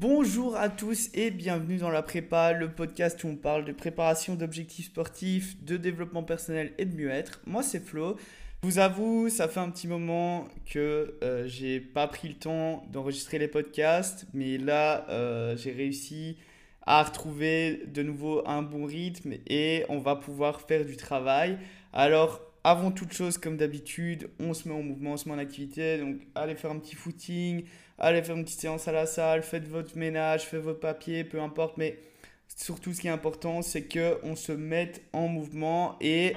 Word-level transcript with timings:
Bonjour 0.00 0.56
à 0.56 0.70
tous 0.70 1.10
et 1.12 1.30
bienvenue 1.30 1.76
dans 1.76 1.90
la 1.90 2.00
prépa, 2.00 2.54
le 2.54 2.70
podcast 2.72 3.22
où 3.22 3.26
on 3.26 3.36
parle 3.36 3.66
de 3.66 3.72
préparation 3.72 4.34
d'objectifs 4.34 4.86
sportifs, 4.86 5.62
de 5.62 5.76
développement 5.76 6.22
personnel 6.22 6.72
et 6.78 6.86
de 6.86 6.96
mieux-être. 6.96 7.42
Moi 7.44 7.62
c'est 7.62 7.84
Flo. 7.84 8.16
Je 8.62 8.66
vous 8.66 8.78
avoue, 8.78 9.28
ça 9.28 9.46
fait 9.46 9.60
un 9.60 9.68
petit 9.68 9.88
moment 9.88 10.48
que 10.64 11.18
euh, 11.22 11.46
j'ai 11.46 11.80
pas 11.80 12.06
pris 12.06 12.28
le 12.28 12.34
temps 12.34 12.82
d'enregistrer 12.90 13.38
les 13.38 13.46
podcasts, 13.46 14.24
mais 14.32 14.56
là 14.56 15.04
euh, 15.10 15.54
j'ai 15.58 15.72
réussi 15.72 16.38
à 16.86 17.02
retrouver 17.02 17.82
de 17.86 18.02
nouveau 18.02 18.42
un 18.48 18.62
bon 18.62 18.86
rythme 18.86 19.34
et 19.48 19.84
on 19.90 19.98
va 19.98 20.16
pouvoir 20.16 20.62
faire 20.62 20.86
du 20.86 20.96
travail. 20.96 21.58
Alors 21.92 22.40
avant 22.62 22.90
toute 22.90 23.12
chose, 23.12 23.38
comme 23.38 23.56
d'habitude, 23.56 24.28
on 24.38 24.52
se 24.52 24.68
met 24.68 24.74
en 24.74 24.82
mouvement, 24.82 25.12
on 25.12 25.16
se 25.16 25.28
met 25.28 25.34
en 25.34 25.38
activité. 25.38 25.98
Donc, 25.98 26.16
allez 26.34 26.54
faire 26.54 26.70
un 26.70 26.78
petit 26.78 26.94
footing, 26.94 27.64
allez 28.00 28.22
faire 28.22 28.36
une 28.36 28.44
petite 28.44 28.60
séance 28.60 28.88
à 28.88 28.92
la 28.92 29.06
salle, 29.06 29.42
faites 29.42 29.68
votre 29.68 29.96
ménage, 29.96 30.42
faites 30.42 30.60
vos 30.60 30.74
papiers, 30.74 31.24
peu 31.24 31.40
importe. 31.40 31.76
Mais 31.76 31.98
surtout, 32.56 32.92
ce 32.92 33.00
qui 33.00 33.06
est 33.06 33.10
important, 33.10 33.62
c'est 33.62 33.86
qu'on 33.86 34.36
se 34.36 34.52
mette 34.52 35.02
en 35.12 35.28
mouvement 35.28 35.96
et. 36.00 36.34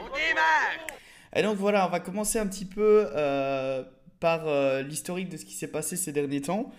Et 1.36 1.42
donc, 1.42 1.58
voilà, 1.58 1.88
on 1.88 1.90
va 1.90 2.00
commencer 2.00 2.38
un 2.38 2.46
petit 2.46 2.66
peu 2.66 3.08
euh, 3.16 3.84
par 4.20 4.48
euh, 4.48 4.84
l'historique 4.84 5.30
de 5.30 5.38
ce 5.38 5.46
qui 5.46 5.54
s'est 5.54 5.68
passé 5.68 5.96
ces 5.96 6.12
derniers 6.12 6.42
temps. 6.42 6.72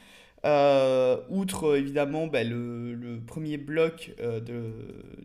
Euh, 0.44 1.16
outre 1.30 1.74
évidemment 1.78 2.26
ben, 2.26 2.46
le, 2.46 2.94
le, 2.94 3.18
premier 3.18 3.56
bloc 3.56 4.12
euh, 4.20 4.40
de, 4.40 4.72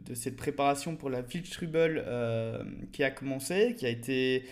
de, 0.05 0.13
cette 0.13 0.37
préparation 0.37 0.95
pour 0.95 1.09
la 1.09 1.19
Wildstrubel 1.19 2.01
euh, 2.07 2.63
qui 2.93 3.03
a 3.03 3.11
commencé, 3.11 3.75
qui 3.77 3.85
a, 3.85 3.89
été, 3.89 4.45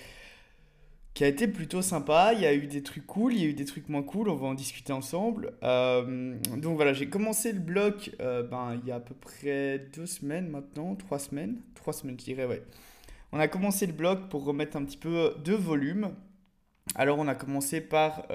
qui 1.18 1.24
a 1.24 1.28
été 1.28 1.48
plutôt 1.48 1.82
sympa. 1.82 2.34
Il 2.34 2.42
y 2.42 2.46
a 2.46 2.54
eu 2.54 2.68
des 2.68 2.84
trucs 2.84 3.08
cool, 3.08 3.34
il 3.34 3.42
y 3.42 3.46
a 3.46 3.48
eu 3.48 3.54
des 3.54 3.66
trucs 3.66 3.90
moins 3.90 4.04
cool, 4.04 4.30
on 4.30 4.36
va 4.36 4.46
en 4.46 4.54
discuter 4.54 4.94
ensemble. 4.94 5.54
donc 5.62 6.76
voilà, 6.76 6.94
j'ai 6.94 7.10
commencé 7.10 7.52
le 7.52 7.60
bloc 7.60 8.12
ben, 8.20 8.80
il 8.80 8.88
y 8.88 8.92
a 8.92 8.98
à 8.98 9.00
peu 9.00 9.16
près 9.16 9.88
deux 9.96 10.06
semaines 10.06 10.48
maintenant, 10.48 10.94
trois 10.94 11.18
semaines, 11.18 11.58
trois 11.74 11.92
semaines 11.92 12.20
je 12.20 12.26
dirais, 12.26 12.46
ouais. 12.46 12.62
On 13.32 13.40
a 13.40 13.48
commencé 13.48 13.88
le 13.88 13.94
bloc 13.94 14.30
pour 14.30 14.46
remettre 14.46 14.78
un 14.78 14.86
petit 14.86 14.98
peu 14.98 15.34
de 15.44 15.54
volume. 15.54 16.12
Alors 16.94 17.18
on 17.18 17.28
a 17.28 17.34
commencé 17.34 17.82
par 17.82 18.28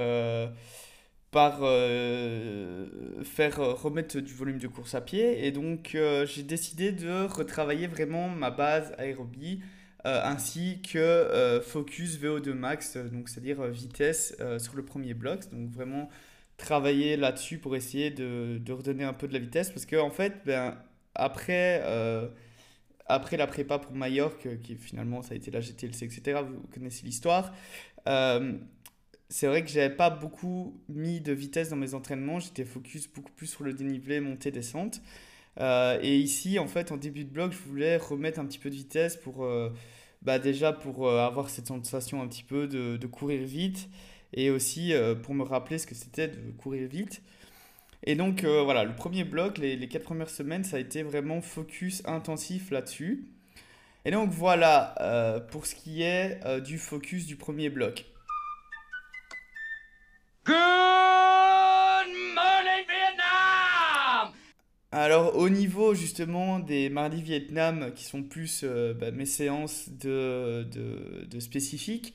par 1.32 1.60
euh, 1.62 2.86
faire 3.24 3.58
euh, 3.58 3.72
remettre 3.72 4.20
du 4.20 4.34
volume 4.34 4.58
de 4.58 4.68
course 4.68 4.94
à 4.94 5.00
pied. 5.00 5.46
Et 5.46 5.50
donc, 5.50 5.94
euh, 5.94 6.26
j'ai 6.26 6.42
décidé 6.42 6.92
de 6.92 7.24
retravailler 7.24 7.88
vraiment 7.88 8.28
ma 8.28 8.50
base 8.50 8.94
aérobie 8.98 9.60
ainsi 10.04 10.80
que 10.82 11.60
focus 11.64 12.18
VO2 12.18 12.52
max, 12.52 12.96
donc 12.96 13.28
c'est-à-dire 13.28 13.64
vitesse 13.66 14.36
sur 14.58 14.76
le 14.76 14.84
premier 14.84 15.14
bloc. 15.14 15.50
Donc, 15.52 15.70
vraiment 15.70 16.08
travailler 16.56 17.16
là-dessus 17.16 17.58
pour 17.58 17.76
essayer 17.76 18.10
de, 18.10 18.58
de, 18.58 18.72
redonner 18.72 19.04
un 19.04 19.12
peu 19.12 19.26
de 19.26 19.32
la 19.32 19.38
vitesse 19.38 19.70
parce 19.70 19.86
que, 19.86 19.96
en 19.96 20.10
fait, 20.10 20.34
ben, 20.44 20.76
après. 21.14 21.82
après 23.06 23.36
la 23.36 23.46
prépa 23.46 23.78
pour 23.78 23.92
Majorque, 23.94 24.60
qui 24.62 24.76
finalement 24.76 25.22
ça 25.22 25.34
a 25.34 25.36
été 25.36 25.50
la 25.50 25.60
GTLC, 25.60 26.04
etc., 26.04 26.40
vous 26.46 26.62
connaissez 26.72 27.04
l'histoire, 27.04 27.52
c'est 29.32 29.46
vrai 29.46 29.64
que 29.64 29.70
j'avais 29.70 29.94
pas 29.94 30.10
beaucoup 30.10 30.78
mis 30.88 31.20
de 31.20 31.32
vitesse 31.32 31.70
dans 31.70 31.76
mes 31.76 31.94
entraînements. 31.94 32.38
J'étais 32.38 32.66
focus 32.66 33.08
beaucoup 33.08 33.32
plus 33.32 33.46
sur 33.46 33.64
le 33.64 33.72
dénivelé, 33.72 34.20
montée, 34.20 34.50
descente. 34.50 35.00
Euh, 35.60 35.98
et 36.02 36.16
ici, 36.18 36.58
en 36.58 36.66
fait, 36.66 36.92
en 36.92 36.96
début 36.96 37.24
de 37.24 37.30
bloc, 37.30 37.52
je 37.52 37.58
voulais 37.68 37.96
remettre 37.96 38.38
un 38.40 38.46
petit 38.46 38.58
peu 38.58 38.70
de 38.70 38.74
vitesse 38.74 39.16
pour, 39.16 39.44
euh, 39.44 39.70
bah 40.22 40.38
déjà 40.38 40.72
pour 40.72 41.06
euh, 41.06 41.26
avoir 41.26 41.50
cette 41.50 41.66
sensation 41.66 42.22
un 42.22 42.28
petit 42.28 42.44
peu 42.44 42.66
de, 42.66 42.96
de 42.96 43.06
courir 43.06 43.44
vite 43.46 43.88
et 44.34 44.50
aussi 44.50 44.94
pour 45.22 45.34
me 45.34 45.42
rappeler 45.42 45.76
ce 45.76 45.86
que 45.86 45.94
c'était 45.94 46.28
de 46.28 46.52
courir 46.52 46.88
vite. 46.88 47.20
Et 48.04 48.14
donc, 48.14 48.44
voilà, 48.44 48.82
le 48.82 48.94
premier 48.94 49.24
bloc, 49.24 49.58
les, 49.58 49.76
les 49.76 49.88
quatre 49.88 50.04
premières 50.04 50.30
semaines, 50.30 50.64
ça 50.64 50.78
a 50.78 50.80
été 50.80 51.02
vraiment 51.02 51.42
focus 51.42 52.02
intensif 52.06 52.70
là-dessus. 52.70 53.26
Et 54.06 54.10
donc, 54.10 54.30
voilà 54.30 55.44
pour 55.50 55.66
ce 55.66 55.74
qui 55.74 56.02
est 56.02 56.40
du 56.62 56.78
focus 56.78 57.26
du 57.26 57.36
premier 57.36 57.68
bloc. 57.68 58.06
Good 60.46 61.01
Alors 64.94 65.36
au 65.36 65.48
niveau 65.48 65.94
justement 65.94 66.58
des 66.58 66.90
mardis 66.90 67.22
Vietnam 67.22 67.92
qui 67.94 68.04
sont 68.04 68.22
plus 68.22 68.60
euh, 68.62 68.92
bah, 68.92 69.10
mes 69.10 69.24
séances 69.24 69.88
de, 69.88 70.66
de, 70.70 71.24
de 71.24 71.40
spécifiques, 71.40 72.14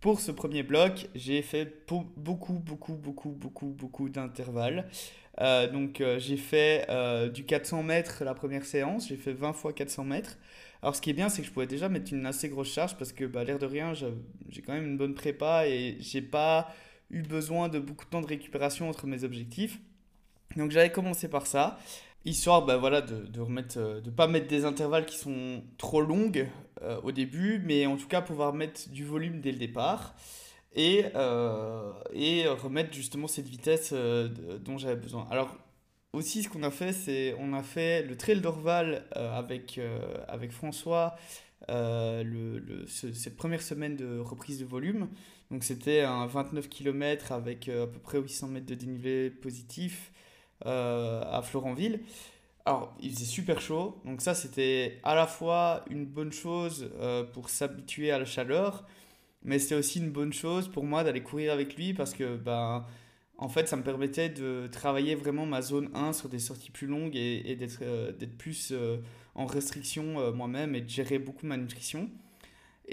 pour 0.00 0.20
ce 0.20 0.30
premier 0.30 0.62
bloc, 0.62 1.08
j'ai 1.14 1.40
fait 1.40 1.86
beaucoup, 2.18 2.52
beaucoup, 2.58 2.94
beaucoup, 2.94 3.30
beaucoup, 3.30 3.68
beaucoup 3.68 4.08
d'intervalles. 4.10 4.86
Euh, 5.40 5.66
donc 5.70 6.02
euh, 6.02 6.18
j'ai 6.18 6.36
fait 6.36 6.86
du 7.32 7.44
400 7.44 7.82
mètres 7.84 8.22
la 8.22 8.34
première 8.34 8.66
séance, 8.66 9.08
j'ai 9.08 9.16
fait 9.16 9.32
20 9.32 9.54
fois 9.54 9.72
400 9.72 10.04
mètres. 10.04 10.36
Alors 10.82 10.94
ce 10.96 11.00
qui 11.00 11.08
est 11.10 11.14
bien, 11.14 11.30
c'est 11.30 11.40
que 11.40 11.48
je 11.48 11.52
pouvais 11.52 11.66
déjà 11.66 11.88
mettre 11.88 12.12
une 12.12 12.26
assez 12.26 12.50
grosse 12.50 12.72
charge 12.72 12.96
parce 12.98 13.12
que 13.12 13.24
bah, 13.24 13.44
l'air 13.44 13.58
de 13.58 13.66
rien, 13.66 13.94
j'ai 13.94 14.62
quand 14.62 14.74
même 14.74 14.86
une 14.86 14.98
bonne 14.98 15.14
prépa 15.14 15.66
et 15.66 15.96
j'ai 16.00 16.22
pas 16.22 16.74
eu 17.10 17.22
besoin 17.22 17.70
de 17.70 17.78
beaucoup 17.78 18.04
de 18.04 18.10
temps 18.10 18.20
de 18.20 18.26
récupération 18.26 18.90
entre 18.90 19.06
mes 19.06 19.24
objectifs. 19.24 19.78
Donc 20.56 20.70
j'avais 20.72 20.90
commencé 20.90 21.28
par 21.28 21.46
ça, 21.46 21.78
histoire 22.24 22.64
bah, 22.64 22.76
voilà, 22.76 23.00
de, 23.00 23.26
de 23.26 23.40
remettre, 23.40 23.78
euh, 23.78 24.00
de 24.00 24.10
pas 24.10 24.26
mettre 24.26 24.48
des 24.48 24.64
intervalles 24.64 25.06
qui 25.06 25.16
sont 25.16 25.62
trop 25.78 26.02
longues 26.02 26.48
euh, 26.82 27.00
au 27.02 27.12
début, 27.12 27.62
mais 27.64 27.86
en 27.86 27.96
tout 27.96 28.08
cas 28.08 28.20
pouvoir 28.20 28.52
mettre 28.52 28.90
du 28.90 29.04
volume 29.04 29.40
dès 29.40 29.52
le 29.52 29.58
départ 29.58 30.14
et, 30.74 31.06
euh, 31.14 31.92
et 32.12 32.46
remettre 32.46 32.92
justement 32.92 33.26
cette 33.26 33.48
vitesse 33.48 33.92
dont 33.92 34.78
j'avais 34.78 34.96
besoin. 35.00 35.26
Alors 35.30 35.56
aussi 36.12 36.42
ce 36.42 36.48
qu'on 36.48 36.62
a 36.62 36.70
fait, 36.70 36.92
c'est 36.92 37.34
on 37.38 37.52
a 37.54 37.62
fait 37.62 38.02
le 38.02 38.16
trail 38.16 38.40
d'Orval 38.40 39.04
avec, 39.12 39.80
avec 40.28 40.52
François 40.52 41.16
le, 41.68 42.22
le, 42.58 42.86
cette 42.86 43.36
première 43.36 43.62
semaine 43.62 43.96
de 43.96 44.18
reprise 44.20 44.60
de 44.60 44.64
volume. 44.64 45.08
Donc 45.50 45.64
c'était 45.64 46.02
un 46.02 46.26
29 46.26 46.68
km 46.68 47.32
avec 47.32 47.68
à 47.68 47.88
peu 47.88 47.98
près 47.98 48.20
800 48.20 48.48
mètres 48.48 48.66
de 48.66 48.74
dénivelé 48.76 49.30
positif 49.30 50.12
à 50.64 51.40
Florentville. 51.42 52.00
Alors 52.66 52.94
il 53.00 53.10
faisait 53.10 53.24
super 53.24 53.60
chaud, 53.60 53.96
donc 54.04 54.20
ça 54.20 54.34
c'était 54.34 54.98
à 55.02 55.14
la 55.14 55.26
fois 55.26 55.84
une 55.90 56.04
bonne 56.04 56.32
chose 56.32 56.90
euh, 57.00 57.24
pour 57.24 57.48
s'habituer 57.48 58.10
à 58.10 58.18
la 58.18 58.26
chaleur, 58.26 58.86
mais 59.42 59.58
c'était 59.58 59.76
aussi 59.76 59.98
une 59.98 60.10
bonne 60.10 60.32
chose 60.32 60.68
pour 60.68 60.84
moi 60.84 61.02
d'aller 61.02 61.22
courir 61.22 61.52
avec 61.52 61.74
lui 61.76 61.94
parce 61.94 62.12
que 62.12 62.36
ben, 62.36 62.84
en 63.38 63.48
fait 63.48 63.66
ça 63.66 63.76
me 63.76 63.82
permettait 63.82 64.28
de 64.28 64.68
travailler 64.70 65.14
vraiment 65.14 65.46
ma 65.46 65.62
zone 65.62 65.88
1 65.94 66.12
sur 66.12 66.28
des 66.28 66.38
sorties 66.38 66.70
plus 66.70 66.86
longues 66.86 67.16
et, 67.16 67.50
et 67.50 67.56
d'être 67.56 68.36
plus 68.36 68.74
en 69.34 69.46
restriction 69.46 70.32
moi-même 70.32 70.74
et 70.74 70.82
de 70.82 70.88
gérer 70.88 71.18
beaucoup 71.18 71.46
ma 71.46 71.56
nutrition. 71.56 72.10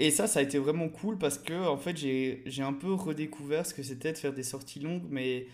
Et 0.00 0.10
ça, 0.12 0.28
ça 0.28 0.38
a 0.38 0.42
été 0.42 0.58
vraiment 0.58 0.88
cool 0.88 1.18
parce 1.18 1.38
que 1.38 1.66
en 1.66 1.76
fait, 1.76 1.96
j'ai 1.96 2.62
un 2.62 2.72
peu 2.72 2.94
redécouvert 2.94 3.66
ce 3.66 3.74
que 3.74 3.82
c'était 3.82 4.12
de 4.12 4.18
faire 4.18 4.32
des 4.32 4.44
sorties 4.44 4.78
longues, 4.80 5.06
mais 5.10 5.46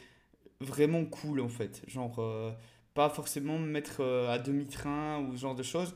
vraiment 0.60 1.04
cool 1.04 1.40
en 1.40 1.48
fait. 1.48 1.82
Genre, 1.86 2.18
euh, 2.18 2.52
pas 2.94 3.08
forcément 3.08 3.58
me 3.58 3.66
mettre 3.66 4.00
euh, 4.00 4.32
à 4.32 4.38
demi-train 4.38 5.20
ou 5.20 5.36
ce 5.36 5.42
genre 5.42 5.54
de 5.54 5.62
choses. 5.62 5.94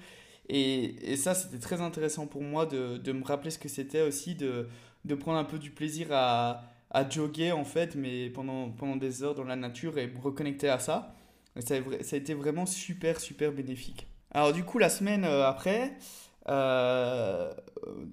Et, 0.48 1.12
et 1.12 1.16
ça, 1.16 1.34
c'était 1.34 1.58
très 1.58 1.80
intéressant 1.80 2.26
pour 2.26 2.42
moi 2.42 2.66
de, 2.66 2.96
de 2.96 3.12
me 3.12 3.24
rappeler 3.24 3.50
ce 3.50 3.58
que 3.58 3.68
c'était 3.68 4.02
aussi, 4.02 4.34
de, 4.34 4.68
de 5.04 5.14
prendre 5.14 5.38
un 5.38 5.44
peu 5.44 5.58
du 5.58 5.70
plaisir 5.70 6.08
à, 6.10 6.62
à 6.90 7.08
jogger 7.08 7.52
en 7.52 7.64
fait, 7.64 7.94
mais 7.94 8.30
pendant, 8.30 8.70
pendant 8.70 8.96
des 8.96 9.22
heures 9.22 9.34
dans 9.34 9.44
la 9.44 9.56
nature 9.56 9.98
et 9.98 10.06
me 10.06 10.18
reconnecter 10.18 10.68
à 10.68 10.78
ça. 10.78 11.14
ça, 11.58 11.74
a 11.74 12.16
été 12.16 12.34
vraiment 12.34 12.66
super, 12.66 13.20
super 13.20 13.52
bénéfique. 13.52 14.06
Alors 14.30 14.52
du 14.52 14.64
coup, 14.64 14.78
la 14.78 14.88
semaine 14.88 15.24
euh, 15.24 15.46
après, 15.46 15.92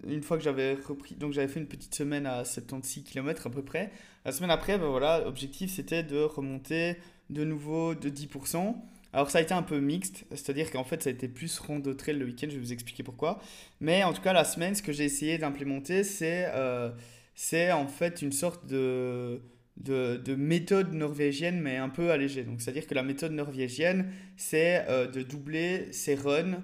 une 0.07 0.21
fois 0.21 0.37
que 0.37 0.43
j'avais 0.43 0.75
repris, 0.75 1.15
donc 1.15 1.33
j'avais 1.33 1.47
fait 1.47 1.59
une 1.59 1.67
petite 1.67 1.95
semaine 1.95 2.25
à 2.25 2.45
76 2.45 3.03
km 3.03 3.47
à 3.47 3.49
peu 3.49 3.63
près. 3.63 3.91
La 4.25 4.31
semaine 4.31 4.51
après, 4.51 4.77
ben 4.77 4.87
voilà, 4.87 5.21
l'objectif 5.21 5.71
c'était 5.71 6.03
de 6.03 6.19
remonter 6.19 6.97
de 7.29 7.43
nouveau 7.43 7.95
de 7.95 8.09
10%. 8.09 8.75
Alors 9.13 9.29
ça 9.29 9.37
a 9.37 9.41
été 9.41 9.53
un 9.53 9.63
peu 9.63 9.79
mixte, 9.79 10.25
c'est-à-dire 10.31 10.71
qu'en 10.71 10.83
fait 10.83 11.03
ça 11.03 11.09
a 11.09 11.13
été 11.13 11.27
plus 11.27 11.57
rando 11.59 11.93
trail 11.93 12.17
le 12.17 12.25
week-end, 12.25 12.47
je 12.49 12.55
vais 12.55 12.61
vous 12.61 12.73
expliquer 12.73 13.03
pourquoi. 13.03 13.39
Mais 13.79 14.03
en 14.03 14.13
tout 14.13 14.21
cas 14.21 14.33
la 14.33 14.43
semaine, 14.43 14.75
ce 14.75 14.81
que 14.81 14.91
j'ai 14.91 15.05
essayé 15.05 15.37
d'implémenter, 15.37 16.03
c'est 16.03 16.47
euh, 16.53 16.91
c'est 17.33 17.71
en 17.71 17.87
fait 17.87 18.21
une 18.21 18.31
sorte 18.31 18.67
de, 18.67 19.41
de, 19.77 20.17
de, 20.17 20.35
méthode 20.35 20.93
norvégienne 20.93 21.61
mais 21.61 21.77
un 21.77 21.89
peu 21.89 22.11
allégée. 22.11 22.43
Donc 22.43 22.61
c'est-à-dire 22.61 22.87
que 22.87 22.93
la 22.93 23.03
méthode 23.03 23.31
norvégienne, 23.31 24.11
c'est 24.37 24.85
euh, 24.89 25.07
de 25.07 25.21
doubler 25.21 25.91
ses 25.91 26.15
runs 26.15 26.61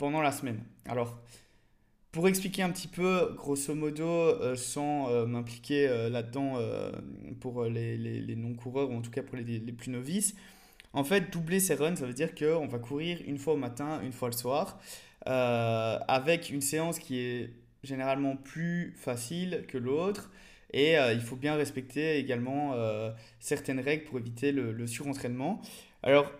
pendant 0.00 0.22
la 0.22 0.32
semaine. 0.32 0.60
Alors, 0.88 1.20
pour 2.12 2.26
expliquer 2.26 2.62
un 2.62 2.70
petit 2.70 2.88
peu, 2.88 3.34
grosso 3.36 3.74
modo, 3.74 4.04
euh, 4.04 4.56
sans 4.56 5.10
euh, 5.10 5.26
m'impliquer 5.26 5.86
euh, 5.86 6.08
là-dedans 6.08 6.58
pour 7.40 7.64
les, 7.64 8.34
non-coureurs, 8.36 8.90
ou 8.90 8.96
en 8.96 9.00
tout 9.00 9.10
cas 9.10 9.22
pour 9.22 9.36
les, 9.36 9.44
les, 9.44 9.72
plus 9.72 9.90
novices, 9.90 10.34
en 10.92 11.04
fait, 11.04 11.32
doubler 11.32 11.60
ses 11.60 11.74
runs, 11.74 11.94
ça 11.96 12.06
veut 12.06 12.12
dire 12.12 12.34
qu'on 12.34 12.66
va 12.66 12.78
courir 12.78 13.18
une 13.26 13.38
fois 13.38 13.54
au 13.54 13.56
matin, 13.56 14.00
une 14.02 14.12
fois 14.12 14.28
le 14.28 14.36
soir, 14.36 14.80
avec 15.24 16.50
une 16.50 16.60
séance 16.60 16.98
qui 16.98 17.18
est 17.20 17.50
généralement 17.84 18.36
plus 18.36 18.92
facile 18.96 19.64
que 19.68 19.78
l'autre, 19.78 20.30
Et 20.72 20.94
il 20.94 21.20
faut 21.20 21.36
bien 21.36 21.54
respecter 21.54 22.18
également 22.18 22.74
certaines 23.38 23.80
règles 23.80 24.04
pour 24.04 24.18
éviter 24.18 24.50
le, 24.50 24.72
le 24.72 24.86
surentraînement. 24.88 25.62
Alors, 26.02 26.32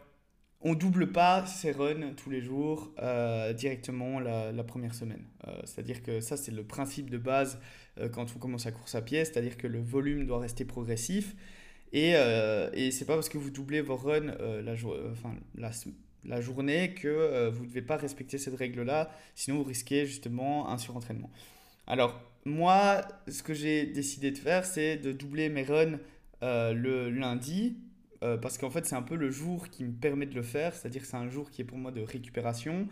on 0.63 0.75
double 0.75 1.13
pas 1.13 1.47
ses 1.47 1.73
runs 1.73 2.13
tous 2.17 2.31
les 2.31 2.41
jours 2.41 2.93
directement 3.57 4.21
la, 4.21 4.65
première 4.65 4.95
semaine. 4.95 5.25
c'est-à-dire 5.65 6.03
que 6.03 6.21
ça, 6.21 6.37
c'est 6.37 6.53
le 6.53 6.65
principe 6.65 7.09
de 7.09 7.19
base 7.19 7.59
quand 8.13 8.27
on 8.37 8.39
commence 8.39 8.67
la 8.67 8.73
course 8.73 8.95
à 8.95 9.03
pied, 9.03 9.25
c'est-à-dire 9.25 9.57
que 9.57 9.67
le 9.67 9.81
volume 9.81 10.27
doit 10.27 10.41
rester 10.41 10.65
progressif. 10.65 11.35
Et, 11.93 12.13
euh, 12.15 12.71
et 12.73 12.91
c'est 12.91 13.05
pas 13.05 13.15
parce 13.15 13.29
que 13.29 13.39
vous 13.39 13.51
doublez 13.51 13.81
vos 13.81 13.97
runs 13.97 14.29
euh, 14.41 14.63
la, 14.63 14.75
enfin, 15.11 15.35
la, 15.57 15.71
la, 16.25 16.41
journée 16.41 16.95
que 16.95 17.09
euh, 17.09 17.51
vous 17.51 17.65
ne 17.65 17.69
devez 17.69 17.83
pas 17.83 17.97
respecter 17.97 18.39
cette 18.39 18.57
règle-là, 18.57 19.11
sinon 19.35 19.59
vous 19.59 19.65
risquez 19.65 20.07
justement 20.07 20.69
un 20.71 20.79
surentraînement. 20.79 21.31
Alors, 21.87 22.21
moi, 22.45 23.03
ce 23.29 23.43
que 23.43 23.55
j'ai 23.55 23.87
décidé 23.87 24.31
de 24.31 24.39
faire, 24.39 24.65
c'est 24.65 24.97
de 24.99 25.13
doubler 25.13 25.49
mes 25.49 25.65
runs 25.65 25.99
le 26.43 27.11
lundi, 27.11 27.77
parce 28.21 28.59
qu'en 28.59 28.71
fait, 28.71 28.85
c'est 28.87 28.97
un 28.97 29.03
peu 29.03 29.17
le 29.17 29.31
jour 29.31 29.69
qui 29.69 29.85
me 29.85 29.93
permet 29.93 30.27
de 30.27 30.35
le 30.35 30.43
faire, 30.43 30.75
c'est-à-dire 30.75 31.05
c'est 31.05 31.17
un 31.17 31.29
jour 31.29 31.51
qui 31.51 31.63
est 31.63 31.65
pour 31.65 31.79
moi 31.79 31.91
de 31.91 32.03
récupération. 32.03 32.87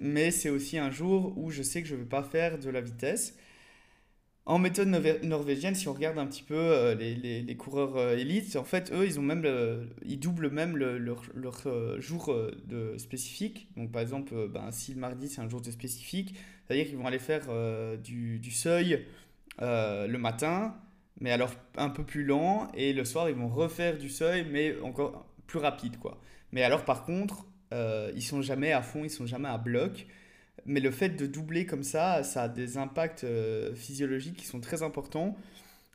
mais 0.00 0.30
c'est 0.30 0.50
aussi 0.50 0.78
un 0.78 0.90
jour 0.90 1.36
où 1.38 1.50
je 1.50 1.62
sais 1.62 1.82
que 1.82 1.88
je 1.88 1.94
ne 1.94 2.00
vais 2.00 2.06
pas 2.06 2.22
faire 2.22 2.58
de 2.58 2.70
la 2.70 2.80
vitesse. 2.80 3.36
En 4.48 4.60
méthode 4.60 4.86
norvégienne, 5.24 5.74
si 5.74 5.88
on 5.88 5.92
regarde 5.92 6.18
un 6.18 6.26
petit 6.26 6.44
peu 6.44 6.54
euh, 6.54 6.94
les, 6.94 7.42
les, 7.42 7.56
coureurs 7.56 7.96
euh, 7.96 8.16
élites, 8.16 8.54
en 8.54 8.62
fait, 8.62 8.92
eux, 8.92 9.04
ils, 9.04 9.18
ont 9.18 9.22
même 9.22 9.44
ils 10.04 10.20
doublent 10.20 10.50
même 10.50 10.76
leur, 10.76 11.22
leur 11.34 11.66
euh, 11.66 12.00
jour 12.00 12.32
de 12.64 12.96
spécifique. 12.96 13.66
Donc, 13.76 13.90
par 13.90 14.02
exemple, 14.02 14.48
ben, 14.48 14.70
si 14.70 14.94
le 14.94 15.00
mardi, 15.00 15.28
c'est 15.28 15.40
un 15.40 15.48
jour 15.48 15.60
de 15.60 15.72
spécifique, 15.72 16.36
c'est-à-dire 16.64 16.86
qu'ils 16.86 16.96
vont 16.96 17.08
aller 17.08 17.18
faire 17.18 17.48
du, 17.98 18.38
du, 18.38 18.52
seuil 18.52 19.04
le 19.60 20.16
matin, 20.16 20.76
mais 21.20 21.32
alors 21.32 21.52
un 21.76 21.88
peu 21.90 22.04
plus 22.04 22.24
lent, 22.24 22.68
et 22.74 22.92
le 22.92 23.04
soir, 23.04 23.28
ils 23.28 23.36
vont 23.36 23.48
refaire 23.48 23.98
du 23.98 24.08
seuil, 24.08 24.46
mais 24.50 24.78
encore 24.82 25.26
plus 25.46 25.58
rapide, 25.58 25.98
quoi. 25.98 26.20
Mais 26.52 26.62
alors, 26.62 26.84
par 26.84 27.04
contre, 27.04 27.46
ils 28.14 28.22
sont 28.22 28.42
jamais 28.42 28.72
à 28.72 28.82
fond, 28.82 29.04
ils 29.04 29.10
sont 29.10 29.26
jamais 29.26 29.48
à 29.48 29.58
bloc 29.58 30.06
mais 30.66 30.80
le 30.80 30.90
fait 30.90 31.10
de 31.10 31.26
doubler 31.26 31.64
comme 31.64 31.82
ça, 31.82 32.22
ça 32.22 32.44
a 32.44 32.48
des 32.48 32.76
impacts 32.76 33.24
euh, 33.24 33.74
physiologiques 33.74 34.36
qui 34.36 34.46
sont 34.46 34.60
très 34.60 34.82
importants 34.82 35.36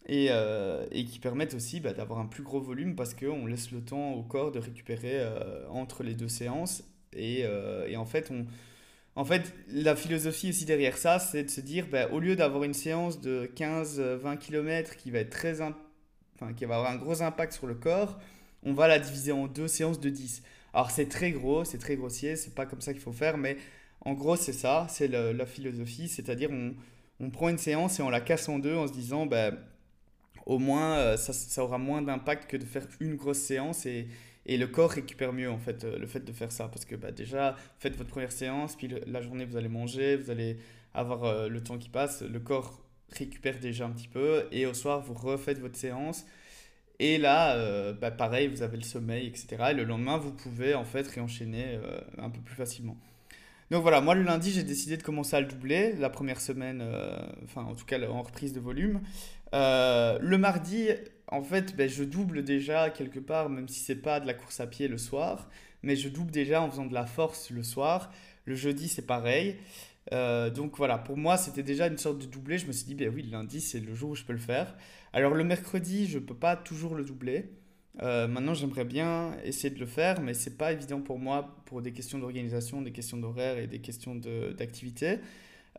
et, 0.08 0.28
euh, 0.30 0.86
et 0.92 1.06
qui 1.06 1.20
permettent 1.20 1.54
aussi 1.54 1.80
bah, 1.80 1.94
d'avoir 1.94 2.20
un 2.20 2.26
plus 2.26 2.44
gros 2.44 2.62
volume 2.62 2.96
parce 2.96 3.14
qu'on 3.14 3.46
laisse 3.46 3.72
le 3.72 3.82
temps 3.82 4.14
au 4.14 4.24
corps 4.24 4.52
de 4.52 4.60
récupérer 4.60 5.20
euh, 5.20 5.68
entre 5.70 6.04
les 6.04 6.16
deux 6.16 6.30
séances. 6.30 6.84
Et, 7.14 7.42
et, 7.88 7.98
en, 7.98 8.06
fait, 8.06 8.32
on, 8.32 8.46
en 9.16 9.26
fait, 9.26 9.54
la 9.68 9.96
philosophie 9.96 10.50
aussi 10.50 10.66
derrière 10.66 10.98
ça, 10.98 11.20
c'est 11.20 11.44
de 11.44 11.50
se 11.50 11.62
dire, 11.62 11.88
bah, 11.92 12.10
au 12.12 12.20
lieu 12.20 12.36
d'avoir 12.36 12.64
une 12.64 12.74
séance 12.74 13.20
de 13.20 13.52
15-20 13.56 14.38
km 14.38 14.96
qui 14.96 15.12
va, 15.12 15.20
être 15.20 15.30
très 15.30 15.62
enfin, 15.62 16.54
qui 16.56 16.66
va 16.66 16.78
avoir 16.78 16.92
un 16.92 16.96
gros 16.96 17.22
impact 17.22 17.54
sur 17.54 17.68
le 17.68 17.76
corps, 17.76 18.20
on 18.64 18.74
va 18.74 18.88
la 18.88 19.00
diviser 19.00 19.32
en 19.32 19.48
deux 19.48 19.68
séances 19.68 20.00
de 20.00 20.10
10. 20.10 20.44
Alors 20.74 20.92
c'est 20.92 21.08
très 21.08 21.32
gros, 21.32 21.66
c'est 21.66 21.78
très 21.78 21.98
grossier, 21.98 22.38
c'est 22.38 22.56
pas 22.56 22.66
comme 22.66 22.80
ça 22.80 22.94
qu'il 22.94 23.02
faut 23.02 23.12
faire, 23.12 23.38
mais 23.38 23.58
en 24.06 24.14
gros, 24.14 24.38
c'est 24.38 24.54
ça, 24.54 24.88
c'est 24.90 25.10
la 25.10 25.46
philosophie, 25.46 26.08
c'est-à-dire 26.08 26.50
on, 26.52 26.74
on, 27.20 27.30
prend 27.30 27.50
une 27.50 27.58
séance 27.58 28.00
et 28.00 28.04
on 28.04 28.10
la 28.10 28.22
casse 28.22 28.48
en 28.50 28.60
deux 28.60 28.76
en 28.76 28.88
se 28.88 28.94
disant, 28.94 29.26
ben, 29.26 29.58
au 30.46 30.58
moins, 30.58 30.98
euh, 30.98 31.18
ça, 31.18 31.34
ça 31.34 31.64
aura 31.64 31.78
moins 31.78 32.02
d'impact 32.02 32.50
que 32.50 32.58
de 32.58 32.66
faire 32.66 32.88
une 33.00 33.16
grosse 33.16 33.40
séance 33.40 33.86
et, 33.86 34.08
et, 34.46 34.58
le 34.58 34.68
corps 34.68 34.92
récupère 34.92 35.34
mieux, 35.34 35.50
en 35.50 35.58
fait, 35.58 35.84
euh, 35.84 35.98
le 35.98 36.08
fait 36.08 36.22
de 36.22 36.32
faire 36.32 36.52
ça. 36.52 36.68
Parce 36.68 36.86
que 36.86 36.96
bah, 36.96 37.12
déjà, 37.12 37.56
faites 37.80 37.96
votre 37.96 38.10
première 38.10 38.32
séance, 38.32 38.76
puis 38.76 38.90
la 39.08 39.22
journée, 39.22 39.46
vous 39.46 39.58
allez 39.58 39.70
manger, 39.70 40.18
vous 40.18 40.30
allez 40.30 40.58
avoir 40.94 41.24
euh, 41.24 41.48
le 41.48 41.62
temps 41.64 41.78
qui 41.78 41.90
passe, 41.90 42.22
le 42.22 42.40
corps 42.40 42.84
récupère 43.10 43.60
déjà 43.60 43.86
un 43.86 43.92
petit 43.92 44.08
peu, 44.08 44.48
et 44.52 44.66
au 44.66 44.74
soir, 44.74 45.02
vous 45.02 45.14
refaites 45.14 45.60
votre 45.60 45.76
séance. 45.76 46.26
Et 47.00 47.18
là, 47.18 47.94
bah, 47.94 48.12
pareil, 48.12 48.48
vous 48.48 48.62
avez 48.62 48.78
le 48.78 48.84
sommeil, 48.84 49.26
etc. 49.26 49.58
Et 49.72 49.74
le 49.74 49.86
lendemain, 49.86 50.18
vous 50.18 50.32
pouvez 50.32 50.76
en 50.76 50.86
fait 50.86 51.08
réenchaîner 51.08 51.80
un 52.20 52.30
peu 52.30 52.40
plus 52.42 52.54
facilement. 52.54 52.96
Donc 53.72 53.84
voilà, 53.84 54.02
moi 54.02 54.16
le 54.16 54.24
lundi, 54.24 54.52
j'ai 54.52 54.64
décidé 54.64 54.98
de 54.98 55.04
commencer 55.04 55.38
à 55.38 55.40
le 55.40 55.48
doubler, 55.48 55.94
la 55.94 56.10
première 56.10 56.42
semaine, 56.42 56.82
euh, 56.84 57.18
enfin 57.46 57.64
en 57.64 57.74
tout 57.74 57.86
cas 57.86 57.98
en 58.06 58.22
reprise 58.22 58.52
de 58.52 58.60
volume. 58.60 59.00
Euh, 59.54 60.20
le 60.22 60.38
mardi, 60.38 60.90
en 61.32 61.42
fait, 61.42 61.76
ben, 61.76 61.90
je 61.90 62.04
double 62.04 62.44
déjà 62.44 62.90
quelque 62.90 63.20
part, 63.20 63.50
même 63.50 63.68
si 63.68 63.80
c'est 63.80 63.96
pas 63.96 64.20
de 64.20 64.28
la 64.28 64.34
course 64.34 64.60
à 64.60 64.68
pied 64.68 64.88
le 64.88 64.98
soir, 64.98 65.50
mais 65.82 65.96
je 65.96 66.10
double 66.10 66.32
déjà 66.32 66.62
en 66.62 66.70
faisant 66.70 66.86
de 66.86 66.94
la 66.94 67.06
force 67.06 67.50
le 67.50 67.64
soir. 67.64 68.12
Le 68.46 68.56
jeudi, 68.56 68.88
c'est 68.88 69.06
pareil. 69.08 69.56
Euh, 70.14 70.50
donc 70.50 70.78
voilà, 70.78 70.98
pour 70.98 71.18
moi, 71.18 71.38
c'était 71.38 71.64
déjà 71.64 71.88
une 71.88 71.98
sorte 71.98 72.20
de 72.20 72.26
doublé. 72.26 72.58
Je 72.58 72.68
me 72.68 72.72
suis 72.72 72.86
dit, 72.86 72.96
ben 72.96 73.12
oui, 73.14 73.24
le 73.24 73.32
lundi, 73.32 73.62
c'est 73.62 73.80
le 73.80 73.94
jour 73.96 74.12
où 74.12 74.16
je 74.16 74.24
peux 74.24 74.34
le 74.34 74.40
faire. 74.40 74.76
Alors 75.14 75.34
le 75.34 75.44
mercredi, 75.44 76.08
je 76.08 76.20
peux 76.20 76.36
pas 76.36 76.56
toujours 76.56 76.96
le 76.96 77.04
doubler. 77.04 77.50
Euh, 78.02 78.28
maintenant, 78.28 78.54
j'aimerais 78.54 78.86
bien 78.86 79.38
essayer 79.44 79.74
de 79.74 79.80
le 79.80 79.86
faire, 79.86 80.22
mais 80.22 80.34
c'est 80.34 80.58
pas 80.58 80.72
évident 80.72 81.02
pour 81.02 81.20
moi 81.20 81.56
pour 81.66 81.82
des 81.82 81.92
questions 81.92 82.20
d'organisation, 82.20 82.82
des 82.82 82.92
questions 82.92 83.18
d'horaire 83.18 83.58
et 83.58 83.68
des 83.68 83.80
questions 83.80 84.16
d'activité. 84.16 85.20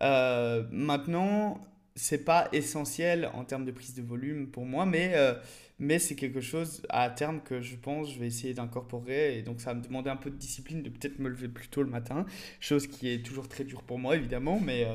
Euh, 0.03 0.65
maintenant, 0.71 1.61
c'est 1.95 2.25
pas 2.25 2.49
essentiel 2.53 3.31
en 3.35 3.45
termes 3.45 3.65
de 3.65 3.73
prise 3.73 3.95
de 3.95 4.03
volume 4.03 4.49
pour 4.49 4.65
moi, 4.65 4.87
mais, 4.87 5.13
euh, 5.15 5.35
mais 5.79 5.99
c'est 5.99 6.15
quelque 6.15 6.41
chose 6.41 6.83
à 6.89 7.11
terme 7.11 7.41
que 7.41 7.61
je 7.61 7.77
pense 7.77 8.13
je 8.13 8.19
vais 8.19 8.27
essayer 8.27 8.55
d'incorporer. 8.55 9.39
Et 9.39 9.43
donc, 9.43 9.61
ça 9.61 9.73
va 9.73 9.79
me 9.79 9.85
demander 9.85 10.11
un 10.11 10.17
peu 10.17 10.31
de 10.31 10.37
discipline, 10.37 10.83
de 10.83 10.91
peut-être 10.91 11.19
me 11.19 11.29
lever 11.29 11.49
plus 11.49 11.69
tôt 11.69 11.83
le 11.83 11.91
matin, 11.91 12.27
chose 12.61 12.87
qui 12.87 13.11
est 13.13 13.25
toujours 13.25 13.49
très 13.49 13.65
dure 13.65 13.83
pour 13.83 13.99
moi, 13.99 14.17
évidemment, 14.17 14.61
mais, 14.61 14.87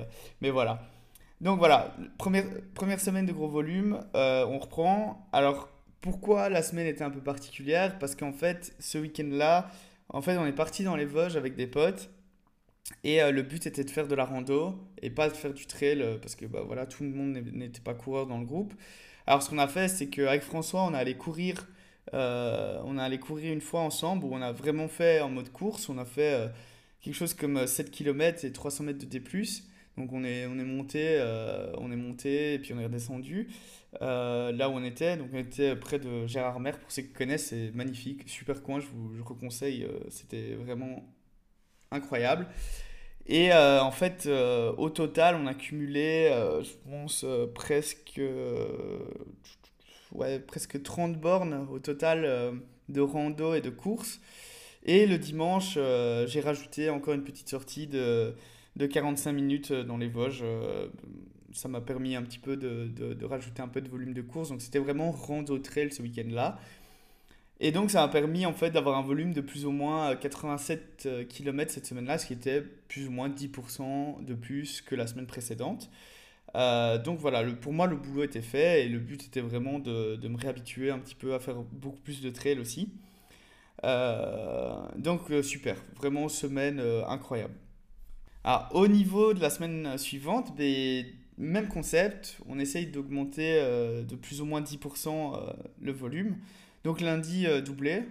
mais 0.42 0.50
voilà. 0.50 0.82
Donc 1.42 1.60
voilà, 1.60 1.96
première, 2.18 2.46
première 2.74 3.00
semaine 3.00 3.26
de 3.26 3.34
gros 3.34 3.48
volume, 3.48 4.00
on 4.14 4.58
reprend. 4.58 5.28
Alors, 5.34 5.70
pourquoi 6.02 6.50
la 6.50 6.62
semaine 6.62 6.88
était 6.88 7.04
un 7.04 7.10
peu 7.10 7.22
particulière? 7.22 8.00
Parce 8.00 8.16
qu'en 8.16 8.34
fait, 8.34 8.74
ce 8.80 8.98
week-end-là, 8.98 9.70
en 10.10 10.22
fait, 10.22 10.38
on 10.38 10.46
est 10.46 10.54
parti 10.54 10.84
dans 10.84 10.96
les 10.96 11.06
Vosges 11.06 11.36
avec 11.36 11.56
des 11.56 11.68
potes. 11.68 12.10
Et 13.04 13.22
euh, 13.22 13.32
le 13.32 13.42
but 13.42 13.66
était 13.68 13.84
de 13.84 13.90
faire 13.90 14.08
de 14.08 14.16
la 14.16 14.26
rando 14.26 14.76
et 15.02 15.10
pas 15.10 15.30
de 15.30 15.36
faire 15.36 15.54
du 15.54 15.66
trail 15.66 16.02
euh, 16.02 16.18
parce 16.18 16.36
que 16.36 16.46
bah, 16.46 16.64
voilà, 16.66 16.86
tout 16.86 17.04
le 17.04 17.10
monde 17.10 17.38
n'était 17.54 17.82
pas 17.82 17.94
coureur 17.94 18.28
dans 18.28 18.38
le 18.38 18.46
groupe. 18.46 18.74
Alors 19.26 19.42
ce 19.44 19.50
qu'on 19.50 19.58
a 19.58 19.68
fait, 19.68 19.88
c'est 19.88 20.08
qu'avec 20.08 20.42
François, 20.42 20.84
on 20.84 20.94
a 20.94 21.00
allé 21.00 21.16
courir. 21.16 21.68
Euh, 22.14 22.80
on 22.86 22.98
a 22.98 23.04
allé 23.04 23.20
courir 23.20 23.52
une 23.52 23.62
fois 23.62 23.82
ensemble 23.82 24.26
où 24.26 24.34
on 24.34 24.42
a 24.42 24.54
vraiment 24.54 24.88
fait 24.88 25.20
en 25.22 25.30
mode 25.30 25.52
course. 25.52 25.90
On 25.90 25.98
a 25.98 26.06
fait 26.06 26.50
quelque 27.02 27.16
chose 27.16 27.34
comme 27.34 27.68
7 27.68 27.92
km 27.92 28.46
et 28.46 28.52
300 28.52 28.86
mètres 28.86 29.00
de 29.00 29.06
D+. 29.06 29.22
Donc 29.98 30.14
on 30.14 30.24
est, 30.24 30.46
on 30.46 30.58
est 30.58 30.64
monté, 30.64 31.22
on 31.78 31.92
est 31.92 31.98
monté 31.98 32.54
et 32.54 32.60
puis 32.60 32.74
on 32.74 32.80
est 32.80 32.86
redescendu. 32.86 33.50
Là 34.00 34.70
où 34.70 34.74
on 34.74 34.84
était. 34.86 35.18
Donc 35.18 35.28
on 35.34 35.38
était 35.38 35.76
près 35.76 36.00
de 36.00 36.26
Gérard 36.28 36.62
Mer, 36.62 36.80
pour 36.80 36.92
ceux 36.92 37.02
qui 37.02 37.12
connaissent, 37.12 37.48
c'est 37.48 37.72
magnifique, 37.74 38.30
super 38.30 38.64
coin, 38.64 38.80
je 38.80 38.88
vous, 38.88 39.14
je 39.14 39.22
vous 39.22 39.36
conseille, 39.36 39.86
c'était 40.10 40.56
vraiment 40.56 41.04
incroyable. 41.92 42.48
Et 43.28 43.52
euh, 43.52 43.82
en 43.82 43.92
fait, 43.92 44.28
au 44.78 44.90
total, 44.90 45.36
on 45.36 45.48
a 45.48 45.54
cumulé, 45.54 46.30
je 46.62 46.90
pense, 46.90 47.26
presque, 47.54 48.22
presque 50.48 50.82
30 50.82 51.18
bornes 51.20 51.68
au 51.72 51.80
total 51.80 52.54
de 52.88 53.02
rando 53.02 53.54
et 53.54 53.62
de 53.62 53.70
course. 53.70 54.22
Et 54.86 55.06
le 55.06 55.18
dimanche, 55.18 55.74
j'ai 55.74 56.40
rajouté 56.40 56.90
encore 56.90 57.16
une 57.16 57.24
petite 57.24 57.50
sortie 57.50 57.88
de, 57.88 58.34
de 58.78 58.86
45 58.86 59.34
minutes 59.34 59.74
dans 59.74 59.98
les 59.98 60.08
Vosges 60.08 60.46
ça 61.58 61.68
m'a 61.68 61.82
permis 61.82 62.16
un 62.16 62.24
petit 62.24 62.40
peu 62.40 62.56
de, 62.56 62.88
de, 62.88 63.26
rajouter 63.26 63.62
un 63.62 63.68
peu 63.68 63.82
de 63.82 63.90
volume 63.90 64.14
de 64.14 64.22
course. 64.22 64.50
Donc 64.50 64.62
c'était 64.62 64.80
vraiment 64.80 65.12
rando 65.12 65.58
trail 65.58 65.92
ce 65.92 66.02
week-end-là. 66.02 66.60
Et 67.60 67.72
donc 67.72 67.90
ça 67.90 68.02
m'a 68.02 68.08
permis 68.08 68.46
en 68.46 68.54
fait 68.54 68.70
d'avoir 68.70 68.98
un 68.98 69.02
volume 69.02 69.34
de 69.34 69.42
plus 69.42 69.66
ou 69.66 69.72
moins 69.72 70.16
87 70.16 71.04
euh, 71.06 71.24
km 71.24 71.72
cette 71.72 71.86
semaine-là, 71.88 72.18
ce 72.18 72.28
qui 72.28 72.34
était 72.34 72.62
plus 72.62 73.08
ou 73.08 73.12
moins 73.12 73.30
10% 73.30 74.24
de 74.24 74.34
plus 74.36 74.82
que 74.82 74.96
la 74.96 75.08
semaine 75.08 75.26
précédente. 75.26 75.90
Euh, 76.56 76.98
donc 76.98 77.20
voilà, 77.20 77.44
pour 77.44 77.74
moi 77.74 77.88
le 77.88 77.96
boulot 77.96 78.24
était 78.24 78.42
fait 78.42 78.86
et 78.86 78.90
le 78.90 79.00
but 79.00 79.24
était 79.26 79.42
vraiment 79.42 79.80
de, 79.80 80.16
de 80.16 80.28
me 80.28 80.38
réhabituer 80.38 80.92
un 80.92 81.00
petit 81.00 81.16
peu 81.16 81.34
à 81.34 81.40
faire 81.40 81.56
beaucoup 81.56 82.00
plus 82.02 82.22
de 82.22 82.30
trail 82.30 82.60
aussi. 82.60 82.90
Euh, 83.84 84.76
donc 84.96 85.22
super, 85.44 85.78
vraiment 85.96 86.30
semaine 86.30 86.80
incroyable. 87.08 87.54
Au 88.72 88.88
niveau 88.88 89.34
de 89.34 89.42
la 89.42 89.50
semaine 89.50 89.98
suivante, 89.98 90.56
ben, 90.56 91.06
même 91.38 91.68
concept, 91.68 92.38
on 92.48 92.60
essaye 92.60 92.88
d'augmenter 92.88 93.60
euh, 93.60 94.04
de 94.04 94.16
plus 94.16 94.42
ou 94.42 94.46
moins 94.46 94.62
10% 94.62 95.10
euh, 95.10 95.54
le 95.82 95.92
volume. 95.92 96.38
Donc 96.84 97.02
lundi 97.02 97.46
euh, 97.48 97.62
doublé, 97.62 98.04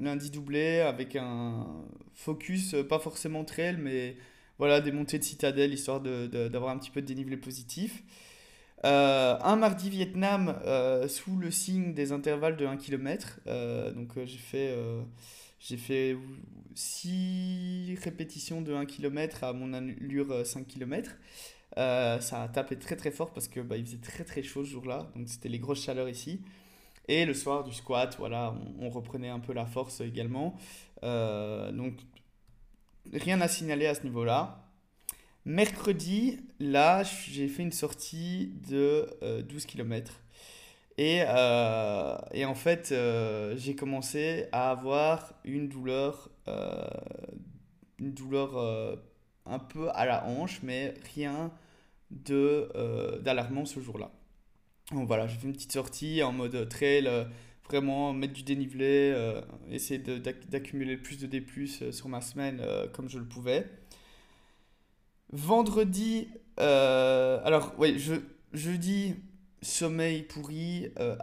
lundi 0.00 0.30
doublé 0.30 0.80
avec 0.80 1.16
un 1.16 1.66
focus 2.14 2.74
pas 2.88 2.98
forcément 2.98 3.44
trail, 3.44 3.76
mais 3.78 4.16
voilà 4.58 4.80
des 4.80 4.92
montées 4.92 5.18
de 5.18 5.24
citadelle 5.24 5.72
histoire 5.72 6.00
d'avoir 6.00 6.70
un 6.70 6.78
petit 6.78 6.90
peu 6.90 7.00
de 7.00 7.06
dénivelé 7.06 7.36
positif. 7.36 8.02
un 8.82 9.56
mardi 9.56 9.88
Vietnam 9.90 10.54
sous 11.08 11.36
le 11.36 11.50
signe 11.50 11.94
des 11.94 12.12
intervalles 12.12 12.56
de 12.56 12.66
1 12.66 12.76
km. 12.76 13.40
donc 13.94 14.12
j'ai 14.24 14.38
fait, 14.38 14.74
j'ai 15.60 15.76
fait 15.76 16.16
6 16.74 17.98
répétitions 18.02 18.60
de 18.62 18.74
1 18.74 18.84
km 18.86 19.44
à 19.44 19.52
mon 19.52 19.72
allure 19.72 20.46
5 20.46 20.66
km. 20.66 21.16
ça 21.76 22.42
a 22.42 22.48
tapé 22.48 22.76
très 22.76 22.96
très 22.96 23.10
fort 23.10 23.32
parce 23.32 23.48
que 23.48 23.60
bah, 23.60 23.76
faisait 23.78 23.98
très 23.98 24.24
très 24.24 24.42
chaud 24.42 24.64
ce 24.64 24.70
jour-là, 24.70 25.10
donc 25.16 25.28
c'était 25.28 25.48
les 25.48 25.58
grosses 25.58 25.82
chaleurs 25.82 26.08
ici. 26.08 26.40
Et 27.10 27.24
le 27.24 27.34
soir 27.34 27.64
du 27.64 27.72
squat, 27.72 28.14
voilà, 28.18 28.54
on, 28.78 28.88
reprenait 28.88 29.28
un 29.28 29.40
peu 29.40 29.52
la 29.52 29.66
force 29.66 30.00
également. 30.00 30.56
donc 31.02 31.94
rien 33.12 33.40
à 33.40 33.48
signaler 33.48 33.86
à 33.86 33.94
ce 33.94 34.04
niveau-là. 34.04 34.66
Mercredi, 35.44 36.38
là, 36.60 37.02
j'ai 37.02 37.48
fait 37.48 37.62
une 37.62 37.72
sortie 37.72 38.52
de 38.68 39.42
12 39.42 39.66
km. 39.66 40.20
Et, 41.00 41.22
euh, 41.26 42.18
et 42.32 42.44
en 42.44 42.54
fait, 42.54 42.92
euh, 42.92 43.56
j'ai 43.56 43.74
commencé 43.74 44.48
à 44.52 44.70
avoir 44.70 45.32
une 45.44 45.66
douleur, 45.66 46.28
euh, 46.46 46.84
une 47.98 48.12
douleur 48.12 48.98
un 49.46 49.58
peu 49.58 49.88
à 49.94 50.04
la 50.04 50.26
hanche, 50.26 50.60
mais 50.62 50.92
rien 51.14 51.50
d'alarmant 52.10 53.64
ce 53.64 53.80
jour-là. 53.80 54.10
Voilà, 54.92 55.26
j'ai 55.26 55.36
fait 55.36 55.46
une 55.46 55.52
petite 55.52 55.72
sortie 55.72 56.22
en 56.22 56.32
mode 56.32 56.68
trail, 56.68 57.08
vraiment 57.64 58.12
mettre 58.12 58.32
du 58.32 58.42
dénivelé, 58.42 59.14
essayer 59.70 59.98
d'accumuler 60.00 60.96
le 60.96 61.02
plus 61.02 61.18
de 61.18 61.26
D+, 61.26 61.44
sur 61.92 62.08
ma 62.08 62.20
semaine 62.20 62.60
comme 62.92 63.08
je 63.08 63.18
le 63.18 63.24
pouvais. 63.24 63.66
Vendredi, 65.32 66.28
alors 66.56 67.72
oui, 67.78 67.98
je, 67.98 68.16
jeudi, 68.52 69.14
sommeil 69.62 70.22
pourri, 70.22 70.88
euh, 70.98 71.16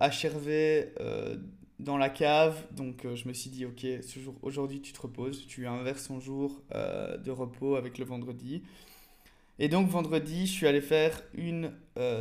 euh, 1.00 1.38
dans 1.80 1.98
la 1.98 2.10
cave. 2.10 2.66
Donc 2.72 3.06
euh, 3.06 3.16
je 3.16 3.28
me 3.28 3.34
suis 3.34 3.50
dit, 3.50 3.66
ok, 3.66 3.86
aujourd'hui 4.42 4.82
tu 4.82 4.94
te 4.94 5.02
reposes, 5.02 5.46
tu 5.48 5.68
inverses 5.68 6.08
ton 6.08 6.20
jour 6.20 6.62
de 6.72 7.32
repos 7.32 7.76
avec 7.76 7.98
le 7.98 8.06
vendredi. 8.06 8.64
Et 9.60 9.70
donc 9.70 9.90
vendredi, 9.90 10.46
je 10.46 10.52
suis 10.52 10.68
allé 10.68 10.82
faire 10.82 11.22
une 11.34 11.74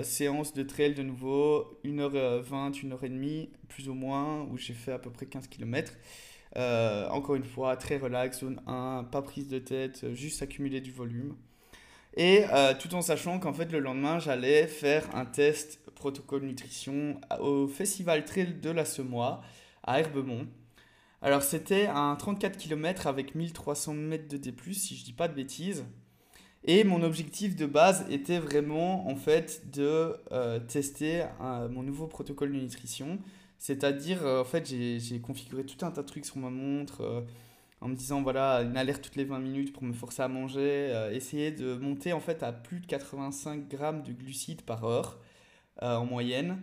séance 0.02 0.55
de 0.55 0.62
trail 0.62 0.95
de 0.95 1.02
nouveau, 1.02 1.78
1h20, 1.85 2.73
1h30 2.73 3.50
plus 3.69 3.88
ou 3.90 3.95
moins, 3.95 4.45
où 4.50 4.57
j'ai 4.57 4.73
fait 4.73 4.93
à 4.93 4.99
peu 4.99 5.11
près 5.11 5.26
15 5.26 5.49
km. 5.49 5.93
encore 7.11 7.35
une 7.35 7.45
fois, 7.45 7.76
très 7.76 7.99
relax, 7.99 8.40
zone 8.40 8.61
1, 8.66 9.09
pas 9.11 9.23
prise 9.23 9.49
de 9.49 9.59
tête, 9.59 10.07
juste 10.14 10.40
accumuler 10.43 10.81
du 10.81 10.93
volume. 10.93 11.37
Et 12.16 12.45
tout 12.81 12.95
en 12.95 13.02
sachant 13.02 13.38
qu'en 13.38 13.52
fait 13.52 13.71
le 13.71 13.81
lendemain, 13.81 14.19
j'allais 14.19 14.66
faire 14.66 15.14
un 15.14 15.26
test 15.26 15.81
protocole 15.95 16.45
nutrition 16.45 17.21
au 17.40 17.69
Festival 17.69 18.25
Trail 18.25 18.55
de 18.55 18.71
la 18.71 18.87
Semois 18.87 19.43
à 19.83 20.00
Herbemont. 20.00 20.47
Alors 21.21 21.43
c'était 21.43 21.87
un 21.87 22.14
34 22.16 22.57
km 22.57 23.07
avec 23.07 23.35
1300 23.35 23.95
mètres 23.95 24.28
de 24.28 24.38
D+, 24.38 24.55
si 24.73 24.97
je 24.97 25.05
dis 25.05 25.12
pas 25.12 25.28
de 25.28 25.35
bêtises. 25.35 25.85
Et 26.66 26.85
mon 26.85 27.02
objectif 27.02 27.56
de 27.56 27.66
base 27.66 28.04
était 28.11 28.38
vraiment 28.38 29.08
en 29.08 29.16
fait 29.16 29.70
de 29.73 30.16
euh, 30.32 30.58
tester 30.58 31.25
mon 31.70 31.82
nouveau 31.82 32.06
protocole 32.06 32.52
de 32.52 32.58
nutrition. 32.58 33.18
C'est-à-dire, 33.58 34.26
euh, 34.26 34.42
en 34.42 34.44
fait, 34.44 34.66
j'ai 34.66 35.20
configuré 35.20 35.64
tout 35.64 35.85
un 35.87 35.90
tas 35.90 36.02
de 36.02 36.06
trucs 36.06 36.26
sur 36.26 36.37
ma 36.38 36.50
montre 36.50 37.00
euh, 37.00 37.20
en 37.80 37.88
me 37.88 37.94
disant, 37.94 38.20
voilà, 38.23 38.62
une 38.62 38.76
alerte 38.76 39.02
toutes 39.02 39.16
les 39.16 39.25
20 39.25 39.38
minutes 39.38 39.73
pour 39.73 39.85
me 39.85 39.92
forcer 39.92 40.23
à 40.23 40.28
manger, 40.28 41.08
essayer 41.12 41.52
de 41.52 41.75
monter 41.75 42.12
en 42.12 42.20
fait 42.20 42.42
à 42.42 42.52
plus 42.52 42.80
de 42.80 42.87
85 42.87 43.68
grammes 43.68 44.02
de 44.02 44.12
glucides 44.12 44.62
par 44.62 44.85
heure. 44.85 45.18
Euh, 45.82 45.96
en 45.96 46.06
moyenne. 46.06 46.62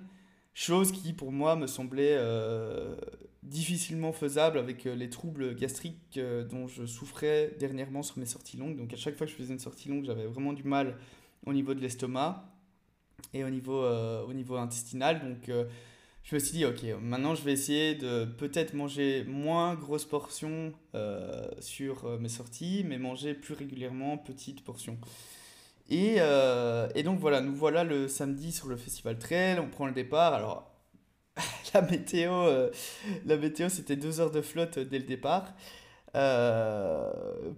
Chose 0.55 0.91
qui, 0.91 1.13
pour 1.13 1.31
moi, 1.31 1.55
me 1.55 1.67
semblait 1.67 2.15
euh, 2.17 2.95
difficilement 3.43 4.12
faisable 4.12 4.57
avec 4.57 4.85
euh, 4.85 4.95
les 4.95 5.09
troubles 5.09 5.55
gastriques 5.55 6.19
dont 6.50 6.67
je 6.67 6.85
souffrais 6.85 7.55
dernièrement 7.59 8.03
sur 8.03 8.17
mes 8.17 8.25
sorties 8.25 8.57
longues. 8.57 8.77
Donc, 8.77 8.93
à 8.93 8.97
chaque 8.97 9.15
fois 9.15 9.25
que 9.25 9.31
je 9.31 9.38
faisais 9.38 9.53
une 9.53 9.59
sortie 9.59 9.89
longue, 9.89 10.05
j'avais 10.05 10.25
vraiment 10.25 10.53
du 10.53 10.63
mal 10.63 10.97
au 11.45 11.53
niveau 11.53 11.73
de 11.73 11.79
l'estomac 11.79 12.50
et 13.33 13.43
au 13.43 13.50
niveau, 13.50 13.83
au 13.83 14.33
niveau 14.33 14.55
intestinal. 14.57 15.21
Donc, 15.21 15.51
je 16.23 16.35
me 16.35 16.39
suis 16.39 16.53
dit, 16.53 16.65
ok, 16.65 16.83
maintenant 17.01 17.35
je 17.35 17.43
vais 17.43 17.51
essayer 17.51 17.95
de 17.95 18.25
peut-être 18.25 18.73
manger 18.73 19.23
moins 19.25 19.75
grosses 19.75 20.05
portions 20.05 20.73
sur 21.59 22.19
mes 22.19 22.29
sorties, 22.29 22.85
mais 22.88 22.97
manger 22.97 23.33
plus 23.33 23.53
régulièrement 23.53 24.17
petites 24.17 24.63
portions. 24.63 24.97
Et, 25.89 26.15
euh, 26.19 26.88
et, 26.95 27.03
donc 27.03 27.19
voilà, 27.19 27.41
nous 27.41 27.53
voilà 27.53 27.83
le 27.83 28.07
samedi 28.07 28.51
sur 28.51 28.67
le 28.67 28.77
festival 28.77 29.19
trail, 29.19 29.59
on 29.59 29.67
prend 29.67 29.85
le 29.85 29.91
départ. 29.91 30.33
Alors 30.33 30.73
la 31.74 31.82
météo, 31.82 32.32
euh, 32.32 32.70
la 33.25 33.38
météo 33.38 33.70
c'était 33.70 33.96
deux 33.96 34.20
heures 34.20 34.32
de 34.32 34.42
flotte 34.42 34.80
dès 34.80 35.00
le 35.00 35.06
départ. 35.06 35.53
Euh, 36.15 37.12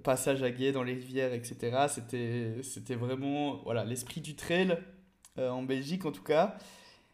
passage 0.04 0.42
à 0.42 0.50
guet 0.50 0.72
dans 0.72 0.84
les 0.84 0.94
rivières, 0.94 1.34
etc. 1.34 1.88
C'était, 1.90 2.56
c'était 2.64 2.96
vraiment 2.96 3.58
voilà, 3.66 3.84
l'esprit 3.84 4.22
du 4.22 4.36
trail 4.36 4.78
en 5.38 5.64
Belgique 5.64 6.06
en 6.06 6.12
tout 6.12 6.24
cas. 6.24 6.58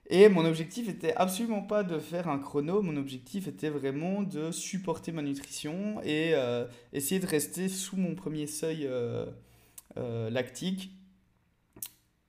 Et 0.09 0.29
mon 0.29 0.45
objectif 0.45 0.89
était 0.89 1.15
absolument 1.15 1.61
pas 1.61 1.83
de 1.83 1.97
faire 1.97 2.27
un 2.27 2.37
chrono, 2.37 2.81
mon 2.81 2.97
objectif 2.97 3.47
était 3.47 3.69
vraiment 3.69 4.21
de 4.21 4.51
supporter 4.51 5.11
ma 5.11 5.21
nutrition 5.21 6.01
et 6.03 6.35
essayer 6.93 7.19
de 7.19 7.25
rester 7.25 7.69
sous 7.69 7.97
mon 7.97 8.13
premier 8.13 8.45
seuil 8.45 8.87
lactique 9.95 10.91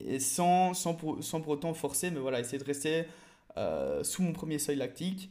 et 0.00 0.18
sans, 0.20 0.74
sans, 0.74 0.94
pour, 0.94 1.22
sans 1.22 1.40
pour 1.40 1.52
autant 1.52 1.74
forcer, 1.74 2.10
mais 2.10 2.20
voilà, 2.20 2.40
essayer 2.40 2.58
de 2.58 2.64
rester 2.64 3.04
euh, 3.56 4.02
sous 4.04 4.22
mon 4.22 4.32
premier 4.32 4.58
seuil 4.58 4.76
lactique 4.76 5.30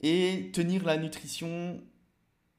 et 0.00 0.50
tenir 0.52 0.84
la 0.84 0.96
nutrition 0.96 1.80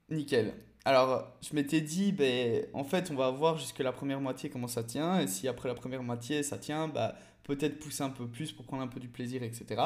nickel. 0.10 0.54
Alors, 0.86 1.36
je 1.42 1.56
m'étais 1.56 1.82
dit, 1.82 2.12
ben, 2.12 2.66
en 2.74 2.84
fait, 2.84 3.10
on 3.12 3.16
va 3.16 3.32
voir 3.32 3.58
jusque 3.58 3.80
la 3.80 3.92
première 3.92 4.22
moitié 4.22 4.50
comment 4.50 4.68
ça 4.68 4.84
tient, 4.84 5.20
et 5.20 5.28
si 5.28 5.48
après 5.48 5.68
la 5.68 5.76
première 5.76 6.04
moitié 6.04 6.44
ça 6.44 6.58
tient, 6.58 6.88
bah, 6.88 7.16
peut-être 7.44 7.80
pousser 7.80 8.04
un 8.04 8.10
peu 8.10 8.28
plus 8.28 8.52
pour 8.52 8.66
prendre 8.66 8.84
un 8.84 8.88
peu 8.88 9.00
du 9.00 9.08
plaisir, 9.08 9.42
etc. 9.44 9.82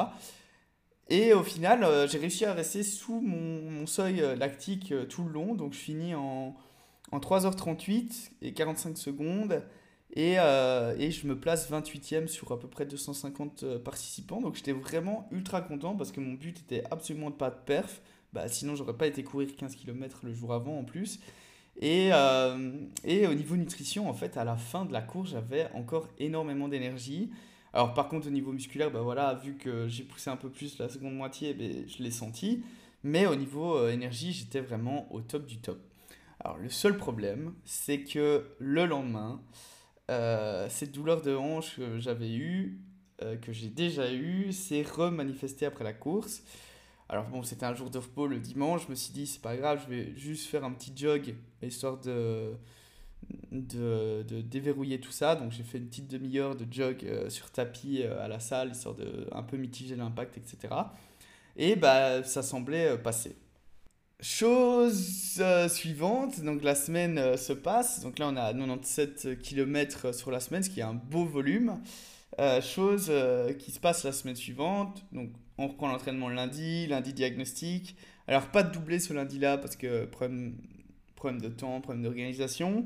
Et 1.08 1.32
au 1.32 1.42
final, 1.42 1.84
euh, 1.84 2.06
j'ai 2.06 2.18
réussi 2.18 2.44
à 2.44 2.52
rester 2.52 2.82
sous 2.82 3.20
mon, 3.20 3.70
mon 3.70 3.86
seuil 3.86 4.20
euh, 4.20 4.36
lactique 4.36 4.94
tout 5.08 5.24
le 5.24 5.30
long, 5.32 5.54
donc 5.54 5.72
je 5.72 5.78
finis 5.78 6.14
en, 6.14 6.54
en 7.12 7.18
3h38 7.18 8.30
et 8.42 8.52
45 8.52 8.96
secondes. 8.96 9.62
Et, 10.14 10.34
euh, 10.38 10.94
et, 10.98 11.12
je 11.12 11.26
me 11.26 11.38
place 11.38 11.70
28e 11.70 12.26
sur 12.26 12.50
à 12.50 12.58
peu 12.58 12.66
près 12.66 12.84
250 12.84 13.62
euh, 13.62 13.78
participants. 13.78 14.40
Donc 14.40 14.56
j'étais 14.56 14.72
vraiment 14.72 15.28
ultra 15.30 15.60
content 15.60 15.94
parce 15.94 16.10
que 16.10 16.20
mon 16.20 16.34
but 16.34 16.58
était 16.58 16.82
absolument 16.90 17.30
de 17.30 17.36
pas 17.36 17.50
de 17.50 17.58
perf. 17.64 18.00
Bah, 18.32 18.48
sinon, 18.48 18.74
j'aurais 18.74 18.96
pas 18.96 19.06
été 19.06 19.22
courir 19.22 19.54
15 19.56 19.76
km 19.76 20.20
le 20.24 20.32
jour 20.32 20.52
avant 20.52 20.78
en 20.78 20.84
plus. 20.84 21.20
Et, 21.80 22.10
euh, 22.12 22.72
et, 23.04 23.26
au 23.28 23.34
niveau 23.34 23.56
nutrition, 23.56 24.08
en 24.10 24.14
fait, 24.14 24.36
à 24.36 24.44
la 24.44 24.56
fin 24.56 24.84
de 24.84 24.92
la 24.92 25.00
course, 25.00 25.30
j'avais 25.30 25.70
encore 25.74 26.08
énormément 26.18 26.68
d'énergie. 26.68 27.30
Alors 27.72 27.94
par 27.94 28.08
contre, 28.08 28.26
au 28.26 28.30
niveau 28.30 28.50
musculaire, 28.50 28.90
bah 28.90 29.02
voilà, 29.02 29.34
vu 29.34 29.56
que 29.56 29.86
j'ai 29.86 30.02
poussé 30.02 30.28
un 30.28 30.36
peu 30.36 30.50
plus 30.50 30.76
la 30.78 30.88
seconde 30.88 31.14
moitié, 31.14 31.54
bah, 31.54 31.64
je 31.86 32.02
l'ai 32.02 32.10
senti. 32.10 32.64
Mais 33.04 33.26
au 33.26 33.36
niveau 33.36 33.88
énergie, 33.88 34.32
j'étais 34.32 34.60
vraiment 34.60 35.06
au 35.12 35.20
top 35.20 35.46
du 35.46 35.58
top. 35.58 35.78
Alors 36.40 36.58
le 36.58 36.68
seul 36.68 36.96
problème, 36.96 37.52
c'est 37.64 38.00
que 38.02 38.44
le 38.58 38.86
lendemain, 38.86 39.40
euh, 40.10 40.66
cette 40.68 40.92
douleur 40.92 41.22
de 41.22 41.34
hanche 41.34 41.76
que 41.76 41.98
j'avais 41.98 42.32
eue, 42.32 42.80
euh, 43.22 43.36
que 43.36 43.52
j'ai 43.52 43.68
déjà 43.68 44.12
eue, 44.12 44.52
s'est 44.52 44.82
remanifestée 44.82 45.66
après 45.66 45.84
la 45.84 45.92
course. 45.92 46.42
Alors 47.08 47.26
bon, 47.28 47.42
c'était 47.42 47.64
un 47.64 47.74
jour 47.74 47.90
de 47.90 47.98
repos 47.98 48.26
le 48.26 48.38
dimanche, 48.38 48.86
je 48.86 48.90
me 48.90 48.94
suis 48.96 49.12
dit 49.12 49.26
c'est 49.26 49.42
pas 49.42 49.56
grave, 49.56 49.80
je 49.84 49.94
vais 49.94 50.16
juste 50.16 50.48
faire 50.48 50.64
un 50.64 50.72
petit 50.72 50.92
jog 50.96 51.34
histoire 51.62 51.98
de, 51.98 52.52
de, 53.52 54.24
de 54.28 54.40
déverrouiller 54.40 55.00
tout 55.00 55.12
ça. 55.12 55.36
Donc 55.36 55.52
j'ai 55.52 55.62
fait 55.62 55.78
une 55.78 55.86
petite 55.86 56.08
demi-heure 56.08 56.56
de 56.56 56.66
jog 56.70 57.04
euh, 57.04 57.30
sur 57.30 57.50
tapis 57.50 58.02
à 58.02 58.26
la 58.26 58.40
salle, 58.40 58.72
histoire 58.72 58.96
de 58.96 59.28
un 59.32 59.42
peu 59.42 59.56
mitiger 59.56 59.96
l'impact, 59.96 60.38
etc. 60.38 60.74
Et 61.56 61.76
bah 61.76 62.22
ça 62.24 62.42
semblait 62.42 62.98
passer. 62.98 63.36
Chose 64.22 65.38
euh, 65.40 65.66
suivante, 65.70 66.40
donc 66.40 66.62
la 66.62 66.74
semaine 66.74 67.16
euh, 67.16 67.38
se 67.38 67.54
passe, 67.54 68.00
donc 68.00 68.18
là 68.18 68.28
on 68.28 68.36
a 68.36 68.52
97 68.52 69.40
km 69.40 70.14
sur 70.14 70.30
la 70.30 70.40
semaine, 70.40 70.62
ce 70.62 70.68
qui 70.68 70.80
est 70.80 70.84
un 70.84 70.92
beau 70.92 71.24
volume. 71.24 71.80
Euh, 72.38 72.60
chose 72.60 73.10
qui 73.58 73.70
se 73.70 73.80
passe 73.80 74.04
la 74.04 74.12
semaine 74.12 74.36
suivante, 74.36 75.02
donc 75.12 75.30
on 75.56 75.68
reprend 75.68 75.88
l'entraînement 75.88 76.28
lundi, 76.28 76.86
lundi 76.86 77.14
diagnostic. 77.14 77.96
Alors 78.28 78.48
pas 78.48 78.62
de 78.62 78.70
doublé 78.70 79.00
ce 79.00 79.14
lundi-là 79.14 79.56
parce 79.56 79.76
que 79.76 80.04
problème, 80.04 80.54
problème 81.16 81.40
de 81.40 81.48
temps, 81.48 81.80
problème 81.80 82.02
d'organisation. 82.02 82.84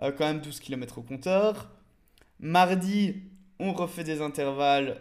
quand 0.00 0.20
même 0.20 0.40
12 0.40 0.60
km 0.60 0.98
au 0.98 1.02
compteur. 1.02 1.68
Mardi, 2.38 3.22
on 3.58 3.72
refait 3.72 4.04
des 4.04 4.22
intervalles. 4.22 4.98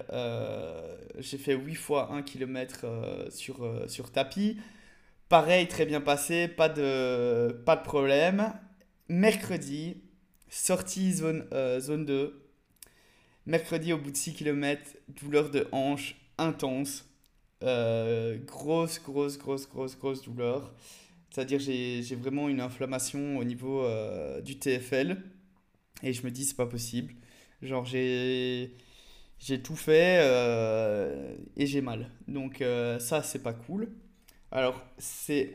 J'ai 1.20 1.38
fait 1.38 1.54
8 1.54 1.76
fois 1.76 2.12
1 2.12 2.24
km 2.24 2.86
sur, 3.30 3.72
sur 3.88 4.12
tapis. 4.12 4.58
Pareil, 5.30 5.68
très 5.68 5.86
bien 5.86 6.02
passé, 6.02 6.48
pas 6.48 6.70
de, 6.70 7.52
pas 7.66 7.76
de 7.76 7.84
problème. 7.84 8.54
Mercredi, 9.10 9.98
sortie 10.50 11.14
zone, 11.14 11.48
euh, 11.52 11.80
zone 11.80 12.06
2. 12.06 12.42
Mercredi, 13.46 13.94
au 13.94 13.98
bout 13.98 14.12
de 14.12 14.18
6 14.18 14.34
km, 14.34 14.82
douleur 15.10 15.50
de 15.50 15.68
hanche 15.72 16.16
intense. 16.38 17.06
Euh, 17.64 18.38
grosse, 18.46 19.02
grosse, 19.02 19.38
grosse, 19.38 19.68
grosse, 19.70 19.98
grosse 19.98 20.22
douleur. 20.24 20.74
C'est-à-dire 21.32 21.60
j'ai 21.60 22.16
vraiment 22.16 22.50
une 22.50 22.62
inflammation 22.62 23.38
au 23.38 23.44
niveau 23.44 23.84
euh, 23.84 24.42
du 24.42 24.58
TFL. 24.60 25.18
Et 26.04 26.14
je 26.14 26.24
me 26.24 26.32
dis, 26.32 26.46
c'est 26.46 26.56
pas 26.56 26.68
possible. 26.68 27.14
Genre, 27.62 27.86
j'ai 27.86 28.76
j'ai 29.40 29.62
tout 29.62 29.76
fait 29.76 30.20
euh, 30.22 31.36
et 31.58 31.68
j'ai 31.68 31.82
mal. 31.82 32.10
Donc 32.28 32.62
euh, 32.62 33.00
ça, 33.00 33.24
c'est 33.24 33.44
pas 33.44 33.54
cool. 33.54 33.90
Alors, 34.56 34.82
c'est 34.98 35.52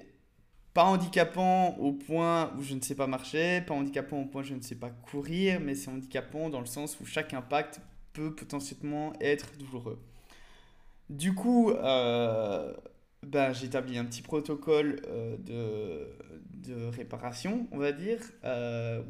pas 0.75 0.85
handicapant 0.85 1.75
au 1.79 1.93
point 1.93 2.53
où 2.59 2.63
je 2.63 2.75
ne 2.75 2.83
sais 2.83 2.95
pas 2.95 3.07
marcher, 3.07 3.63
pas 3.63 3.73
handicapant 3.73 4.21
au 4.21 4.27
point 4.27 4.43
où 4.43 4.45
je 4.45 4.55
ne 4.55 4.61
sais 4.61 4.75
pas 4.75 4.91
courir, 4.91 5.59
mais 5.59 5.75
c'est 5.75 5.91
handicapant 5.91 6.51
dans 6.51 6.61
le 6.61 6.67
sens 6.67 7.01
où 7.01 7.07
chaque 7.07 7.33
impact 7.33 7.81
peut 8.13 8.35
potentiellement 8.35 9.15
être 9.23 9.57
douloureux. 9.57 9.99
Du 11.09 11.35
coup, 11.35 11.71
euh, 11.71 12.75
ben, 13.23 13.55
un 13.55 14.05
petit 14.05 14.21
protocole 14.21 15.01
de, 15.47 16.07
de, 16.53 16.85
réparation, 16.89 17.69
on 17.73 17.79
va 17.79 17.93
dire, 17.93 18.21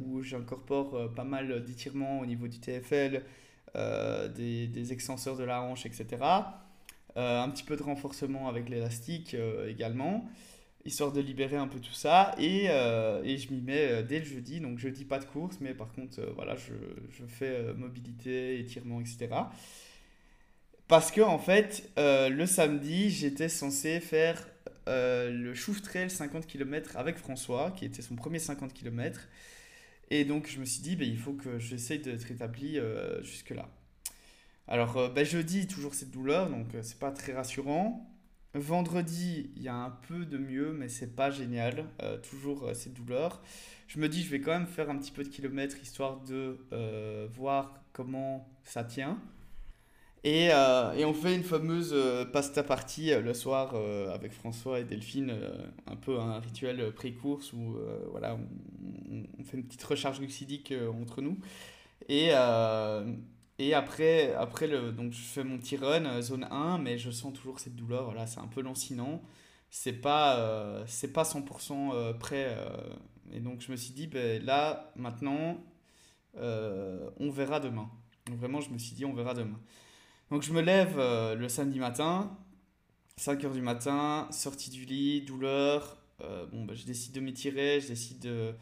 où 0.06 0.22
j'incorpore 0.22 1.12
pas 1.14 1.24
mal 1.24 1.64
d'étirements 1.64 2.20
au 2.20 2.26
niveau 2.26 2.46
du 2.46 2.60
TFL, 2.60 3.24
euh, 3.74 4.28
des, 4.28 4.68
des, 4.68 4.92
extenseurs 4.92 5.36
de 5.36 5.44
la 5.44 5.62
hanche, 5.62 5.84
etc. 5.84 6.06
Euh, 7.16 7.40
un 7.42 7.48
petit 7.50 7.64
peu 7.64 7.76
de 7.76 7.82
renforcement 7.82 8.48
avec 8.48 8.68
l'élastique 8.68 9.34
euh, 9.34 9.68
également, 9.68 10.28
histoire 10.84 11.12
de 11.12 11.20
libérer 11.20 11.56
un 11.56 11.66
peu 11.66 11.80
tout 11.80 11.92
ça. 11.92 12.34
Et, 12.38 12.66
et 12.66 13.38
je 13.38 13.52
m'y 13.52 13.60
mets 13.60 14.02
dès 14.02 14.20
le 14.20 14.24
jeudi. 14.24 14.60
Donc 14.60 14.78
jeudi, 14.78 15.04
pas 15.04 15.18
de 15.18 15.24
course, 15.24 15.58
mais 15.60 15.74
par 15.74 15.92
contre, 15.92 16.20
voilà, 16.34 16.56
je, 16.56 16.72
je 17.10 17.24
fais 17.26 17.74
mobilité, 17.74 18.58
étirement, 18.58 19.00
etc. 19.00 19.28
Parce 20.88 21.12
que, 21.12 21.20
en 21.20 21.38
fait, 21.38 21.90
le 21.98 22.46
samedi, 22.46 23.10
j'étais 23.10 23.50
censé 23.50 24.00
faire 24.00 24.48
le 24.86 25.52
Chouf 25.54 25.82
Trail 25.82 26.08
50 26.08 26.46
km 26.46 26.96
avec 26.96 27.18
François, 27.18 27.72
qui 27.72 27.84
était 27.84 28.02
son 28.02 28.16
premier 28.16 28.38
50 28.38 28.72
km. 28.72 29.28
Et 30.10 30.24
donc, 30.24 30.48
je 30.48 30.58
me 30.58 30.64
suis 30.64 30.82
dit, 30.82 30.96
bah, 30.96 31.04
il 31.04 31.18
faut 31.18 31.32
que 31.32 31.58
j'essaye 31.58 32.00
d'être 32.00 32.30
établi 32.30 32.78
euh, 32.78 33.22
jusque-là. 33.22 33.68
Alors, 34.70 34.96
euh, 34.96 35.08
bah, 35.08 35.24
jeudi, 35.24 35.66
toujours 35.66 35.94
cette 35.94 36.12
douleur, 36.12 36.48
donc 36.48 36.74
euh, 36.74 36.80
c'est 36.82 36.98
pas 36.98 37.10
très 37.10 37.32
rassurant. 37.32 38.06
Vendredi, 38.54 39.50
il 39.56 39.62
y 39.62 39.68
a 39.68 39.74
un 39.74 39.90
peu 39.90 40.24
de 40.24 40.38
mieux, 40.38 40.72
mais 40.72 40.88
c'est 40.88 41.14
pas 41.14 41.30
génial. 41.30 41.86
toujours 42.28 42.68
cette 42.74 42.94
douleur. 42.94 43.42
Je 43.86 44.00
me 44.00 44.08
dis, 44.08 44.24
je 44.24 44.30
vais 44.30 44.40
quand 44.40 44.50
même 44.50 44.66
faire 44.66 44.90
un 44.90 44.96
petit 44.96 45.12
peu 45.12 45.22
de 45.22 45.28
kilomètres 45.28 45.76
histoire 45.80 46.20
de 46.22 46.58
voir 47.32 47.80
comment 47.92 48.48
ça 48.64 48.82
tient. 48.82 49.20
Et, 50.24 50.46
et, 50.46 51.04
on 51.04 51.14
fait 51.14 51.36
une 51.36 51.44
fameuse 51.44 51.94
pasta 52.32 52.64
party 52.64 53.12
le 53.14 53.34
soir 53.34 53.76
avec 54.12 54.32
François 54.32 54.80
et 54.80 54.84
Delphine, 54.84 55.32
un 55.86 55.96
peu 55.96 56.18
un 56.18 56.40
rituel 56.40 56.92
pré-course 56.92 57.52
où 57.52 57.76
voilà, 58.10 58.36
on, 59.10 59.44
fait 59.44 59.56
une 59.56 59.64
petite 59.64 59.82
recharge 59.82 60.18
glucidique 60.18 60.72
euh, 60.72 60.90
entre 60.90 61.20
nous. 61.22 61.38
Et, 62.08 62.28
euh, 62.32 63.12
et 63.60 63.74
après, 63.74 64.32
après 64.34 64.66
le, 64.66 64.90
donc 64.90 65.12
je 65.12 65.20
fais 65.20 65.44
mon 65.44 65.58
petit 65.58 65.76
run, 65.76 66.06
euh, 66.06 66.22
zone 66.22 66.48
1, 66.50 66.78
mais 66.78 66.96
je 66.96 67.10
sens 67.10 67.34
toujours 67.34 67.60
cette 67.60 67.76
douleur. 67.76 68.04
Voilà, 68.04 68.26
c'est 68.26 68.40
un 68.40 68.46
peu 68.46 68.62
lancinant. 68.62 69.20
C'est 69.68 69.92
pas, 69.92 70.82
c'est 70.88 71.12
pas 71.12 71.22
100% 71.22 72.18
prêt. 72.18 72.56
et 73.32 73.38
donc 73.38 73.60
je 73.60 73.70
me 73.70 73.76
suis 73.76 73.92
dit, 73.92 74.08
ben, 74.08 74.42
là, 74.44 74.92
maintenant, 74.96 75.62
on 76.34 77.30
verra 77.30 77.60
demain. 77.60 77.88
Donc 78.26 78.38
vraiment, 78.38 78.60
je 78.60 78.70
me 78.70 78.78
suis 78.78 78.96
dit, 78.96 79.04
on 79.04 79.12
verra 79.12 79.32
demain. 79.32 79.60
Donc 80.32 80.42
je 80.42 80.52
me 80.52 80.60
lève 80.60 80.96
le 80.96 81.48
samedi 81.48 81.78
matin, 81.78 82.36
5h 83.20 83.52
du 83.52 83.62
matin, 83.62 84.26
sortie 84.32 84.70
du 84.70 84.86
lit, 84.86 85.22
douleur. 85.22 85.98
bon, 86.18 86.64
ben, 86.64 86.74
je 86.74 86.84
décide 86.84 87.12
de 87.12 87.20
m'étirer, 87.20 87.80
je 87.80 87.86
décide 87.86 88.18
de, 88.18 88.54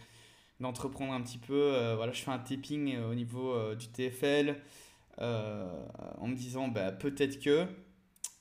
d'entreprendre 0.61 1.13
un 1.13 1.21
petit 1.21 1.39
peu. 1.39 1.75
Euh, 1.75 1.95
voilà, 1.97 2.13
je 2.13 2.23
fais 2.23 2.31
un 2.31 2.39
taping 2.39 2.95
euh, 2.95 3.11
au 3.11 3.15
niveau 3.15 3.53
euh, 3.53 3.75
du 3.75 3.89
TFL 3.89 4.57
en 5.21 6.27
me 6.27 6.35
disant 6.35 6.69
bah, 6.69 6.93
peut-être 6.93 7.41
que. 7.41 7.67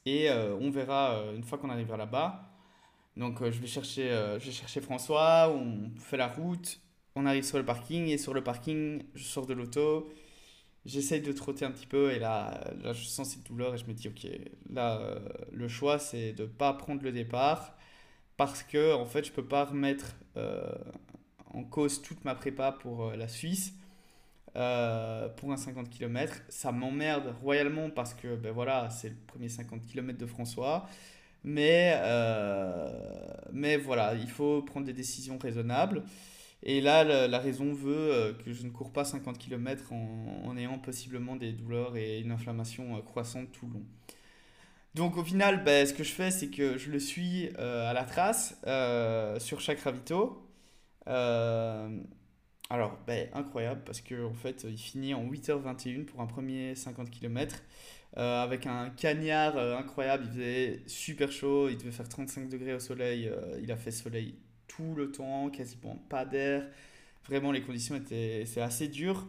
Et 0.06 0.30
on 0.32 0.70
verra 0.70 1.22
une 1.36 1.44
fois 1.44 1.58
qu'on 1.58 1.70
arrivera 1.70 1.98
là-bas. 1.98 2.44
Donc 3.18 3.44
je, 3.44 3.60
vais 3.60 3.68
chercher, 3.68 4.10
je 4.40 4.46
vais 4.46 4.52
chercher 4.52 4.80
François, 4.80 5.50
on 5.50 5.90
fait 6.00 6.18
la 6.18 6.28
route, 6.28 6.80
on 7.16 7.26
arrive 7.26 7.44
sur 7.44 7.58
le 7.58 7.66
parking 7.66 8.08
et 8.08 8.18
sur 8.18 8.34
le 8.34 8.44
parking, 8.44 9.04
je 9.16 9.24
sors 9.24 9.48
de 9.48 9.56
l'auto, 9.56 10.08
j'essaye 10.86 11.22
de 11.22 11.32
trotter 11.32 11.66
un 11.66 11.72
petit 11.72 11.88
peu 11.88 12.12
et 12.12 12.20
là, 12.20 12.72
là 12.84 12.94
je 12.94 13.04
sens 13.06 13.32
cette 13.32 13.44
douleur 13.48 13.74
et 13.74 13.80
je 13.80 13.86
me 13.86 13.94
dis 13.94 14.08
ok, 14.08 14.28
là 14.72 15.20
le 15.52 15.68
choix 15.68 15.98
c'est 15.98 16.34
de 16.34 16.46
pas 16.46 16.74
prendre 16.74 17.02
le 17.02 17.12
départ 17.12 17.76
parce 18.38 18.62
que 18.62 18.94
en 18.94 19.08
fait 19.08 19.26
je 19.26 19.32
peux 19.32 19.46
pas 19.46 19.66
remettre 19.66 20.16
en 21.58 21.64
cause 21.64 22.02
toute 22.02 22.24
ma 22.24 22.36
prépa 22.36 22.72
pour 22.72 23.08
euh, 23.08 23.16
la 23.16 23.28
Suisse. 23.28 23.74
Euh, 24.58 25.30
pour 25.30 25.52
un 25.52 25.58
50 25.58 25.90
km. 25.90 26.42
Ça 26.50 26.72
m'emmerde 26.72 27.36
royalement 27.42 27.92
parce 27.92 28.16
que 28.16 28.36
ben 28.36 28.52
voilà, 28.52 28.90
c'est 28.90 29.10
le 29.10 29.16
premier 29.28 29.50
50 29.50 29.86
km 29.86 30.18
de 30.18 30.26
François. 30.26 30.88
Mais, 31.44 31.94
euh, 31.98 32.90
mais 33.54 33.78
voilà, 33.78 34.16
il 34.16 34.30
faut 34.30 34.64
prendre 34.64 34.88
des 34.88 34.94
décisions 34.94 35.38
raisonnables. 35.38 36.04
Et 36.64 36.82
là, 36.82 37.04
la, 37.28 37.40
raison 37.40 37.72
veut 37.72 38.36
que 38.44 38.52
je 38.52 38.64
ne 38.64 38.72
cours 38.72 38.92
pas 38.92 39.06
50 39.06 39.38
km 39.38 39.94
en, 39.94 40.44
en, 40.46 40.58
ayant 40.58 40.80
possiblement 40.80 41.36
des 41.36 41.52
douleurs 41.54 41.96
et 41.96 42.20
une 42.20 42.32
inflammation 42.32 43.00
croissante 43.04 43.52
tout 43.52 43.68
le 43.68 43.74
long. 43.74 43.86
Donc 44.96 45.18
au 45.18 45.24
final, 45.24 45.64
ben, 45.64 45.86
ce 45.86 45.94
que 45.94 46.04
je 46.04 46.12
fais, 46.12 46.32
c'est 46.32 46.50
que 46.50 46.78
je 46.78 46.90
le 46.90 47.00
suis 47.00 47.50
à 47.58 47.94
la 47.94 48.04
trace 48.06 48.60
sur 49.40 49.62
chaque 49.62 49.80
ravito. 49.82 50.44
Euh, 51.08 51.90
alors, 52.70 52.98
ben, 53.08 53.30
incroyable 53.34 53.82
parce 53.86 54.02
qu'en 54.02 54.26
en 54.26 54.34
fait, 54.34 54.66
il 54.68 54.78
finit 54.78 55.14
en 55.14 55.24
8h21 55.26 56.06
pour 56.06 56.22
un 56.22 56.28
premier 56.28 56.76
50 56.76 57.10
km. 57.10 57.64
Euh, 58.18 58.42
avec 58.44 58.66
un 58.66 58.90
cagnard 58.90 59.58
euh, 59.58 59.78
incroyable, 59.78 60.26
il 60.28 60.32
faisait 60.32 60.82
super 60.88 61.32
chaud, 61.32 61.70
il 61.70 61.78
devait 61.78 61.92
faire 61.92 62.10
35 62.10 62.50
degrés 62.50 62.74
au 62.74 62.80
soleil, 62.80 63.32
il 63.62 63.72
a 63.72 63.78
fait 63.78 63.92
soleil 63.92 64.36
tout 64.68 64.96
le 64.96 65.12
temps, 65.12 65.50
quasiment 65.50 65.96
pas 66.10 66.26
d'air. 66.26 66.68
Vraiment, 67.28 67.52
les 67.52 67.62
conditions 67.62 67.96
étaient 67.96 68.44
c'est 68.46 68.62
assez 68.62 68.88
dur. 68.88 69.28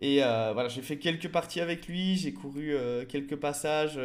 Et 0.00 0.18
voilà, 0.18 0.68
j'ai 0.68 0.82
fait 0.82 0.98
quelques 0.98 1.28
parties 1.28 1.60
avec 1.60 1.88
lui, 1.88 2.16
j'ai 2.16 2.32
couru 2.32 2.74
quelques 3.08 3.36
passages 3.36 3.98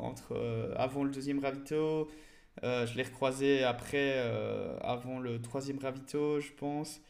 entre, 0.00 0.72
avant 0.76 1.04
le 1.04 1.10
deuxième 1.10 1.38
ravito, 1.40 2.08
euh, 2.62 2.86
je 2.86 2.96
l'ai 2.96 3.04
recroisé 3.04 3.64
après, 3.64 4.14
euh, 4.16 4.76
avant 4.80 5.18
le 5.18 5.40
troisième 5.40 5.78
ravito, 5.78 6.40
je 6.40 6.52
pense. 6.52 7.00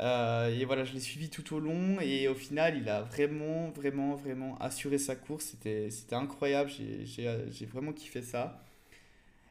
Euh, 0.00 0.48
et 0.48 0.64
voilà, 0.64 0.84
je 0.84 0.92
l'ai 0.92 1.00
suivi 1.00 1.30
tout 1.30 1.54
au 1.54 1.60
long 1.60 1.98
et 2.00 2.28
au 2.28 2.34
final, 2.34 2.76
il 2.76 2.88
a 2.88 3.02
vraiment, 3.02 3.70
vraiment, 3.70 4.14
vraiment 4.14 4.58
assuré 4.58 4.98
sa 4.98 5.16
course. 5.16 5.46
C'était, 5.46 5.90
c'était 5.90 6.16
incroyable, 6.16 6.70
j'ai, 6.70 7.66
vraiment 7.66 7.92
kiffé 7.92 8.22
ça. 8.22 8.60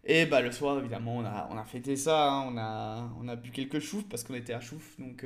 Et 0.05 0.25
bah, 0.25 0.41
le 0.41 0.51
soir, 0.51 0.77
évidemment, 0.79 1.17
on 1.17 1.25
a, 1.25 1.49
on 1.51 1.57
a 1.57 1.63
fêté 1.65 1.95
ça, 1.95 2.29
hein. 2.31 2.49
on, 2.53 2.57
a, 2.57 3.09
on 3.21 3.27
a 3.27 3.35
bu 3.35 3.51
quelques 3.51 3.79
choufs 3.79 4.07
parce 4.07 4.23
qu'on 4.23 4.35
était 4.35 4.53
à 4.53 4.61
Chouf, 4.61 4.99
donc 4.99 5.25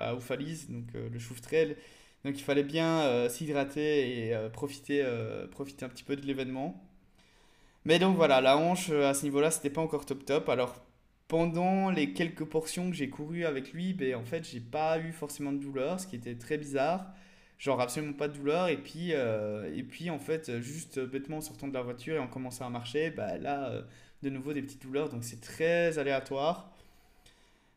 à 0.00 0.14
Oufalise, 0.14 0.70
donc 0.70 0.86
le 0.94 1.18
Chouf 1.18 1.40
Trail. 1.42 1.76
Donc 2.24 2.38
il 2.38 2.42
fallait 2.42 2.64
bien 2.64 3.28
s'hydrater 3.28 4.28
et 4.28 4.48
profiter, 4.52 5.04
profiter 5.50 5.84
un 5.84 5.90
petit 5.90 6.04
peu 6.04 6.16
de 6.16 6.22
l'événement. 6.26 6.82
Mais 7.84 7.98
donc 7.98 8.16
voilà, 8.16 8.40
la 8.40 8.56
hanche 8.56 8.88
euh, 8.90 9.10
à 9.10 9.14
ce 9.14 9.24
niveau-là, 9.24 9.50
c'était 9.50 9.70
pas 9.70 9.80
encore 9.80 10.06
top 10.06 10.24
top. 10.24 10.48
Alors 10.48 10.74
pendant 11.28 11.90
les 11.90 12.12
quelques 12.12 12.44
portions 12.44 12.90
que 12.90 12.96
j'ai 12.96 13.08
courues 13.08 13.44
avec 13.44 13.72
lui, 13.72 13.94
ben, 13.94 14.14
en 14.16 14.24
fait, 14.24 14.48
j'ai 14.48 14.60
pas 14.60 14.98
eu 14.98 15.12
forcément 15.12 15.52
de 15.52 15.58
douleur, 15.58 16.00
ce 16.00 16.06
qui 16.06 16.16
était 16.16 16.36
très 16.36 16.58
bizarre. 16.58 17.12
Genre 17.58 17.80
absolument 17.80 18.12
pas 18.12 18.28
de 18.28 18.34
douleur. 18.34 18.68
Et 18.68 18.76
puis, 18.76 19.10
euh, 19.12 19.72
et 19.74 19.82
puis 19.82 20.10
en 20.10 20.18
fait, 20.18 20.60
juste 20.60 21.00
bêtement 21.00 21.38
en 21.38 21.40
sortant 21.40 21.68
de 21.68 21.74
la 21.74 21.82
voiture 21.82 22.16
et 22.16 22.18
en 22.18 22.26
commençant 22.26 22.66
à 22.66 22.70
marcher, 22.70 23.10
bah, 23.10 23.38
là, 23.38 23.70
euh, 23.70 23.82
de 24.22 24.30
nouveau 24.30 24.52
des 24.52 24.62
petites 24.62 24.82
douleurs. 24.82 25.08
Donc 25.08 25.24
c'est 25.24 25.40
très 25.40 25.98
aléatoire. 25.98 26.70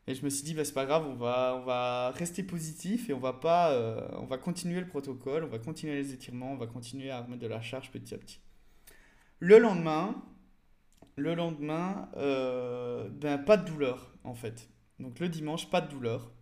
Et 0.06 0.14
je 0.14 0.24
me 0.24 0.30
suis 0.30 0.44
dit, 0.44 0.54
bah, 0.54 0.64
c'est 0.64 0.74
pas 0.74 0.86
grave, 0.86 1.06
on 1.06 1.14
va, 1.14 1.58
on 1.60 1.64
va 1.64 2.10
rester 2.12 2.42
positif 2.42 3.10
et 3.10 3.12
on 3.12 3.18
va 3.18 3.34
pas, 3.34 3.78
on 4.18 4.24
va 4.24 4.38
continuer 4.38 4.80
le 4.80 4.86
protocole, 4.86 5.44
on 5.44 5.48
va 5.48 5.58
continuer 5.58 5.96
les 5.96 6.14
étirements, 6.14 6.52
on 6.52 6.56
va 6.56 6.66
continuer 6.66 7.10
à 7.10 7.20
remettre 7.20 7.42
de 7.42 7.46
la 7.46 7.60
charge 7.60 7.90
petit 7.90 8.14
à 8.14 8.18
petit. 8.18 8.40
Le 9.38 9.58
lendemain, 9.58 10.16
le 11.18 11.34
lendemain, 11.34 12.08
euh, 12.16 13.08
ben, 13.10 13.38
pas 13.38 13.56
de 13.56 13.68
douleur 13.68 14.14
en 14.24 14.34
fait. 14.34 14.68
Donc 15.00 15.20
le 15.20 15.28
dimanche, 15.28 15.68
pas 15.70 15.80
de 15.80 15.90
douleur. 15.90 16.32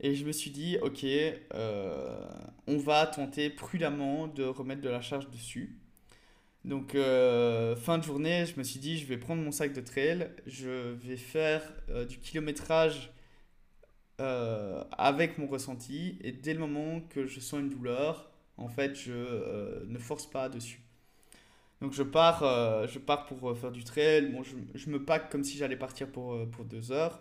Et 0.00 0.14
je 0.14 0.26
me 0.26 0.32
suis 0.32 0.50
dit, 0.50 0.76
ok, 0.82 1.04
euh, 1.04 2.28
on 2.66 2.76
va 2.78 3.06
tenter 3.06 3.48
prudemment 3.48 4.26
de 4.26 4.44
remettre 4.44 4.82
de 4.82 4.88
la 4.88 5.00
charge 5.00 5.30
dessus. 5.30 5.78
Donc 6.64 6.94
euh, 6.94 7.76
fin 7.76 7.98
de 7.98 8.04
journée, 8.04 8.44
je 8.46 8.58
me 8.58 8.64
suis 8.64 8.80
dit, 8.80 8.98
je 8.98 9.06
vais 9.06 9.18
prendre 9.18 9.42
mon 9.42 9.52
sac 9.52 9.72
de 9.72 9.80
trail, 9.80 10.30
je 10.46 10.92
vais 10.92 11.16
faire 11.16 11.62
du 12.08 12.18
kilométrage 12.18 13.12
avec 14.18 15.38
mon 15.38 15.46
ressenti. 15.46 16.18
Et 16.22 16.32
dès 16.32 16.54
le 16.54 16.60
moment 16.60 17.00
que 17.00 17.26
je 17.26 17.40
sens 17.40 17.60
une 17.60 17.70
douleur, 17.70 18.30
en 18.56 18.68
fait, 18.68 18.94
je 18.94 19.84
ne 19.86 19.98
force 19.98 20.28
pas 20.28 20.48
dessus. 20.48 20.84
Donc 21.84 21.92
je 21.92 22.02
pars, 22.02 22.42
euh, 22.42 22.86
je 22.86 22.98
pars 22.98 23.26
pour 23.26 23.50
euh, 23.50 23.54
faire 23.54 23.70
du 23.70 23.84
trail. 23.84 24.32
Bon, 24.32 24.42
je, 24.42 24.88
me 24.88 25.04
pack 25.04 25.28
comme 25.28 25.44
si 25.44 25.58
j'allais 25.58 25.76
partir 25.76 26.08
pour, 26.08 26.32
euh, 26.32 26.46
pour 26.46 26.64
deux 26.64 26.92
heures. 26.92 27.20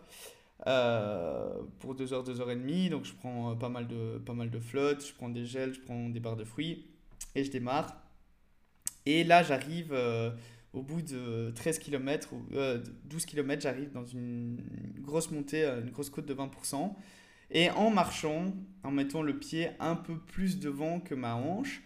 pour 1.79 1.95
2 1.95 2.13
heures, 2.13 2.23
2 2.23 2.39
heures 2.39 2.49
et 2.49 2.55
demie. 2.55 2.89
Donc 2.89 3.03
je 3.03 3.11
prends 3.13 3.57
pas 3.57 3.67
mal, 3.67 3.87
de, 3.89 4.19
pas 4.19 4.31
mal 4.31 4.49
de 4.49 4.59
flotte, 4.61 5.05
je 5.05 5.13
prends 5.15 5.27
des 5.27 5.43
gels, 5.43 5.73
je 5.73 5.81
prends 5.81 6.07
des 6.07 6.21
barres 6.21 6.37
de 6.37 6.45
fruits 6.45 6.87
et 7.35 7.43
je 7.43 7.51
démarre. 7.51 7.93
Et 9.05 9.25
là, 9.25 9.43
j'arrive 9.43 9.93
au 10.71 10.81
bout 10.81 11.01
de 11.01 11.51
13 11.55 11.79
km, 11.79 12.31
ou 12.31 12.45
12 13.03 13.25
km, 13.25 13.61
j'arrive 13.61 13.91
dans 13.91 14.05
une 14.05 14.61
grosse 14.99 15.29
montée, 15.29 15.65
une 15.65 15.89
grosse 15.89 16.09
côte 16.09 16.25
de 16.25 16.33
20%. 16.33 16.95
Et 17.51 17.69
en 17.71 17.89
marchant, 17.89 18.45
en 18.83 18.91
mettant 18.91 19.23
le 19.23 19.37
pied 19.37 19.71
un 19.81 19.97
peu 19.97 20.17
plus 20.17 20.57
devant 20.57 21.01
que 21.01 21.15
ma 21.15 21.35
hanche, 21.35 21.83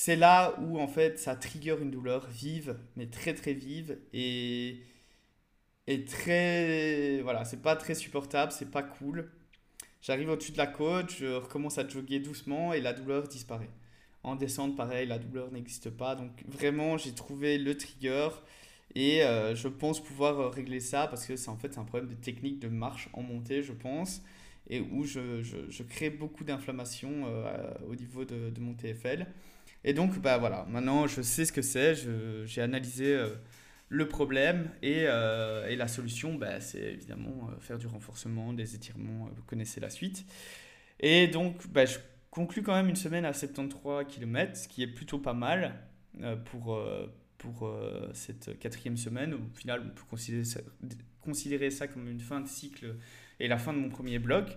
c'est 0.00 0.14
là 0.14 0.54
où 0.60 0.78
en 0.78 0.86
fait 0.86 1.18
ça 1.18 1.34
trigger 1.34 1.76
une 1.82 1.90
douleur 1.90 2.28
vive, 2.28 2.78
mais 2.94 3.06
très 3.08 3.34
très 3.34 3.52
vive 3.52 3.98
et, 4.12 4.84
très. 6.06 7.20
Voilà, 7.22 7.44
c'est 7.44 7.60
pas 7.62 7.74
très 7.74 7.96
supportable, 7.96 8.52
c'est 8.52 8.70
pas 8.70 8.84
cool. 8.84 9.28
J'arrive 10.00 10.28
au-dessus 10.28 10.52
de 10.52 10.58
la 10.58 10.68
côte, 10.68 11.10
je 11.18 11.26
recommence 11.26 11.78
à 11.78 11.88
jogger 11.88 12.20
doucement 12.20 12.72
et 12.72 12.80
la 12.80 12.92
douleur 12.92 13.26
disparaît. 13.26 13.70
En 14.22 14.36
descente, 14.36 14.76
pareil, 14.76 15.08
la 15.08 15.18
douleur 15.18 15.50
n'existe 15.50 15.90
pas. 15.90 16.14
Donc 16.14 16.44
vraiment, 16.46 16.96
j'ai 16.96 17.12
trouvé 17.12 17.58
le 17.58 17.76
trigger 17.76 18.28
et 18.94 19.24
euh, 19.24 19.56
je 19.56 19.66
pense 19.66 20.00
pouvoir 20.00 20.38
euh, 20.38 20.48
régler 20.48 20.78
ça 20.78 21.08
parce 21.08 21.26
que 21.26 21.34
c'est 21.34 21.48
en 21.48 21.56
fait 21.56 21.76
un 21.76 21.84
problème 21.84 22.08
de 22.08 22.14
technique 22.14 22.60
de 22.60 22.68
marche 22.68 23.08
en 23.14 23.22
montée, 23.22 23.64
je 23.64 23.72
pense 23.72 24.22
et 24.70 24.80
où 24.80 25.04
je, 25.04 25.42
je, 25.42 25.56
je 25.68 25.82
crée 25.82 26.10
beaucoup 26.10 26.44
d'inflammation 26.44 27.24
euh, 27.26 27.72
au 27.88 27.94
niveau 27.94 28.24
de, 28.24 28.50
de, 28.50 28.60
mon 28.60 28.74
TFL. 28.74 29.26
Et 29.84 29.92
donc, 29.92 30.18
bah 30.18 30.38
voilà, 30.38 30.66
maintenant 30.68 31.06
je 31.06 31.22
sais 31.22 31.44
ce 31.44 31.52
que 31.52 31.62
c'est, 31.62 31.94
j'ai 32.44 32.62
analysé 32.62 33.14
euh, 33.14 33.30
le 33.88 34.08
problème 34.08 34.70
et, 34.82 35.04
euh, 35.06 35.68
et, 35.68 35.76
la 35.76 35.88
solution, 35.88 36.34
bah, 36.34 36.60
c'est 36.60 36.92
évidemment 36.92 37.50
faire 37.60 37.78
du 37.78 37.86
renforcement, 37.86 38.52
des 38.52 38.74
étirements, 38.74 39.30
vous 39.34 39.42
connaissez 39.42 39.80
la 39.80 39.90
suite. 39.90 40.24
Et 41.00 41.28
donc, 41.28 41.66
bah, 41.68 41.86
je 41.86 41.98
conclue 42.30 42.62
quand 42.62 42.74
même 42.74 42.88
une 42.88 42.96
semaine 42.96 43.24
à 43.24 43.32
73 43.32 44.04
km, 44.06 44.56
ce 44.56 44.68
qui 44.68 44.82
est 44.82 44.88
plutôt 44.88 45.18
pas 45.18 45.32
mal 45.32 45.74
pour, 46.46 46.78
pour 47.38 47.72
cette 48.12 48.58
quatrième 48.58 48.96
semaine. 48.96 49.34
Au 49.34 49.56
final, 49.56 49.82
on 49.84 49.88
peut 49.90 50.04
considérer 50.10 50.44
considérer 51.28 51.70
ça 51.70 51.86
comme 51.86 52.08
une 52.08 52.20
fin 52.20 52.40
de 52.40 52.48
cycle 52.48 52.96
et 53.38 53.48
la 53.48 53.58
fin 53.58 53.72
de 53.72 53.78
mon 53.78 53.88
premier 53.88 54.18
bloc, 54.18 54.56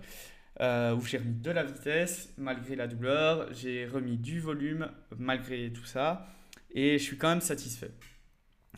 où 0.62 1.04
j'ai 1.04 1.18
remis 1.18 1.34
de 1.34 1.50
la 1.50 1.64
vitesse 1.64 2.32
malgré 2.38 2.76
la 2.76 2.86
douleur, 2.86 3.52
j'ai 3.52 3.86
remis 3.86 4.16
du 4.16 4.40
volume 4.40 4.88
malgré 5.18 5.72
tout 5.72 5.84
ça, 5.84 6.26
et 6.70 6.98
je 6.98 7.02
suis 7.02 7.18
quand 7.18 7.28
même 7.28 7.40
satisfait. 7.40 7.90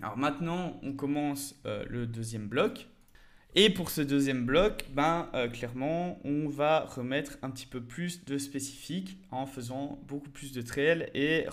Alors 0.01 0.17
maintenant, 0.17 0.81
on 0.83 0.93
commence 0.93 1.61
euh, 1.67 1.85
le 1.89 2.07
deuxième 2.07 2.49
bloc. 2.49 2.89
Et 3.57 3.71
pour 3.71 3.91
ce 3.91 4.01
deuxième 4.01 4.45
bloc, 4.45 4.85
ben, 4.93 5.29
euh, 5.33 5.49
clairement, 5.49 6.19
on 6.25 6.49
va 6.49 6.81
remettre 6.81 7.39
un 7.43 7.51
petit 7.51 7.67
peu 7.67 7.81
plus 7.81 8.25
de 8.25 8.37
spécifique 8.37 9.17
en 9.31 9.47
faisant 9.47 10.03
beaucoup 10.09 10.31
plus 10.31 10.53
de 10.53 10.61
trail 10.61 11.09
et 11.15 11.47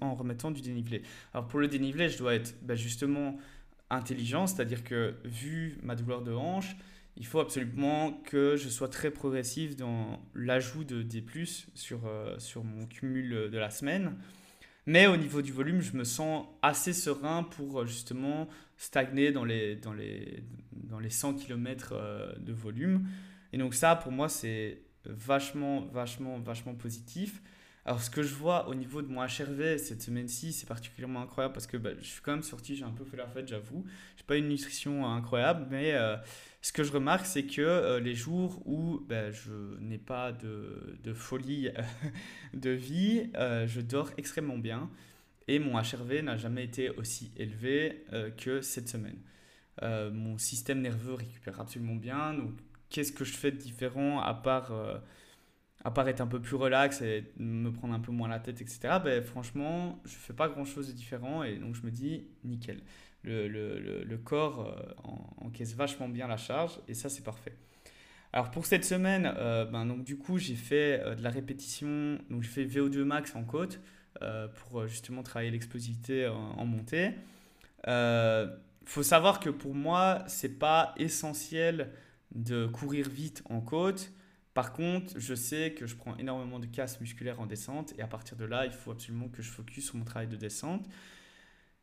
en 0.00 0.14
remettant 0.14 0.52
du 0.52 0.62
dénivelé. 0.62 1.02
Alors 1.34 1.48
pour 1.48 1.58
le 1.58 1.66
dénivelé, 1.66 2.08
je 2.08 2.18
dois 2.18 2.34
être 2.34 2.54
ben, 2.62 2.76
justement 2.76 3.36
intelligent, 3.90 4.46
c'est-à-dire 4.46 4.84
que 4.84 5.16
vu 5.24 5.78
ma 5.82 5.96
douleur 5.96 6.22
de 6.22 6.32
hanche, 6.32 6.76
il 7.18 7.26
faut 7.26 7.40
absolument 7.40 8.12
que 8.24 8.56
je 8.56 8.68
sois 8.68 8.88
très 8.88 9.10
progressif 9.10 9.76
dans 9.76 10.22
l'ajout 10.34 10.84
de 10.84 11.02
D+, 11.02 11.24
sur, 11.74 12.06
euh, 12.06 12.38
sur 12.38 12.62
mon 12.62 12.86
cumul 12.86 13.50
de 13.50 13.58
la 13.58 13.70
semaine. 13.70 14.16
Mais 14.86 15.06
au 15.06 15.16
niveau 15.16 15.42
du 15.42 15.52
volume, 15.52 15.82
je 15.82 15.96
me 15.96 16.04
sens 16.04 16.46
assez 16.62 16.92
serein 16.92 17.42
pour 17.42 17.80
euh, 17.80 17.86
justement 17.86 18.48
stagner 18.76 19.32
dans 19.32 19.44
les, 19.44 19.74
dans 19.74 19.92
les, 19.92 20.44
dans 20.72 21.00
les 21.00 21.10
100 21.10 21.34
km 21.34 21.90
euh, 21.92 22.32
de 22.38 22.52
volume. 22.52 23.06
Et 23.52 23.58
donc 23.58 23.74
ça, 23.74 23.96
pour 23.96 24.12
moi, 24.12 24.28
c'est 24.28 24.80
vachement, 25.04 25.86
vachement, 25.92 26.38
vachement 26.38 26.74
positif. 26.74 27.42
Alors, 27.88 28.02
ce 28.02 28.10
que 28.10 28.22
je 28.22 28.34
vois 28.34 28.68
au 28.68 28.74
niveau 28.74 29.00
de 29.00 29.08
mon 29.08 29.22
HRV 29.22 29.78
cette 29.78 30.02
semaine-ci, 30.02 30.52
c'est 30.52 30.66
particulièrement 30.66 31.22
incroyable 31.22 31.54
parce 31.54 31.66
que 31.66 31.78
bah, 31.78 31.88
je 31.98 32.04
suis 32.04 32.20
quand 32.20 32.32
même 32.32 32.42
sorti, 32.42 32.76
j'ai 32.76 32.84
un 32.84 32.90
peu 32.90 33.02
fait 33.02 33.16
la 33.16 33.26
fête, 33.26 33.48
j'avoue. 33.48 33.82
Je 34.16 34.20
n'ai 34.20 34.26
pas 34.26 34.36
une 34.36 34.48
nutrition 34.48 35.06
incroyable, 35.10 35.66
mais 35.70 35.94
euh, 35.94 36.18
ce 36.60 36.70
que 36.70 36.84
je 36.84 36.92
remarque, 36.92 37.24
c'est 37.24 37.44
que 37.44 37.62
euh, 37.62 37.98
les 37.98 38.14
jours 38.14 38.60
où 38.66 39.00
bah, 39.08 39.30
je 39.30 39.78
n'ai 39.80 39.96
pas 39.96 40.32
de, 40.32 40.98
de 41.02 41.14
folie 41.14 41.70
de 42.52 42.68
vie, 42.68 43.30
euh, 43.36 43.66
je 43.66 43.80
dors 43.80 44.10
extrêmement 44.18 44.58
bien 44.58 44.90
et 45.46 45.58
mon 45.58 45.80
HRV 45.80 46.20
n'a 46.24 46.36
jamais 46.36 46.64
été 46.64 46.90
aussi 46.90 47.32
élevé 47.38 48.04
que 48.36 48.60
cette 48.60 48.90
semaine. 48.90 49.16
mon 49.80 50.36
système 50.36 50.82
nerveux 50.82 51.14
récupère 51.14 51.58
absolument 51.58 51.94
bien. 51.96 52.34
Donc, 52.34 52.50
qu'est-ce 52.90 53.12
que 53.12 53.24
je 53.24 53.32
fais 53.32 53.50
de 53.50 53.56
différent 53.56 54.20
à 54.20 54.34
part 54.34 54.74
à 55.88 55.90
part 55.90 56.06
être 56.06 56.20
un 56.20 56.26
peu 56.26 56.38
plus 56.38 56.54
relax 56.54 57.00
et 57.00 57.32
me 57.38 57.70
prendre 57.70 57.94
un 57.94 57.98
peu 57.98 58.12
moins 58.12 58.28
la 58.28 58.40
tête, 58.40 58.60
etc., 58.60 58.98
ben, 59.02 59.22
franchement, 59.22 59.98
je 60.04 60.12
fais 60.16 60.34
pas 60.34 60.46
grand-chose 60.46 60.88
de 60.88 60.92
différent 60.92 61.42
et 61.42 61.56
donc 61.56 61.74
je 61.76 61.82
me 61.82 61.90
dis, 61.90 62.26
nickel. 62.44 62.82
Le, 63.22 63.48
le, 63.48 64.04
le, 64.04 64.18
corps 64.18 64.66
euh, 64.66 65.10
encaisse 65.38 65.74
vachement 65.74 66.08
bien 66.08 66.26
la 66.28 66.36
charge 66.36 66.78
et 66.88 66.94
ça, 66.94 67.08
c'est 67.08 67.24
parfait. 67.24 67.56
Alors 68.34 68.50
pour 68.50 68.66
cette 68.66 68.84
semaine, 68.84 69.32
euh, 69.38 69.64
ben, 69.64 69.86
donc, 69.86 70.04
du 70.04 70.18
coup, 70.18 70.36
j'ai 70.36 70.56
fait 70.56 71.00
euh, 71.00 71.14
de 71.14 71.22
la 71.22 71.30
répétition, 71.30 72.18
donc 72.28 72.42
j'ai 72.42 72.50
fait 72.50 72.66
VO2 72.66 73.02
max 73.04 73.34
en 73.34 73.44
côte 73.44 73.80
pour 74.56 74.86
justement 74.88 75.22
travailler 75.22 75.52
l'explosivité 75.52 76.26
en, 76.26 76.34
en, 76.34 76.66
montée. 76.66 77.12
Faut 78.84 79.02
savoir 79.04 79.38
que 79.40 79.48
pour 79.48 79.74
moi, 79.74 80.24
c'est 80.26 80.58
pas 80.58 80.92
essentiel 80.98 81.92
de 82.34 82.66
courir 82.66 83.08
vite 83.08 83.42
en 83.48 83.60
côte 83.60 84.12
par 84.58 84.72
contre, 84.72 85.20
je 85.20 85.36
sais 85.36 85.70
que 85.70 85.86
je 85.86 85.94
prends 85.94 86.16
énormément 86.16 86.58
de 86.58 86.66
casse 86.66 87.00
musculaire 87.00 87.38
en 87.38 87.46
descente 87.46 87.94
et 87.96 88.02
à 88.02 88.08
partir 88.08 88.36
de 88.36 88.44
là, 88.44 88.66
il 88.66 88.72
faut 88.72 88.90
absolument 88.90 89.28
que 89.28 89.40
je 89.40 89.52
focus 89.52 89.84
sur 89.84 89.94
mon 89.94 90.04
travail 90.04 90.26
de 90.26 90.34
descente. 90.34 90.84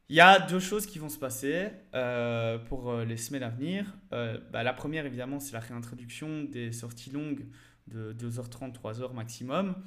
Il 0.09 0.17
y 0.17 0.19
a 0.19 0.41
deux 0.41 0.59
choses 0.59 0.85
qui 0.85 0.99
vont 0.99 1.07
se 1.07 1.17
passer 1.17 1.69
euh, 1.93 2.57
pour 2.57 2.91
euh, 2.91 3.05
les 3.05 3.15
semaines 3.15 3.43
à 3.43 3.49
venir. 3.49 3.85
Euh, 4.11 4.37
bah, 4.51 4.61
la 4.61 4.73
première, 4.73 5.05
évidemment, 5.05 5.39
c'est 5.39 5.53
la 5.53 5.61
réintroduction 5.61 6.43
des 6.43 6.73
sorties 6.73 7.11
longues 7.11 7.45
de 7.87 8.11
2h30, 8.11 8.73
3h 8.73 9.13
maximum. 9.13 9.77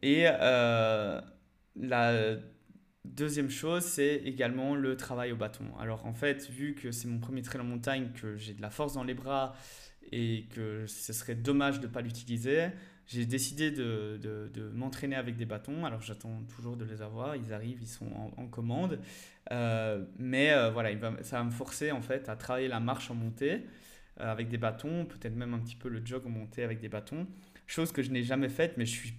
Et 0.00 0.22
la 0.22 1.24
deuxième 3.04 3.50
chose, 3.50 3.82
c'est 3.82 4.22
également 4.24 4.76
le 4.76 4.96
travail 4.96 5.32
au 5.32 5.36
bâton. 5.36 5.64
Alors 5.80 6.06
en 6.06 6.12
fait, 6.12 6.48
vu 6.48 6.76
que 6.76 6.92
c'est 6.92 7.08
mon 7.08 7.18
premier 7.18 7.42
trail 7.42 7.60
en 7.60 7.64
montagne, 7.64 8.12
que 8.14 8.36
j'ai 8.36 8.54
de 8.54 8.62
la 8.62 8.70
force 8.70 8.94
dans 8.94 9.02
les 9.02 9.14
bras, 9.14 9.56
et 10.14 10.46
que 10.54 10.86
ce 10.86 11.12
serait 11.12 11.34
dommage 11.34 11.80
de 11.80 11.88
ne 11.88 11.92
pas 11.92 12.00
l'utiliser, 12.00 12.68
j'ai 13.06 13.26
décidé 13.26 13.72
de, 13.72 14.18
de, 14.22 14.70
m'entraîner 14.72 15.16
avec 15.16 15.36
des 15.36 15.44
bâtons. 15.44 15.84
Alors 15.84 16.00
j'attends 16.02 16.42
toujours 16.54 16.76
de 16.76 16.84
les 16.84 17.02
avoir, 17.02 17.34
ils 17.34 17.52
arrivent, 17.52 17.82
ils 17.82 17.88
sont 17.88 18.06
en, 18.36 18.46
commande. 18.46 19.00
Euh, 19.50 20.04
mais 20.18 20.52
euh, 20.52 20.70
voilà, 20.70 20.90
ça 21.22 21.38
va 21.38 21.44
me 21.44 21.50
forcer 21.50 21.90
en 21.90 22.00
fait 22.00 22.28
à 22.28 22.36
travailler 22.36 22.68
la 22.68 22.80
marche 22.80 23.10
en 23.10 23.14
montée 23.14 23.66
euh, 24.20 24.30
avec 24.30 24.48
des 24.48 24.56
bâtons, 24.56 25.04
peut-être 25.04 25.34
même 25.34 25.52
un 25.52 25.58
petit 25.58 25.76
peu 25.76 25.88
le 25.88 26.00
jog 26.06 26.24
en 26.26 26.30
montée 26.30 26.62
avec 26.62 26.80
des 26.80 26.88
bâtons. 26.88 27.26
Chose 27.66 27.90
que 27.90 28.02
je 28.02 28.10
n'ai 28.10 28.22
jamais 28.22 28.48
faite, 28.48 28.74
mais 28.76 28.86
je 28.86 28.92
suis 28.92 29.14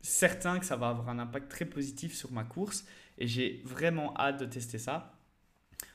certain 0.00 0.58
que 0.58 0.64
ça 0.64 0.76
va 0.76 0.88
avoir 0.88 1.10
un 1.10 1.18
impact 1.18 1.50
très 1.50 1.66
positif 1.66 2.14
sur 2.14 2.32
ma 2.32 2.44
course 2.44 2.86
et 3.18 3.26
j'ai 3.26 3.62
vraiment 3.64 4.16
hâte 4.18 4.40
de 4.40 4.46
tester 4.46 4.78
ça. 4.78 5.13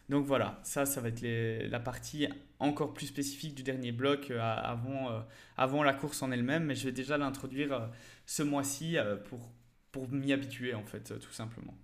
Donc 0.09 0.25
voilà, 0.25 0.59
ça, 0.63 0.87
ça 0.87 1.01
va 1.01 1.09
être 1.09 1.23
la 1.69 1.79
partie 1.79 2.27
encore 2.59 2.93
plus 2.93 3.05
spécifique 3.05 3.53
du 3.53 3.63
dernier 3.63 3.91
bloc 3.91 4.31
euh, 4.31 4.39
avant, 4.41 5.11
euh, 5.11 5.19
avant 5.55 5.83
la 5.83 5.93
course 5.93 6.23
en 6.23 6.31
elle-même, 6.31 6.65
mais 6.65 6.75
je 6.75 6.85
vais 6.85 6.91
déjà 6.91 7.17
l'introduire 7.17 7.73
euh, 7.73 7.87
ce 8.25 8.41
mois-ci 8.41 8.97
pour, 9.25 10.09
m'y 10.11 10.33
habituer 10.33 10.73
en 10.73 10.83
fait, 10.83 11.13
tout 11.19 11.31
simplement. 11.31 11.75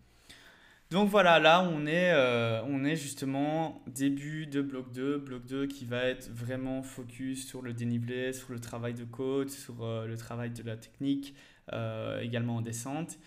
Donc 0.91 1.09
voilà, 1.09 1.39
là 1.39 1.63
on 1.63 1.85
est, 1.88 2.13
on 2.67 2.85
est 2.85 2.95
justement 2.95 3.83
début 3.88 4.45
de 4.45 4.61
bloc 4.61 4.91
2, 4.91 5.17
bloc 5.17 5.45
2 5.45 5.65
qui 5.65 5.85
va 5.85 6.03
être 6.03 6.29
vraiment 6.31 6.83
focus 6.83 7.47
sur 7.47 7.63
le 7.63 7.73
dénivelé, 7.73 8.31
sur 8.31 8.53
le 8.53 8.59
travail 8.59 8.93
de 8.93 9.03
côte, 9.03 9.49
sur 9.49 10.05
le 10.05 10.15
travail 10.15 10.51
de 10.51 10.61
la 10.61 10.77
technique, 10.77 11.33
également 12.21 12.57
en 12.57 12.61
descente. 12.61 13.17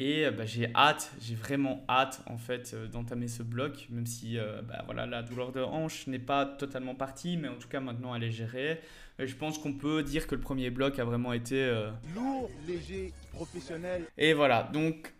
Et 0.00 0.24
euh, 0.24 0.30
bah, 0.30 0.46
j'ai 0.46 0.74
hâte, 0.74 1.12
j'ai 1.20 1.34
vraiment 1.34 1.84
hâte 1.86 2.22
en 2.24 2.38
fait 2.38 2.72
euh, 2.72 2.88
d'entamer 2.88 3.28
ce 3.28 3.42
bloc, 3.42 3.86
même 3.90 4.06
si 4.06 4.38
euh, 4.38 4.62
bah, 4.62 4.80
voilà, 4.86 5.04
la 5.04 5.22
douleur 5.22 5.52
de 5.52 5.60
hanche 5.60 6.06
n'est 6.06 6.18
pas 6.18 6.46
totalement 6.46 6.94
partie, 6.94 7.36
mais 7.36 7.48
en 7.48 7.56
tout 7.56 7.68
cas 7.68 7.80
maintenant 7.80 8.14
elle 8.14 8.24
est 8.24 8.30
gérée. 8.30 8.80
Et 9.18 9.26
je 9.26 9.36
pense 9.36 9.58
qu'on 9.58 9.74
peut 9.74 10.02
dire 10.02 10.26
que 10.26 10.34
le 10.34 10.40
premier 10.40 10.70
bloc 10.70 10.98
a 10.98 11.04
vraiment 11.04 11.34
été 11.34 11.70
lourd, 12.14 12.50
léger, 12.66 13.12
professionnel. 13.34 14.06
Et 14.16 14.32
voilà, 14.32 14.70
donc 14.72 15.12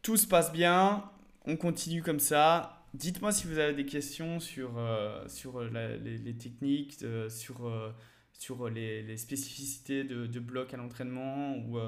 tout 0.00 0.16
se 0.16 0.28
passe 0.28 0.52
bien, 0.52 1.02
on 1.44 1.56
continue 1.56 2.02
comme 2.04 2.20
ça. 2.20 2.86
Dites-moi 2.94 3.32
si 3.32 3.48
vous 3.48 3.58
avez 3.58 3.74
des 3.74 3.86
questions 3.86 4.38
sur, 4.38 4.80
sur 5.26 5.64
les, 5.64 6.36
techniques, 6.38 7.04
sur, 7.28 7.94
sur 8.32 8.68
les, 8.68 9.02
les 9.02 9.16
spécificités 9.16 10.04
de, 10.04 10.28
de 10.28 10.38
bloc 10.38 10.72
à 10.72 10.76
l'entraînement 10.76 11.56
ou 11.56 11.80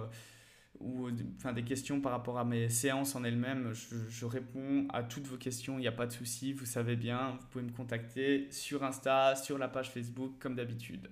ou 0.81 1.09
enfin, 1.37 1.53
des 1.53 1.65
questions 1.65 2.01
par 2.01 2.13
rapport 2.13 2.39
à 2.39 2.45
mes 2.45 2.69
séances 2.69 3.17
en 3.17 3.25
elles-mêmes, 3.25 3.73
je, 3.73 3.97
je, 4.09 4.27
réponds 4.27 4.87
à 4.93 5.03
toutes 5.03 5.27
vos 5.27 5.37
questions, 5.37 5.79
il 5.79 5.81
n'y 5.81 5.89
a 5.89 5.93
pas 5.93 6.07
de 6.07 6.13
souci, 6.13 6.53
vous 6.53 6.67
savez 6.67 6.97
bien, 6.97 7.37
vous 7.41 7.47
pouvez 7.51 7.65
me 7.65 7.73
contacter 7.73 8.47
sur 8.51 8.85
Insta, 8.85 9.35
sur 9.35 9.59
la 9.59 9.69
page 9.69 9.91
Facebook, 9.91 10.33
comme 10.39 10.55
d'habitude. 10.55 11.09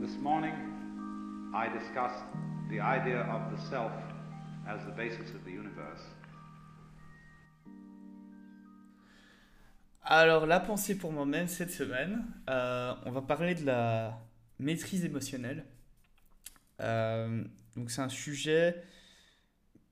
This 0.00 0.18
morning, 0.20 0.54
I 1.54 1.68
discussed 1.68 2.24
the 2.68 2.80
idea 2.80 3.20
of 3.20 3.56
the 3.56 3.62
self 3.70 3.92
as 4.66 4.84
the 4.84 4.96
basis 4.96 5.32
of 5.34 5.44
the 5.44 5.52
universe. 5.52 6.02
Alors, 10.04 10.46
la 10.46 10.58
pensée 10.58 10.98
pour 10.98 11.12
moi-même 11.12 11.46
cette 11.46 11.70
semaine, 11.70 12.24
euh, 12.50 12.92
on 13.06 13.12
va 13.12 13.22
parler 13.22 13.54
de 13.54 13.64
la 13.64 14.18
maîtrise 14.62 15.04
émotionnelle. 15.04 15.64
Euh, 16.80 17.44
donc 17.76 17.90
c'est 17.90 18.00
un 18.00 18.08
sujet 18.08 18.82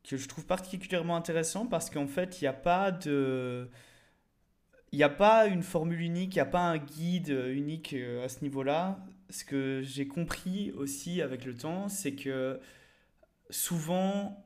que 0.08 0.16
je 0.16 0.26
trouve 0.28 0.46
particulièrement 0.46 1.16
intéressant 1.16 1.66
parce 1.66 1.90
qu'en 1.90 2.06
fait, 2.06 2.40
il 2.40 2.44
n'y 2.44 2.48
a 2.48 2.52
pas 2.52 2.90
de... 2.90 3.68
Il 4.92 4.96
n'y 4.96 5.04
a 5.04 5.08
pas 5.08 5.46
une 5.46 5.62
formule 5.62 6.00
unique, 6.00 6.34
il 6.34 6.38
n'y 6.38 6.42
a 6.42 6.46
pas 6.46 6.62
un 6.62 6.76
guide 6.76 7.28
unique 7.28 7.92
euh, 7.94 8.24
à 8.24 8.28
ce 8.28 8.42
niveau-là. 8.42 9.06
Ce 9.28 9.44
que 9.44 9.82
j'ai 9.84 10.08
compris 10.08 10.72
aussi 10.72 11.22
avec 11.22 11.44
le 11.44 11.54
temps, 11.54 11.88
c'est 11.88 12.16
que 12.16 12.58
souvent, 13.50 14.44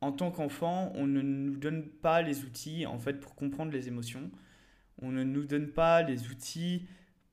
en 0.00 0.10
tant 0.10 0.32
qu'enfant, 0.32 0.90
on 0.96 1.06
ne 1.06 1.22
nous 1.22 1.56
donne 1.56 1.86
pas 1.86 2.22
les 2.22 2.42
outils 2.42 2.86
en 2.86 2.98
fait 2.98 3.20
pour 3.20 3.36
comprendre 3.36 3.70
les 3.70 3.86
émotions. 3.86 4.32
On 5.00 5.12
ne 5.12 5.22
nous 5.22 5.44
donne 5.44 5.68
pas 5.68 6.02
les 6.02 6.28
outils 6.28 6.88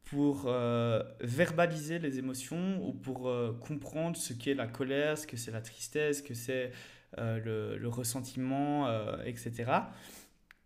pour 0.06 0.46
euh, 0.48 1.02
verbaliser 1.22 2.00
les 2.00 2.20
émotions 2.20 2.86
ou 2.86 2.94
pour 2.94 3.30
euh, 3.30 3.58
comprendre 3.62 4.18
ce 4.18 4.34
qu'est 4.34 4.54
la 4.54 4.68
colère, 4.68 5.18
ce 5.18 5.28
que 5.28 5.38
c'est 5.38 5.52
la 5.52 5.62
tristesse, 5.62 6.18
ce 6.20 6.24
que 6.24 6.34
c'est 6.34 6.72
euh, 7.18 7.78
le, 7.78 7.88
ressentiment, 7.88 8.88
etc. 9.24 9.72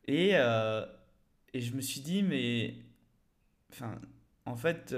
Et, 0.07 0.31
et 0.31 1.61
je 1.61 1.75
me 1.75 1.81
suis 1.81 2.01
dit, 2.01 2.23
mais 2.23 2.75
enfin, 3.71 3.99
en 4.45 4.55
fait, 4.55 4.95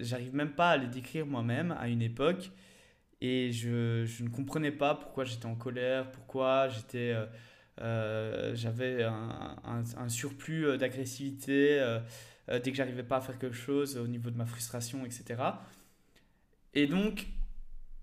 j'arrive 0.00 0.34
même 0.34 0.52
pas 0.52 0.70
à 0.70 0.76
les 0.76 0.88
décrire 0.88 1.26
moi-même 1.26 1.72
à 1.72 1.88
une 1.88 2.02
époque. 2.02 2.50
Et 3.20 3.52
je, 3.52 4.04
je, 4.04 4.22
ne 4.22 4.28
comprenais 4.28 4.72
pas 4.72 4.94
pourquoi 4.94 5.24
j'étais 5.24 5.46
en 5.46 5.54
colère, 5.54 6.12
pourquoi 6.12 6.68
j'étais, 6.68 7.14
j'avais 7.78 9.02
un, 9.02 9.56
un, 9.64 9.82
un, 9.96 10.08
surplus 10.10 10.76
d'agressivité 10.76 11.80
euh, 12.48 12.58
dès 12.58 12.70
que 12.70 12.76
j'arrivais 12.76 13.02
pas 13.02 13.16
à 13.16 13.20
faire 13.20 13.38
quelque 13.38 13.56
chose 13.56 13.96
au 13.96 14.06
niveau 14.06 14.30
de 14.30 14.36
ma 14.36 14.46
frustration, 14.46 15.04
etc. 15.04 15.42
Et 16.74 16.86
donc, 16.86 17.26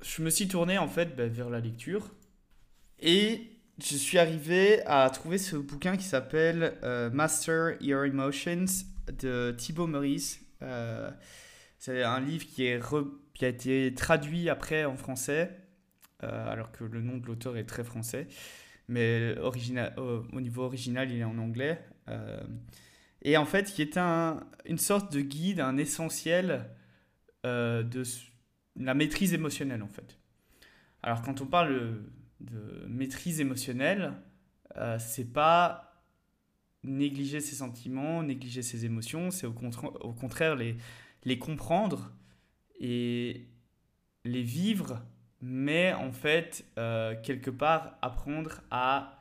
je 0.01 0.21
me 0.21 0.30
suis 0.30 0.47
tourné 0.47 0.77
en 0.77 0.88
fait 0.88 1.15
ben, 1.15 1.30
vers 1.30 1.49
la 1.49 1.60
lecture 1.60 2.10
et 2.99 3.51
je 3.77 3.95
suis 3.95 4.17
arrivé 4.17 4.84
à 4.86 5.10
trouver 5.10 5.38
ce 5.38 5.56
bouquin 5.56 5.97
qui 5.97 6.06
s'appelle 6.06 6.77
euh, 6.84 7.10
Master 7.12 7.82
Your 7.82 8.06
Emotions 8.06 8.65
de 9.19 9.54
Thibaut 9.58 9.88
Meurice. 9.88 10.39
Euh, 10.62 11.12
c'est 11.77 12.04
un 12.04 12.19
livre 12.19 12.45
qui, 12.45 12.65
est 12.65 12.80
qui 13.34 13.45
a 13.45 13.47
été 13.47 13.93
traduit 13.95 14.49
après 14.49 14.86
en 14.86 14.95
français, 14.95 15.58
alors 16.19 16.71
que 16.71 16.84
le 16.84 17.01
nom 17.01 17.17
de 17.17 17.25
l'auteur 17.25 17.58
est 17.58 17.65
très 17.65 17.84
français, 17.84 18.27
mais 18.88 19.36
original, 19.39 19.95
au 19.97 20.39
niveau 20.39 20.62
original 20.62 21.10
il 21.10 21.19
est 21.19 21.23
en 21.23 21.39
anglais 21.39 21.84
et 23.22 23.38
en 23.38 23.46
fait 23.46 23.72
qui 23.72 23.82
est 23.82 23.98
un, 23.98 24.42
une 24.66 24.78
sorte 24.78 25.14
de 25.14 25.22
guide, 25.22 25.60
un 25.60 25.78
essentiel 25.78 26.70
euh, 27.46 27.84
de 27.84 28.04
la 28.76 28.94
maîtrise 28.94 29.34
émotionnelle 29.34 29.84
en 29.84 29.88
fait. 29.88 30.18
Alors 31.04 31.22
quand 31.22 31.42
on 31.42 31.46
parle 31.46 32.04
de 32.40 32.86
maîtrise 32.88 33.40
émotionnelle, 33.40 34.14
euh, 34.78 34.98
c'est 35.00 35.32
pas 35.32 35.92
négliger 36.84 37.42
ses 37.42 37.56
sentiments, 37.56 38.24
négliger 38.24 38.62
ses 38.62 38.86
émotions, 38.86 39.32
c'est 39.32 39.46
au, 39.46 39.54
au, 40.02 40.14
contraire 40.14 40.56
les, 40.56 40.78
les 41.24 41.38
comprendre 41.38 42.12
et 42.80 43.48
les 44.24 44.42
vivre, 44.42 45.02
mais 45.42 45.94
en 45.94 46.12
fait, 46.12 46.66
euh, 46.78 47.16
quelque 47.22 47.52
part, 47.52 47.98
apprendre 48.02 48.62
à 48.72 49.20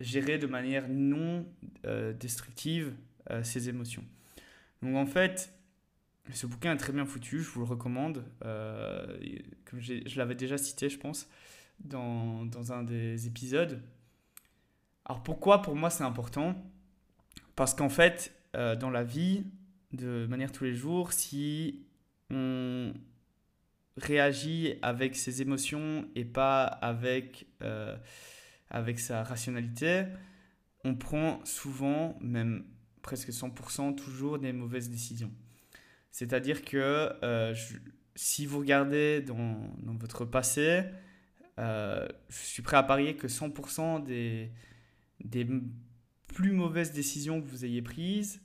gérer 0.00 0.38
de 0.38 0.46
manière 0.46 0.88
non 0.88 1.46
euh, 1.84 2.12
destructive 2.12 2.94
euh, 3.30 3.42
ses 3.42 3.68
émotions. 3.68 4.04
Donc 4.82 4.96
en 4.96 5.06
fait, 5.06 5.52
ce 6.32 6.46
bouquin 6.46 6.72
est 6.72 6.78
très 6.78 6.92
bien 6.92 7.04
foutu, 7.04 7.42
je 7.42 7.48
vous 7.50 7.60
le 7.60 7.66
recommande. 7.66 8.24
Euh, 8.44 9.18
comme 9.64 9.80
je 9.80 10.18
l'avais 10.18 10.34
déjà 10.34 10.58
cité, 10.58 10.88
je 10.88 10.98
pense, 10.98 11.28
dans, 11.80 12.44
dans, 12.44 12.72
un 12.72 12.82
des 12.82 13.26
épisodes. 13.26 13.82
Alors 15.04 15.22
pourquoi 15.22 15.62
pour 15.62 15.76
moi 15.76 15.90
c'est 15.90 16.04
important? 16.04 16.54
Parce 17.56 17.74
qu'en 17.74 17.88
fait, 17.88 18.34
euh, 18.56 18.74
dans 18.74 18.90
la 18.90 19.04
vie, 19.04 19.44
de 19.92 20.26
manière 20.26 20.50
tous 20.50 20.64
les 20.64 20.74
jours, 20.74 21.12
si 21.12 21.84
on 22.30 22.92
réagit 23.96 24.74
avec 24.82 25.14
ses 25.16 25.42
émotions 25.42 26.08
et 26.14 26.24
pas 26.24 26.64
avec, 26.64 27.46
avec 28.70 28.98
sa 28.98 29.24
rationalité, 29.24 30.04
on 30.84 30.94
prend 30.94 31.44
souvent, 31.44 32.16
même 32.20 32.64
presque 33.02 33.30
100% 33.30 33.94
toujours 33.94 34.38
des 34.38 34.52
mauvaises 34.52 34.90
décisions. 34.90 35.32
C'est-à-dire 36.10 36.64
que 36.64 37.10
euh, 37.22 37.54
si 38.14 38.46
vous 38.46 38.58
regardez 38.58 39.20
dans, 39.20 39.70
votre 39.98 40.24
passé, 40.24 40.82
euh, 41.58 42.06
je 42.28 42.36
suis 42.36 42.62
prêt 42.62 42.76
à 42.76 42.82
parier 42.82 43.16
que 43.16 43.28
100% 43.28 44.02
des, 44.02 44.50
des 45.24 45.46
plus 46.26 46.52
mauvaises 46.52 46.92
décisions 46.92 47.40
que 47.40 47.46
vous 47.46 47.64
ayez 47.64 47.82
prises 47.82 48.42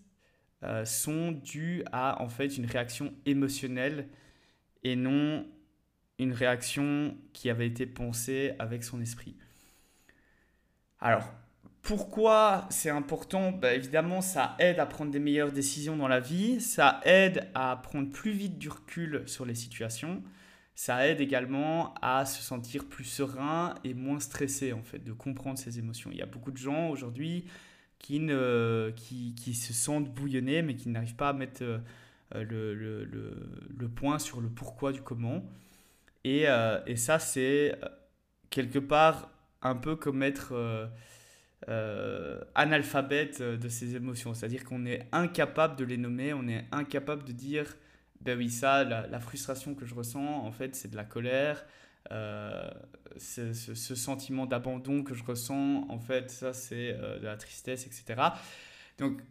euh, 0.64 0.86
sont 0.86 1.32
dues 1.32 1.84
à 1.92 2.22
en 2.22 2.30
fait 2.30 2.58
une 2.58 2.66
réaction 2.66 3.14
émotionnelle 3.26 4.10
et 4.84 4.96
non 4.96 5.46
une 6.18 6.32
réaction 6.32 7.18
qui 7.34 7.50
avait 7.50 7.68
été 7.68 7.86
pensée 7.86 8.54
avec 8.58 8.84
son 8.84 9.02
esprit. 9.02 9.36
Alors, 11.00 11.34
pourquoi 11.86 12.66
c'est 12.72 12.90
important? 12.90 13.52
Bah, 13.52 13.76
Évidemment, 13.76 14.22
ça 14.22 14.56
aide 14.58 14.80
à 14.80 14.88
prendre 14.88 15.12
des 15.12 15.20
meilleures 15.20 15.52
décisions 15.52 15.96
dans 15.96 16.08
la 16.08 16.20
vie, 16.20 16.60
ça 16.60 17.00
aide 17.06 17.48
à 17.54 17.76
prendre 17.78 18.12
plus 18.12 18.32
vite 18.32 18.58
du 18.58 18.70
recul 18.70 19.22
sur 19.28 19.46
les 19.46 19.54
situations, 19.54 20.24
ça 20.74 21.08
aide 21.08 21.22
également 21.22 21.94
à 22.02 22.26
se 22.26 22.42
sentir 22.42 22.86
plus 22.86 23.04
serein 23.04 23.76
et 23.84 23.94
moins 23.94 24.20
stressé, 24.20 24.74
en 24.74 24.82
fait, 24.82 25.04
de 25.04 25.14
comprendre 25.14 25.60
ses 25.60 25.78
émotions. 25.78 26.10
Il 26.12 26.18
y 26.18 26.24
a 26.24 26.26
beaucoup 26.26 26.52
de 26.52 26.58
gens 26.58 26.90
aujourd'hui 26.90 27.46
qui, 28.00 28.20
ne, 28.20 28.92
qui, 28.96 29.36
qui 29.36 29.54
se 29.54 29.72
sentent 29.72 30.12
bouillonnés, 30.12 30.64
mais 30.64 30.76
qui 30.76 30.90
n'arrivent 30.90 31.16
pas 31.16 31.30
à 31.30 31.34
mettre 31.34 31.62
euh, 31.62 31.80
le, 32.34 32.74
le, 32.74 33.90
point 33.90 34.18
sur 34.18 34.42
le 34.42 34.50
pourquoi 34.50 34.92
du 34.92 35.02
comment. 35.02 35.46
Et, 36.24 36.46
euh, 36.48 36.82
et 36.88 36.96
ça, 36.96 37.20
c'est 37.20 37.76
euh, 37.84 37.88
quelque 38.50 38.80
part 38.80 39.30
un 39.62 39.76
peu 39.76 39.96
comme 39.96 40.24
être 40.24 40.54
euh, 41.68 42.42
analphabète 42.54 43.42
euh, 43.42 43.58
de 43.58 43.70
ses 43.70 43.96
émotions. 43.96 44.36
C'est-à-dire 44.36 44.66
qu'on 44.66 44.86
est 44.86 45.08
incapable 45.12 45.76
de 45.76 45.84
les 45.84 45.98
nommer, 45.98 46.32
on 46.32 46.48
est 46.48 46.66
incapable 46.72 47.24
de 47.24 47.32
dire, 47.32 47.76
ben 48.22 48.38
oui, 48.38 48.52
ça, 48.52 48.84
la, 48.84 49.20
frustration 49.20 49.74
que 49.74 49.84
je 49.84 49.96
ressens, 49.96 50.46
en 50.46 50.52
fait, 50.52 50.76
c'est 50.76 50.92
de 50.92 50.96
la 50.96 51.06
colère. 51.06 51.66
Euh, 52.12 52.70
ce, 53.18 53.54
ce, 53.54 53.96
sentiment 53.96 54.46
d'abandon 54.46 55.02
que 55.02 55.16
je 55.16 55.24
ressens, 55.24 55.88
en 55.90 55.98
fait, 55.98 56.30
ça, 56.30 56.54
c'est 56.54 56.94
de 56.94 57.26
la 57.26 57.36
tristesse, 57.36 57.88
etc. 57.88 58.22
Donc, 59.00 59.22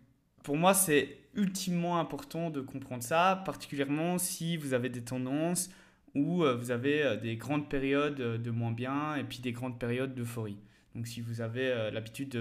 pour 0.42 0.56
moi, 0.56 0.74
c'est 0.74 1.18
ultimement 1.34 2.00
important 2.00 2.50
de 2.50 2.60
comprendre 2.62 3.04
ça, 3.04 3.42
particulièrement 3.44 4.18
si 4.18 4.56
vous 4.56 4.74
avez 4.74 4.88
des 4.88 5.04
tendances 5.04 5.70
où 6.16 6.44
vous 6.44 6.70
avez 6.70 7.16
des 7.18 7.37
grandes 7.37 7.68
périodes 7.68 8.16
de 8.16 8.50
moins 8.50 8.72
bien 8.72 9.14
et 9.14 9.24
puis 9.24 9.38
des 9.38 9.52
grandes 9.52 9.78
périodes 9.78 10.14
d'euphorie. 10.14 10.58
Donc 10.94 11.07
si 11.07 11.20
vous 11.20 11.40
avez 11.40 11.68
euh, 11.68 11.90
l'habitude 11.90 12.37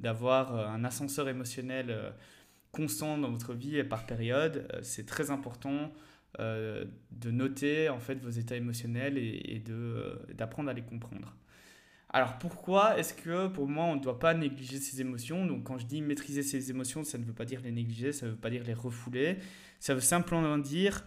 d'avoir 0.00 0.54
euh, 0.54 0.66
un 0.66 0.84
ascenseur 0.84 1.28
émotionnel 1.28 1.86
euh, 1.90 2.10
constant 2.72 3.16
dans 3.16 3.30
votre 3.30 3.54
vie 3.54 3.76
et 3.76 3.84
par 3.84 4.06
période, 4.06 4.68
c'est 4.82 5.06
très 5.06 5.30
important 5.30 5.92
de 6.38 7.30
noter 7.30 7.88
en 7.88 7.98
fait 7.98 8.16
vos 8.16 8.28
états 8.28 8.56
émotionnels 8.56 9.16
et, 9.16 9.64
d'apprendre 10.34 10.68
à 10.68 10.74
les 10.74 10.82
comprendre. 10.82 11.34
Alors 12.10 12.36
pourquoi 12.36 12.98
est-ce 12.98 13.14
que 13.14 13.48
pour 13.48 13.66
moi 13.66 13.86
on 13.86 13.96
ne 13.96 14.02
doit 14.02 14.18
pas 14.18 14.34
négliger 14.34 14.78
ses 14.78 15.00
émotions? 15.00 15.46
Donc 15.46 15.64
quand 15.64 15.78
je 15.78 15.86
dis 15.86 16.02
maîtriser 16.02 16.42
ses 16.42 16.68
émotions, 16.68 17.04
ça 17.04 17.16
ne 17.16 17.24
veut 17.24 17.32
pas 17.32 17.46
dire 17.46 17.62
les 17.62 17.72
négliger, 17.72 18.12
ça 18.12 18.26
ne 18.26 18.32
veut 18.32 18.36
pas 18.36 18.50
dire 18.50 18.64
les 18.64 18.74
refouler, 18.74 19.38
ça 19.80 19.94
veut 19.94 20.02
simplement 20.02 20.58
dire 20.58 21.06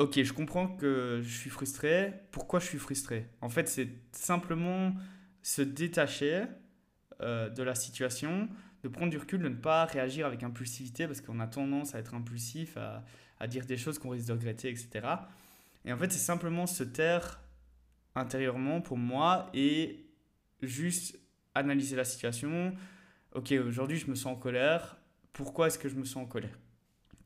ok 0.00 0.20
je 0.20 0.32
comprends 0.32 0.66
que 0.66 1.20
je 1.22 1.38
suis 1.38 1.50
frustré, 1.50 2.12
pourquoi 2.32 2.58
je 2.58 2.66
suis 2.66 2.78
frustré? 2.78 3.28
En 3.40 3.48
fait 3.48 3.68
c'est 3.68 3.88
simplement 4.10 4.94
se 5.44 5.60
détacher 5.62 6.46
euh, 7.20 7.50
de 7.50 7.62
la 7.62 7.74
situation, 7.74 8.48
de 8.82 8.88
prendre 8.88 9.10
du 9.10 9.18
recul, 9.18 9.40
de 9.40 9.48
ne 9.48 9.54
pas 9.54 9.84
réagir 9.84 10.26
avec 10.26 10.42
impulsivité 10.42 11.06
parce 11.06 11.20
qu'on 11.20 11.38
a 11.38 11.46
tendance 11.46 11.94
à 11.94 11.98
être 11.98 12.14
impulsif, 12.14 12.76
à, 12.78 13.04
à 13.38 13.46
dire 13.46 13.66
des 13.66 13.76
choses 13.76 13.98
qu'on 13.98 14.08
risque 14.08 14.26
de 14.26 14.32
regretter, 14.32 14.70
etc. 14.70 15.06
Et 15.84 15.92
en 15.92 15.98
fait, 15.98 16.10
c'est 16.10 16.18
simplement 16.18 16.66
se 16.66 16.82
taire 16.82 17.40
intérieurement 18.14 18.80
pour 18.80 18.96
moi 18.96 19.50
et 19.52 20.06
juste 20.62 21.18
analyser 21.54 21.94
la 21.94 22.04
situation. 22.04 22.74
Ok, 23.34 23.52
aujourd'hui 23.52 23.98
je 23.98 24.08
me 24.08 24.14
sens 24.14 24.32
en 24.32 24.36
colère. 24.36 24.96
Pourquoi 25.34 25.66
est-ce 25.66 25.78
que 25.78 25.90
je 25.90 25.96
me 25.96 26.04
sens 26.04 26.24
en 26.24 26.26
colère? 26.26 26.58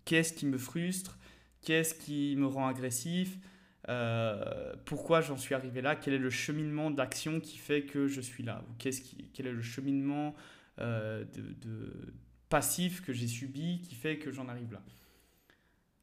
Qu'est-ce 0.05 0.33
qui 0.33 0.47
me 0.47 0.59
frustre? 0.59 1.19
Qu'est-ce 1.63 1.95
qui 1.95 2.35
me 2.37 2.47
rend 2.47 2.67
agressif? 2.67 3.39
Euh, 3.89 4.75
Pourquoi 4.85 5.21
j'en 5.21 5.37
suis 5.37 5.55
arrivé 5.55 5.81
là? 5.81 5.97
Quel 5.97 6.15
est 6.15 6.19
le 6.19 6.31
cheminement 6.31 6.91
d'action 6.91 7.41
qui 7.41 7.59
fait 7.59 7.83
que 7.83 8.07
je 8.07 8.21
suis 8.21 8.43
là? 8.43 8.65
Ou 8.69 8.75
qu'est-ce 8.79 9.01
qui, 9.01 9.31
Quel 9.33 9.47
est 9.47 9.53
le 9.53 9.63
cheminement 9.63 10.35
euh, 10.81 11.25
de, 11.25 12.15
passif 12.49 13.03
que 13.03 13.13
j'ai 13.13 13.27
subi 13.27 13.81
qui 13.83 13.95
fait 13.95 14.19
que 14.19 14.31
j'en 14.31 14.49
arrive 14.49 14.73
là? 14.73 14.83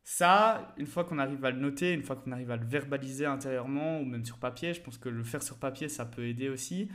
Ça, 0.04 0.74
une 0.78 0.86
fois 0.86 1.04
qu'on 1.04 1.18
arrive 1.18 1.44
à 1.46 1.52
le 1.52 1.60
noter, 1.60 1.92
une 1.92 2.04
fois 2.04 2.16
qu'on 2.16 2.32
arrive 2.32 2.52
à 2.52 2.58
le 2.58 2.66
verbaliser 2.66 3.26
intérieurement 3.26 4.00
ou 4.00 4.06
même 4.06 4.24
sur 4.24 4.38
papier, 4.38 4.74
je 4.74 4.82
pense 4.82 5.00
que 5.00 5.10
le 5.10 5.24
faire 5.24 5.42
sur 5.42 5.58
papier, 5.58 5.90
ça 5.90 6.06
peut 6.06 6.28
aider 6.28 6.50
aussi. 6.50 6.90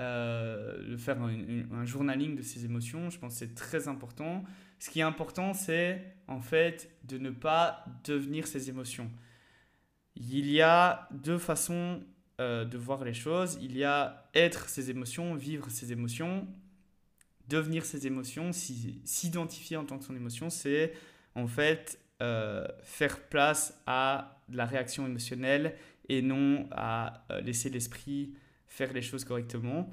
Euh, 0.00 0.82
le 0.88 0.96
faire 0.96 1.20
un, 1.22 1.36
un, 1.72 1.84
journaling 1.84 2.34
de 2.34 2.42
ses 2.42 2.64
émotions, 2.64 3.10
je 3.10 3.18
pense 3.18 3.34
que 3.34 3.38
c'est 3.40 3.54
très 3.54 3.86
important. 3.86 4.44
Ce 4.78 4.90
qui 4.90 5.00
est 5.00 5.04
important, 5.04 5.52
c'est 5.52 6.16
en 6.26 6.40
fait 6.40 6.90
de 7.04 7.18
ne 7.18 7.30
pas 7.30 7.84
devenir 8.04 8.46
ses 8.46 8.70
émotions. 8.70 9.10
Il 10.16 10.50
y 10.50 10.60
a 10.60 11.08
deux 11.12 11.38
façons 11.38 12.02
euh, 12.40 12.64
de 12.64 12.78
voir 12.78 13.04
les 13.04 13.14
choses. 13.14 13.58
Il 13.60 13.76
y 13.76 13.84
a 13.84 14.28
être 14.34 14.68
ses 14.68 14.90
émotions, 14.90 15.34
vivre 15.34 15.70
ses 15.70 15.92
émotions, 15.92 16.46
devenir 17.48 17.84
ses 17.84 18.06
émotions, 18.06 18.50
s'identifier 18.52 19.76
en 19.76 19.84
tant 19.84 19.98
que 19.98 20.04
son 20.04 20.16
émotion, 20.16 20.50
c'est 20.50 20.94
en 21.34 21.46
fait 21.46 21.98
euh, 22.22 22.66
faire 22.82 23.20
place 23.28 23.80
à 23.86 24.40
la 24.52 24.66
réaction 24.66 25.06
émotionnelle 25.06 25.76
et 26.08 26.22
non 26.22 26.68
à 26.70 27.24
euh, 27.30 27.40
laisser 27.40 27.70
l'esprit 27.70 28.34
faire 28.66 28.92
les 28.92 29.02
choses 29.02 29.24
correctement. 29.24 29.92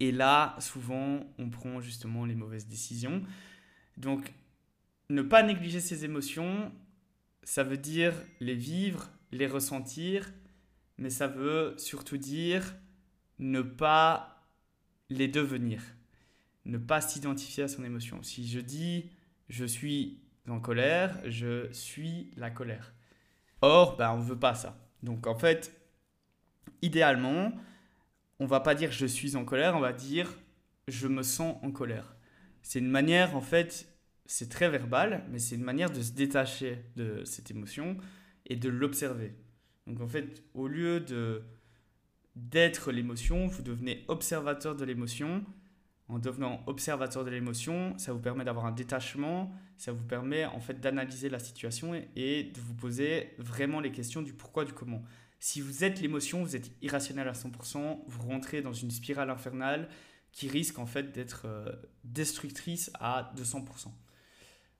Et 0.00 0.12
là, 0.12 0.56
souvent, 0.58 1.20
on 1.38 1.50
prend 1.50 1.80
justement 1.80 2.24
les 2.24 2.34
mauvaises 2.34 2.66
décisions. 2.66 3.22
Donc, 3.96 4.32
ne 5.10 5.22
pas 5.22 5.42
négliger 5.42 5.80
ses 5.80 6.04
émotions, 6.04 6.72
ça 7.42 7.64
veut 7.64 7.76
dire 7.76 8.14
les 8.40 8.54
vivre, 8.54 9.10
les 9.32 9.46
ressentir, 9.46 10.32
mais 10.98 11.10
ça 11.10 11.26
veut 11.26 11.74
surtout 11.78 12.16
dire 12.16 12.74
ne 13.38 13.62
pas 13.62 14.46
les 15.08 15.28
devenir, 15.28 15.82
ne 16.64 16.78
pas 16.78 17.00
s'identifier 17.00 17.64
à 17.64 17.68
son 17.68 17.84
émotion. 17.84 18.22
Si 18.22 18.48
je 18.48 18.60
dis 18.60 19.10
je 19.48 19.64
suis 19.64 20.20
en 20.48 20.60
colère, 20.60 21.18
je 21.26 21.72
suis 21.72 22.30
la 22.36 22.50
colère. 22.50 22.92
Or, 23.62 23.96
ben, 23.96 24.10
on 24.12 24.18
ne 24.18 24.24
veut 24.24 24.38
pas 24.38 24.54
ça. 24.54 24.78
Donc 25.02 25.26
en 25.26 25.34
fait, 25.34 25.74
idéalement, 26.82 27.52
on 28.38 28.46
va 28.46 28.60
pas 28.60 28.74
dire 28.74 28.92
je 28.92 29.06
suis 29.06 29.36
en 29.36 29.44
colère, 29.44 29.76
on 29.76 29.80
va 29.80 29.92
dire 29.92 30.34
je 30.88 31.06
me 31.06 31.22
sens 31.22 31.56
en 31.62 31.70
colère. 31.70 32.16
C'est 32.62 32.78
une 32.78 32.90
manière, 32.90 33.36
en 33.36 33.40
fait, 33.40 33.88
c'est 34.26 34.48
très 34.48 34.68
verbal, 34.68 35.24
mais 35.30 35.38
c'est 35.38 35.54
une 35.54 35.64
manière 35.64 35.90
de 35.90 36.02
se 36.02 36.12
détacher 36.12 36.84
de 36.96 37.24
cette 37.24 37.50
émotion 37.50 37.96
et 38.50 38.56
de 38.56 38.68
l'observer. 38.68 39.32
Donc 39.86 40.02
en 40.02 40.08
fait, 40.08 40.44
au 40.52 40.68
lieu 40.68 41.00
de 41.00 41.42
d'être 42.36 42.92
l'émotion, 42.92 43.46
vous 43.48 43.62
devenez 43.62 44.04
observateur 44.08 44.76
de 44.76 44.84
l'émotion 44.84 45.44
en 46.10 46.18
devenant 46.18 46.62
observateur 46.66 47.24
de 47.24 47.30
l'émotion, 47.30 47.96
ça 47.96 48.12
vous 48.12 48.18
permet 48.18 48.44
d'avoir 48.44 48.66
un 48.66 48.72
détachement, 48.72 49.52
ça 49.76 49.92
vous 49.92 50.02
permet 50.02 50.44
en 50.44 50.60
fait 50.60 50.80
d'analyser 50.80 51.28
la 51.28 51.38
situation 51.38 51.94
et 52.16 52.44
de 52.44 52.60
vous 52.60 52.74
poser 52.74 53.30
vraiment 53.38 53.80
les 53.80 53.92
questions 53.92 54.20
du 54.20 54.32
pourquoi, 54.32 54.64
du 54.64 54.72
comment. 54.72 55.02
Si 55.38 55.60
vous 55.60 55.84
êtes 55.84 56.00
l'émotion, 56.00 56.42
vous 56.42 56.56
êtes 56.56 56.72
irrationnel 56.82 57.28
à 57.28 57.32
100%, 57.32 58.00
vous 58.06 58.22
rentrez 58.22 58.60
dans 58.60 58.72
une 58.72 58.90
spirale 58.90 59.30
infernale 59.30 59.88
qui 60.32 60.48
risque 60.48 60.78
en 60.78 60.86
fait 60.86 61.12
d'être 61.12 61.42
euh, 61.46 61.72
destructrice 62.04 62.90
à 63.00 63.32
200%. 63.36 63.88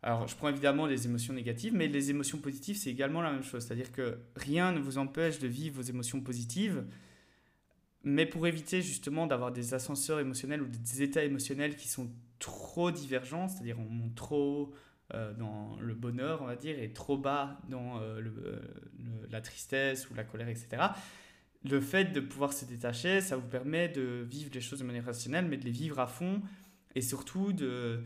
Alors, 0.02 0.26
je 0.26 0.34
prends 0.34 0.48
évidemment 0.48 0.86
les 0.86 1.06
émotions 1.06 1.34
négatives, 1.34 1.74
mais 1.74 1.86
les 1.86 2.10
émotions 2.10 2.38
positives, 2.38 2.76
c'est 2.76 2.90
également 2.90 3.20
la 3.20 3.30
même 3.30 3.42
chose. 3.42 3.64
C'est-à-dire 3.66 3.92
que 3.92 4.18
rien 4.34 4.72
ne 4.72 4.80
vous 4.80 4.96
empêche 4.96 5.38
de 5.38 5.46
vivre 5.46 5.76
vos 5.76 5.88
émotions 5.88 6.20
positives, 6.22 6.84
mais 8.02 8.24
pour 8.24 8.46
éviter 8.46 8.80
justement 8.80 9.26
d'avoir 9.26 9.52
des 9.52 9.74
ascenseurs 9.74 10.18
émotionnels 10.18 10.62
ou 10.62 10.68
des 10.68 11.02
états 11.02 11.22
émotionnels 11.22 11.76
qui 11.76 11.88
sont 11.88 12.10
trop 12.38 12.90
divergents, 12.90 13.48
c'est-à-dire 13.48 13.78
on 13.78 13.90
monte 13.90 14.14
trop 14.14 14.72
euh, 15.14 15.34
dans 15.34 15.76
le 15.80 15.94
bonheur, 15.94 16.40
on 16.40 16.46
va 16.46 16.56
dire, 16.56 16.78
et 16.78 16.92
trop 16.92 17.18
bas 17.18 17.60
dans 17.68 18.00
euh, 18.00 18.20
euh, 18.20 18.60
la 19.28 19.40
tristesse 19.40 20.08
ou 20.08 20.14
la 20.14 20.24
colère, 20.24 20.48
etc. 20.48 20.82
Le 21.64 21.80
fait 21.80 22.06
de 22.06 22.20
pouvoir 22.20 22.54
se 22.54 22.64
détacher, 22.64 23.20
ça 23.20 23.36
vous 23.36 23.46
permet 23.46 23.88
de 23.88 24.24
vivre 24.26 24.50
les 24.54 24.62
choses 24.62 24.78
de 24.78 24.84
manière 24.84 25.04
rationnelle, 25.04 25.46
mais 25.46 25.58
de 25.58 25.64
les 25.64 25.70
vivre 25.70 26.00
à 26.00 26.06
fond, 26.06 26.40
et 26.94 27.02
surtout 27.02 27.52
de 27.52 28.02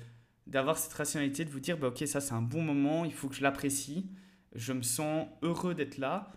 d'avoir 0.47 0.79
cette 0.79 0.93
rationalité 0.93 1.45
de 1.45 1.51
vous 1.51 1.61
dire, 1.61 1.79
bah, 1.79 1.89
ok, 1.89 2.07
ça 2.07 2.21
c'est 2.21 2.35
un 2.35 2.43
bon 2.43 2.63
moment, 2.63 3.05
il 3.05 3.13
faut 3.13 3.29
que 3.29 3.35
je 3.35 3.43
l'apprécie, 3.43 4.11
je 4.55 4.73
me 4.73 4.83
sens 4.83 5.29
heureux 5.43 5.75
d'être 5.75 5.99
là. 5.99 6.31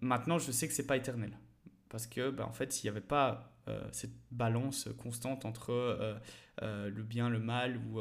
maintenant, 0.00 0.38
je 0.38 0.50
sais 0.50 0.68
que 0.68 0.74
c'est 0.74 0.86
pas 0.86 0.96
éternel. 0.96 1.38
Parce 1.88 2.06
que, 2.06 2.30
bah, 2.30 2.46
en 2.46 2.52
fait, 2.52 2.72
s'il 2.72 2.90
n'y 2.90 2.96
avait 2.96 3.06
pas 3.06 3.52
euh, 3.68 3.80
cette 3.92 4.14
balance 4.30 4.88
constante 4.98 5.44
entre 5.44 5.72
euh, 5.72 6.14
euh, 6.62 6.90
le 6.90 7.02
bien, 7.02 7.28
le 7.28 7.38
mal, 7.38 7.78
ou 7.78 8.00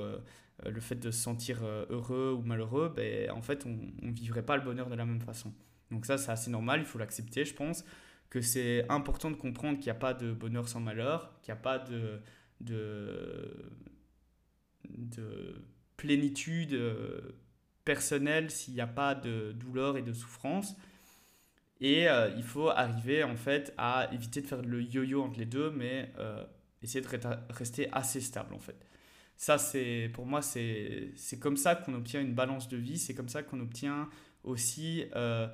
le 0.65 0.79
fait 0.79 0.95
de 0.95 1.11
se 1.11 1.21
sentir 1.21 1.63
heureux 1.89 2.33
ou 2.37 2.41
malheureux, 2.41 2.91
ben, 2.95 3.31
en 3.31 3.41
fait, 3.41 3.65
on 3.65 3.77
ne 4.01 4.11
vivrait 4.11 4.43
pas 4.43 4.57
le 4.57 4.63
bonheur 4.63 4.89
de 4.89 4.95
la 4.95 5.05
même 5.05 5.21
façon. 5.21 5.53
Donc 5.91 6.05
ça, 6.05 6.17
c'est 6.17 6.31
assez 6.31 6.49
normal, 6.49 6.79
il 6.79 6.85
faut 6.85 6.97
l'accepter, 6.97 7.45
je 7.45 7.53
pense, 7.53 7.85
que 8.29 8.41
c'est 8.41 8.85
important 8.89 9.31
de 9.31 9.35
comprendre 9.35 9.77
qu'il 9.77 9.85
n'y 9.85 9.97
a 9.97 9.99
pas 9.99 10.13
de 10.13 10.33
bonheur 10.33 10.67
sans 10.67 10.79
malheur, 10.79 11.31
qu'il 11.41 11.53
n'y 11.53 11.59
a 11.59 11.61
pas 11.61 11.79
de, 11.79 12.19
de, 12.59 13.71
de 14.89 15.55
plénitude 15.97 16.79
personnelle 17.83 18.51
s'il 18.51 18.73
n'y 18.73 18.81
a 18.81 18.87
pas 18.87 19.15
de 19.15 19.53
douleur 19.53 19.97
et 19.97 20.01
de 20.01 20.13
souffrance. 20.13 20.75
Et 21.79 22.09
euh, 22.09 22.29
il 22.35 22.43
faut 22.43 22.69
arriver 22.69 23.23
en 23.23 23.35
fait 23.35 23.73
à 23.77 24.09
éviter 24.11 24.41
de 24.41 24.47
faire 24.47 24.61
le 24.61 24.81
yo-yo 24.81 25.21
entre 25.23 25.39
les 25.39 25.45
deux, 25.45 25.69
mais 25.71 26.11
euh, 26.17 26.43
essayer 26.81 27.01
de 27.01 27.07
rester 27.49 27.87
assez 27.91 28.19
stable 28.19 28.53
en 28.53 28.59
fait. 28.59 28.75
Ça, 29.35 29.59
c'est 29.59 30.09
pour 30.13 30.25
moi, 30.25 30.41
c'est 30.41 31.13
comme 31.39 31.57
ça 31.57 31.75
qu'on 31.75 31.93
obtient 31.93 32.19
une 32.19 32.33
balance 32.33 32.67
de 32.67 32.77
vie, 32.77 32.97
c'est 32.97 33.13
comme 33.13 33.29
ça 33.29 33.43
qu'on 33.43 33.59
obtient 33.59 34.09
aussi 34.43 35.05
euh, 35.15 35.47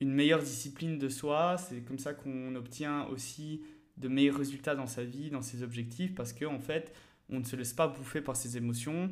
une 0.00 0.12
meilleure 0.12 0.42
discipline 0.42 0.98
de 0.98 1.08
soi, 1.08 1.56
c'est 1.56 1.80
comme 1.80 1.98
ça 1.98 2.12
qu'on 2.12 2.54
obtient 2.54 3.06
aussi 3.06 3.62
de 3.96 4.08
meilleurs 4.08 4.36
résultats 4.36 4.74
dans 4.74 4.86
sa 4.86 5.04
vie, 5.04 5.30
dans 5.30 5.40
ses 5.40 5.62
objectifs, 5.62 6.14
parce 6.14 6.34
qu'en 6.34 6.54
en 6.54 6.60
fait, 6.60 6.92
on 7.30 7.38
ne 7.38 7.44
se 7.44 7.56
laisse 7.56 7.72
pas 7.72 7.88
bouffer 7.88 8.20
par 8.20 8.36
ses 8.36 8.56
émotions, 8.56 9.10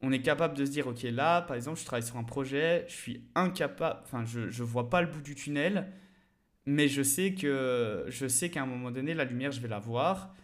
on 0.00 0.12
est 0.12 0.22
capable 0.22 0.56
de 0.56 0.64
se 0.64 0.70
dire, 0.70 0.86
ok, 0.86 1.02
là, 1.02 1.42
par 1.42 1.56
exemple, 1.56 1.78
je 1.78 1.84
travaille 1.84 2.06
sur 2.06 2.16
un 2.16 2.24
projet, 2.24 2.84
je 2.88 2.94
suis 2.94 3.24
incapable, 3.34 4.00
enfin, 4.04 4.24
je 4.24 4.40
ne 4.40 4.66
vois 4.66 4.90
pas 4.90 5.00
le 5.00 5.08
bout 5.08 5.22
du 5.22 5.34
tunnel, 5.34 5.92
mais 6.66 6.86
je 6.86 7.02
sais 7.02 7.34
que 7.34 8.04
je 8.08 8.28
sais 8.28 8.50
qu'à 8.50 8.62
un 8.62 8.66
moment 8.66 8.90
donné, 8.90 9.14
la 9.14 9.24
lumière, 9.24 9.52
je 9.52 9.60
vais 9.60 9.68
la 9.68 9.78
voir. 9.78 10.34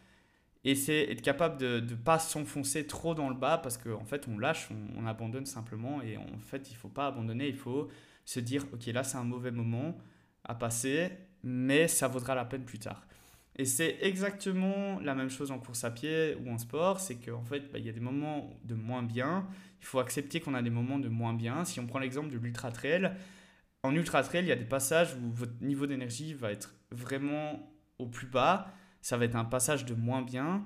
Et 0.64 0.74
c'est 0.74 1.10
être 1.10 1.20
capable 1.20 1.58
de 1.58 1.80
ne 1.80 1.94
pas 1.94 2.18
s'enfoncer 2.18 2.86
trop 2.86 3.14
dans 3.14 3.28
le 3.28 3.34
bas 3.34 3.58
parce 3.58 3.76
qu'en 3.76 4.00
en 4.00 4.04
fait, 4.04 4.26
on 4.28 4.38
lâche, 4.38 4.68
on, 4.96 5.06
abandonne 5.06 5.44
simplement. 5.44 6.00
Et 6.00 6.16
en 6.16 6.38
fait, 6.40 6.70
il 6.70 6.76
faut 6.76 6.88
pas 6.88 7.08
abandonner, 7.08 7.48
il 7.48 7.56
faut 7.56 7.88
se 8.24 8.40
dire, 8.40 8.64
ok, 8.72 8.86
là, 8.86 9.04
c'est 9.04 9.18
un 9.18 9.24
mauvais 9.24 9.50
moment 9.50 9.98
à 10.42 10.54
passer, 10.54 11.10
mais 11.42 11.86
ça 11.86 12.08
vaudra 12.08 12.34
la 12.34 12.46
peine 12.46 12.64
plus 12.64 12.78
tard. 12.78 13.06
Et 13.56 13.64
c'est 13.64 13.98
exactement 14.00 14.98
la 15.00 15.14
même 15.14 15.30
chose 15.30 15.52
en 15.52 15.58
course 15.58 15.84
à 15.84 15.90
pied 15.90 16.36
ou 16.44 16.50
en 16.50 16.58
sport, 16.58 16.98
c'est 16.98 17.14
qu'en 17.16 17.44
fait, 17.44 17.70
bah, 17.72 17.78
il 17.78 17.86
y 17.86 17.88
a 17.88 17.92
des 17.92 18.00
moments 18.00 18.50
de 18.64 18.74
moins 18.74 19.02
bien. 19.02 19.46
Il 19.80 19.86
faut 19.86 20.00
accepter 20.00 20.40
qu'on 20.40 20.54
a 20.54 20.62
des 20.62 20.70
moments 20.70 20.98
de 20.98 21.08
moins 21.08 21.34
bien. 21.34 21.64
Si 21.64 21.78
on 21.78 21.86
prend 21.86 22.00
l'exemple 22.00 22.30
de 22.30 22.38
l'ultra 22.38 22.72
trail, 22.72 23.12
en 23.84 23.94
ultra 23.94 24.22
trail, 24.22 24.44
il 24.44 24.48
y 24.48 24.52
a 24.52 24.56
des 24.56 24.64
passages 24.64 25.14
où 25.14 25.30
votre 25.30 25.52
niveau 25.60 25.86
d'énergie 25.86 26.34
va 26.34 26.50
être 26.50 26.74
vraiment 26.90 27.70
au 27.98 28.06
plus 28.06 28.26
bas. 28.26 28.72
Ça 29.02 29.16
va 29.16 29.24
être 29.24 29.36
un 29.36 29.44
passage 29.44 29.84
de 29.84 29.94
moins 29.94 30.22
bien. 30.22 30.64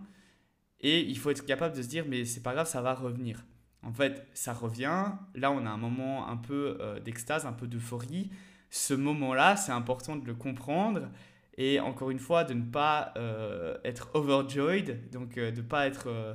Et 0.80 1.00
il 1.00 1.18
faut 1.18 1.30
être 1.30 1.44
capable 1.44 1.76
de 1.76 1.82
se 1.82 1.88
dire, 1.88 2.04
mais 2.08 2.24
c'est 2.24 2.42
pas 2.42 2.54
grave, 2.54 2.68
ça 2.68 2.80
va 2.80 2.94
revenir. 2.94 3.44
En 3.82 3.92
fait, 3.92 4.26
ça 4.32 4.52
revient. 4.52 5.12
Là, 5.34 5.50
on 5.50 5.66
a 5.66 5.70
un 5.70 5.76
moment 5.76 6.28
un 6.28 6.36
peu 6.36 6.78
euh, 6.80 7.00
d'extase, 7.00 7.44
un 7.44 7.52
peu 7.52 7.66
d'euphorie. 7.66 8.30
Ce 8.70 8.94
moment-là, 8.94 9.56
c'est 9.56 9.72
important 9.72 10.16
de 10.16 10.26
le 10.26 10.34
comprendre 10.34 11.10
et 11.58 11.80
encore 11.80 12.10
une 12.10 12.20
fois, 12.20 12.44
de 12.44 12.54
ne 12.54 12.62
pas 12.62 13.12
euh, 13.16 13.76
être 13.84 14.10
overjoyed, 14.14 15.10
donc 15.10 15.36
euh, 15.36 15.50
de 15.50 15.60
ne 15.60 15.66
pas 15.66 15.88
être 15.88 16.06
euh, 16.06 16.34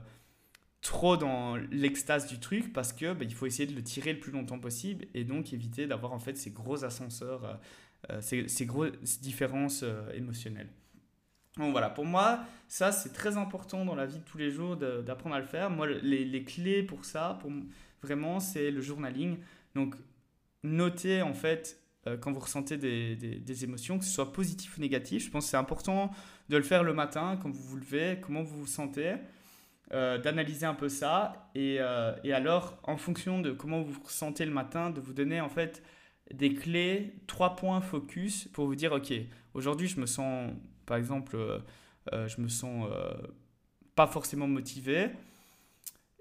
trop 0.81 1.15
dans 1.15 1.55
l'extase 1.71 2.27
du 2.27 2.41
truc, 2.41 2.73
parce 2.73 2.91
que 2.91 3.13
bah, 3.13 3.23
il 3.23 3.33
faut 3.33 3.45
essayer 3.45 3.65
de 3.65 3.73
le 3.73 3.81
tirer 3.81 4.11
le 4.11 4.19
plus 4.19 4.33
longtemps 4.33 4.59
possible 4.59 5.05
et 5.13 5.23
donc 5.23 5.53
éviter 5.53 5.87
d'avoir 5.87 6.11
en 6.11 6.19
fait 6.19 6.35
ces 6.37 6.51
gros 6.51 6.83
ascenseurs, 6.83 7.57
ces, 8.19 8.65
grosses 8.65 9.21
différences 9.21 9.85
émotionnelles. 10.13 10.67
Donc 11.55 11.71
voilà, 11.71 11.89
pour 11.89 12.05
moi, 12.05 12.41
ça 12.67 12.91
c'est 12.91 13.13
très 13.13 13.37
important 13.37 13.85
dans 13.85 13.95
la 13.95 14.05
vie 14.05 14.19
de 14.19 14.25
tous 14.25 14.37
les 14.37 14.51
jours 14.51 14.75
d'apprendre 14.75 15.35
à 15.35 15.39
le 15.39 15.45
faire. 15.45 15.69
Moi, 15.69 15.87
les, 15.87 16.25
les 16.25 16.43
clés 16.43 16.83
pour 16.83 17.05
ça, 17.05 17.37
pour 17.39 17.49
vraiment, 18.01 18.41
c'est 18.41 18.71
le 18.71 18.81
journaling. 18.81 19.37
Donc, 19.73 19.95
noter 20.63 21.21
en 21.21 21.33
fait 21.33 21.82
quand 22.21 22.31
vous 22.31 22.39
ressentez 22.39 22.77
des, 22.77 23.63
émotions, 23.63 23.97
que 23.97 24.05
ce 24.05 24.11
soit 24.11 24.33
positif 24.33 24.77
ou 24.77 24.81
négatif. 24.81 25.25
Je 25.25 25.29
pense 25.29 25.45
que 25.45 25.51
c'est 25.51 25.57
important 25.57 26.11
de 26.49 26.57
le 26.57 26.63
faire 26.63 26.83
le 26.83 26.93
matin, 26.93 27.39
quand 27.41 27.49
vous 27.49 27.63
vous 27.63 27.77
levez, 27.77 28.19
comment 28.21 28.43
vous 28.43 28.61
vous 28.61 28.67
sentez, 28.67 29.15
euh, 29.93 30.17
d'analyser 30.17 30.65
un 30.65 30.73
peu 30.73 30.89
ça. 30.89 31.49
Et, 31.55 31.77
euh, 31.79 32.13
et, 32.23 32.33
alors, 32.33 32.77
en 32.83 32.97
fonction 32.97 33.39
de 33.39 33.51
comment 33.51 33.81
vous 33.81 33.93
vous 33.93 34.03
ressentez 34.03 34.45
le 34.45 34.51
matin, 34.51 34.89
de 34.89 34.99
vous 34.99 35.13
donner 35.13 35.39
en 35.39 35.49
fait 35.49 35.83
des 36.33 36.53
clés, 36.53 37.13
trois 37.27 37.55
points 37.55 37.79
focus 37.79 38.47
pour 38.53 38.65
vous 38.65 38.75
dire, 38.75 38.91
OK, 38.91 39.13
aujourd'hui 39.53 39.87
je 39.87 39.99
me 39.99 40.05
sens, 40.05 40.51
par 40.85 40.97
exemple, 40.97 41.37
je 42.11 42.41
me 42.41 42.47
sens 42.47 42.87
pas 43.95 44.07
forcément 44.07 44.47
motivé. 44.47 45.09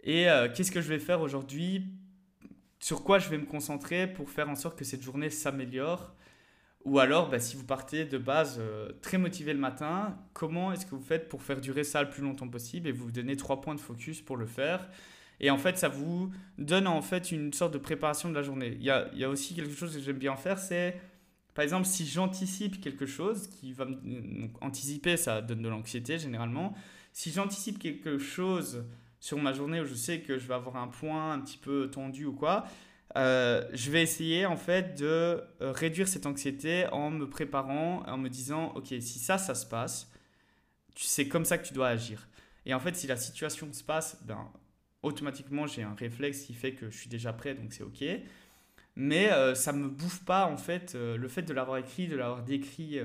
Et 0.03 0.27
qu'est-ce 0.55 0.73
que 0.73 0.81
je 0.81 0.89
vais 0.89 0.99
faire 0.99 1.21
aujourd'hui 1.21 1.87
sur 2.83 3.05
quoi 3.05 3.21
je 3.21 3.29
vais 3.29 3.39
me 3.39 3.47
concentrer 3.47 4.13
pour 4.13 4.29
faire 4.29 4.51
en 4.51 4.57
sorte 4.57 4.77
que 4.77 4.85
cette 4.85 5.03
journée 5.03 5.31
s'améliore? 5.31 6.15
Ou 6.85 6.99
alors, 6.99 7.31
bah, 7.31 7.39
si 7.39 7.57
vous 7.57 7.65
partez 7.65 8.05
de 8.05 8.19
base 8.19 8.57
euh, 8.59 8.91
très 9.03 9.19
motivé 9.19 9.53
le 9.53 9.61
matin, 9.61 10.19
comment 10.33 10.73
est-ce 10.73 10.85
que 10.85 10.97
vous 10.97 11.01
faites 11.01 11.29
pour 11.29 11.45
faire 11.45 11.61
durer 11.61 11.85
ça 11.85 12.03
le 12.03 12.11
plus 12.11 12.23
longtemps 12.23 12.49
possible 12.49 12.89
et 12.89 12.93
vous 12.93 13.05
vous 13.05 13.13
donnez 13.13 13.37
trois 13.37 13.61
points 13.61 13.77
de 13.77 13.81
focus 13.81 14.21
pour 14.21 14.37
le 14.37 14.47
faire? 14.47 14.89
Et 15.39 15.49
en 15.51 15.59
fait, 15.59 15.79
ça 15.79 15.89
vous 15.89 16.33
donne 16.59 16.89
en 16.89 17.03
fait 17.03 17.31
une 17.31 17.53
sorte 17.53 17.73
de 17.73 17.79
préparation 17.79 18.29
de 18.29 18.35
la 18.35 18.43
journée. 18.43 18.77
Il 18.81 18.83
y 18.83 18.91
a, 18.91 19.09
il 19.13 19.21
y 19.21 19.25
a 19.25 19.29
aussi 19.29 19.55
quelque 19.55 19.75
chose 19.75 19.95
que 19.95 20.01
j'aime 20.01 20.19
bien 20.19 20.35
faire, 20.35 20.59
c'est 20.59 21.01
par 21.55 21.63
exemple 21.63 21.87
si 21.87 22.05
j'anticipe 22.05 22.81
quelque 22.81 23.07
chose 23.07 23.47
qui 23.47 23.73
va 23.73 23.85
me... 23.85 24.49
anticiper, 24.61 25.17
ça 25.17 25.41
donne 25.41 25.63
de 25.63 25.69
l'anxiété 25.69 26.19
généralement. 26.19 26.75
Si 27.13 27.31
j'anticipe 27.31 27.79
quelque 27.79 28.19
chose 28.19 28.85
sur 29.23 29.39
ma 29.39 29.53
journée 29.53 29.81
où 29.81 29.85
je 29.85 29.95
sais 29.95 30.19
que 30.19 30.37
je 30.37 30.49
vais 30.49 30.55
avoir 30.55 30.77
un 30.77 30.89
point 30.89 31.35
un 31.35 31.39
petit 31.39 31.57
peu 31.57 31.89
tendu 31.89 32.25
ou 32.25 32.33
quoi, 32.33 32.65
euh, 33.17 33.65
je 33.73 33.93
vais 33.93 34.03
essayer 34.03 34.47
en 34.47 34.57
fait 34.57 34.99
de 34.99 35.07
euh, 35.61 35.71
réduire 35.71 36.09
cette 36.09 36.27
anxiété 36.27 36.89
en 36.91 37.09
me 37.13 37.31
préparant, 37.31 38.03
en 38.09 38.19
me 38.19 38.29
disant, 38.29 38.73
ok, 38.75 38.89
si 38.89 39.21
ça, 39.21 39.39
ça 39.39 39.55
se 39.55 39.65
passe, 39.65 40.11
c'est 40.97 41.29
comme 41.29 41.45
ça 41.45 41.57
que 41.57 41.65
tu 41.65 41.73
dois 41.73 41.87
agir. 41.87 42.27
Et 42.67 42.75
en 42.75 42.81
fait, 42.81 42.97
si 42.97 43.07
la 43.07 43.17
situation 43.17 43.73
se 43.73 43.85
passe, 43.85 44.19
ben, 44.25 44.51
automatiquement, 45.05 45.69
j'ai 45.69 45.85
un 45.85 45.95
réflexe 45.95 46.41
qui 46.43 46.55
fait 46.55 46.73
que 46.73 46.91
je 46.91 46.99
suis 46.99 47.09
déjà 47.09 47.33
prêt, 47.33 47.55
donc 47.55 47.73
c'est 47.73 47.85
ok. 47.85 48.05
Mais 48.97 49.31
euh, 49.31 49.55
ça 49.55 49.73
me 49.73 49.87
bouffe 49.87 50.25
pas, 50.25 50.47
en 50.47 50.57
fait, 50.57 50.95
le 50.95 51.29
fait 51.29 51.43
de 51.43 51.55
l'avoir 51.55 51.79
écrit, 51.79 52.09
de 52.09 52.17
l'avoir 52.17 52.43
décrit 52.43 52.99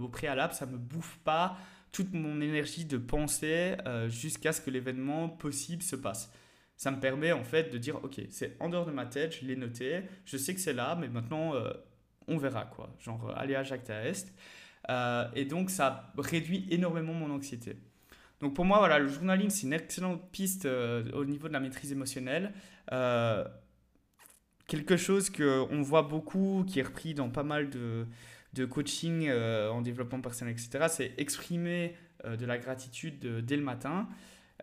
au 0.00 0.08
préalable, 0.08 0.52
ça 0.52 0.66
me 0.66 0.78
bouffe 0.78 1.18
pas 1.22 1.56
toute 1.92 2.12
mon 2.12 2.40
énergie 2.40 2.84
de 2.84 2.96
pensée 2.96 3.76
euh, 3.86 4.08
jusqu'à 4.08 4.52
ce 4.52 4.60
que 4.60 4.70
l'événement 4.70 5.28
possible 5.28 5.82
se 5.82 5.96
passe. 5.96 6.32
Ça 6.76 6.90
me 6.90 7.00
permet 7.00 7.32
en 7.32 7.44
fait 7.44 7.70
de 7.70 7.78
dire, 7.78 8.02
ok, 8.02 8.20
c'est 8.30 8.56
en 8.60 8.68
dehors 8.68 8.86
de 8.86 8.92
ma 8.92 9.06
tête, 9.06 9.36
je 9.40 9.46
l'ai 9.46 9.56
noté, 9.56 10.02
je 10.24 10.36
sais 10.36 10.54
que 10.54 10.60
c'est 10.60 10.72
là, 10.72 10.96
mais 10.98 11.08
maintenant 11.08 11.54
euh, 11.54 11.70
on 12.26 12.38
verra 12.38 12.64
quoi. 12.64 12.94
Genre, 13.00 13.32
allez 13.36 13.54
à 13.54 13.62
Jacques 13.62 13.90
Est. 13.90 14.32
Euh, 14.88 15.28
et 15.34 15.44
donc 15.44 15.70
ça 15.70 16.12
réduit 16.16 16.66
énormément 16.70 17.12
mon 17.12 17.30
anxiété. 17.30 17.76
Donc 18.40 18.54
pour 18.54 18.64
moi, 18.64 18.78
voilà, 18.78 18.98
le 18.98 19.08
journaling, 19.08 19.50
c'est 19.50 19.66
une 19.66 19.74
excellente 19.74 20.30
piste 20.30 20.64
au 20.64 21.24
niveau 21.26 21.48
de 21.48 21.52
la 21.52 21.60
maîtrise 21.60 21.92
émotionnelle. 21.92 22.54
quelque 24.66 24.96
chose 24.96 25.28
qu'on 25.28 25.82
voit 25.82 26.02
beaucoup, 26.02 26.64
qui 26.66 26.80
est 26.80 26.84
repris 26.84 27.12
dans 27.12 27.28
pas 27.28 27.42
mal 27.42 27.68
de, 27.68 28.06
de 28.52 28.64
coaching 28.64 29.26
euh, 29.28 29.70
en 29.70 29.80
développement 29.80 30.20
personnel, 30.20 30.54
etc., 30.54 30.86
c'est 30.88 31.14
exprimer 31.18 31.94
euh, 32.24 32.36
de 32.36 32.46
la 32.46 32.58
gratitude 32.58 33.18
dès 33.44 33.56
le 33.56 33.62
matin. 33.62 34.08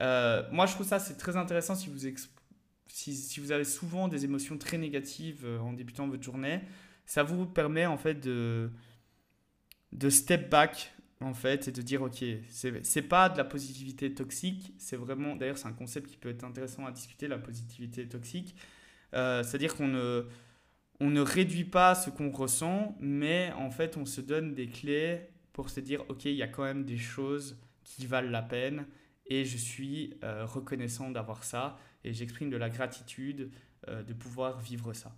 Euh, 0.02 0.44
moi, 0.52 0.66
je 0.66 0.74
trouve 0.74 0.86
ça 0.86 1.00
c'est 1.00 1.16
très 1.16 1.38
intéressant 1.38 1.76
si 1.76 1.90
vous, 1.90 2.00
si, 2.88 3.16
si, 3.16 3.40
vous 3.40 3.52
avez 3.52 3.64
souvent 3.64 4.08
des 4.08 4.26
émotions 4.26 4.58
très 4.58 4.78
négatives 4.78 5.48
en 5.62 5.74
débutant 5.74 6.08
votre 6.08 6.24
journée. 6.24 6.62
Ça 7.06 7.24
vous 7.24 7.46
permet 7.46 7.86
en 7.86 7.98
fait 7.98 8.16
de, 8.16 8.70
de 9.94 10.10
step 10.10 10.50
back 10.50 10.94
en 11.20 11.34
fait 11.34 11.70
et 11.70 11.72
de 11.72 11.82
dire 11.82 12.04
ok 12.04 12.24
c'est 12.50 13.02
pas 13.02 13.28
de 13.30 13.38
la 13.38 13.44
positivité 13.44 14.14
toxique 14.14 14.76
c'est 14.78 14.98
vraiment 14.98 15.36
d'ailleurs 15.36 15.58
c'est 15.58 15.68
un 15.68 15.74
concept 15.74 16.12
qui 16.12 16.18
peut 16.18 16.30
être 16.30 16.44
intéressant 16.44 16.86
à 16.86 16.92
discuter 16.92 17.28
la 17.28 17.40
positivité 17.40 18.08
toxique 18.08 18.56
c'est 19.14 19.18
à 19.56 19.58
dire 19.58 19.76
qu'on 19.76 19.88
ne 19.88 20.28
on 21.00 21.10
ne 21.10 21.22
réduit 21.22 21.66
pas 21.66 21.96
ce 21.96 22.10
qu'on 22.10 22.32
ressent, 22.32 22.96
mais 23.00 23.52
en 23.58 23.70
fait, 23.70 23.98
on 23.98 24.06
se 24.06 24.22
donne 24.22 24.54
des 24.54 24.68
clés 24.68 25.22
pour 25.54 25.70
se 25.70 25.80
dire, 25.80 26.04
OK, 26.10 26.26
il 26.26 26.34
y 26.34 26.44
a 26.44 26.48
quand 26.48 26.64
même 26.64 26.86
des 26.86 26.98
choses 26.98 27.58
qui 27.84 28.06
valent 28.06 28.30
la 28.30 28.42
peine 28.42 28.86
et 29.28 29.46
je 29.46 29.58
suis 29.58 30.14
euh, 30.24 30.46
reconnaissant 30.46 31.12
d'avoir 31.12 31.44
ça 31.44 31.78
et 32.04 32.14
j'exprime 32.14 32.50
de 32.50 32.58
la 32.58 32.70
gratitude 32.70 33.52
euh, 33.88 34.04
de 34.04 34.14
pouvoir 34.14 34.60
vivre 34.60 34.94
ça. 34.94 35.14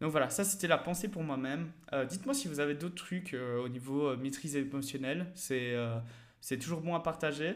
Donc 0.00 0.12
voilà, 0.12 0.30
ça 0.30 0.44
c'était 0.44 0.68
la 0.68 0.78
pensée 0.78 1.08
pour 1.08 1.22
moi-même. 1.22 1.70
Euh, 1.92 2.04
dites-moi 2.04 2.34
si 2.34 2.46
vous 2.48 2.60
avez 2.60 2.74
d'autres 2.74 2.94
trucs 2.94 3.34
au 3.34 3.68
niveau 3.68 4.16
maîtrise 4.16 4.54
émotionnelle. 4.54 5.26
C'est 5.34 6.58
toujours 6.60 6.80
bon 6.80 6.94
à 6.94 7.00
partager. 7.00 7.54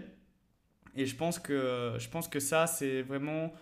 Et 0.94 1.06
je 1.06 1.14
pense 1.14 1.38
que, 1.38 1.94
je 1.98 2.08
pense 2.08 2.28
que 2.28 2.40
ça, 2.40 2.66
c'est 2.66 3.02
vraiment 3.02 3.52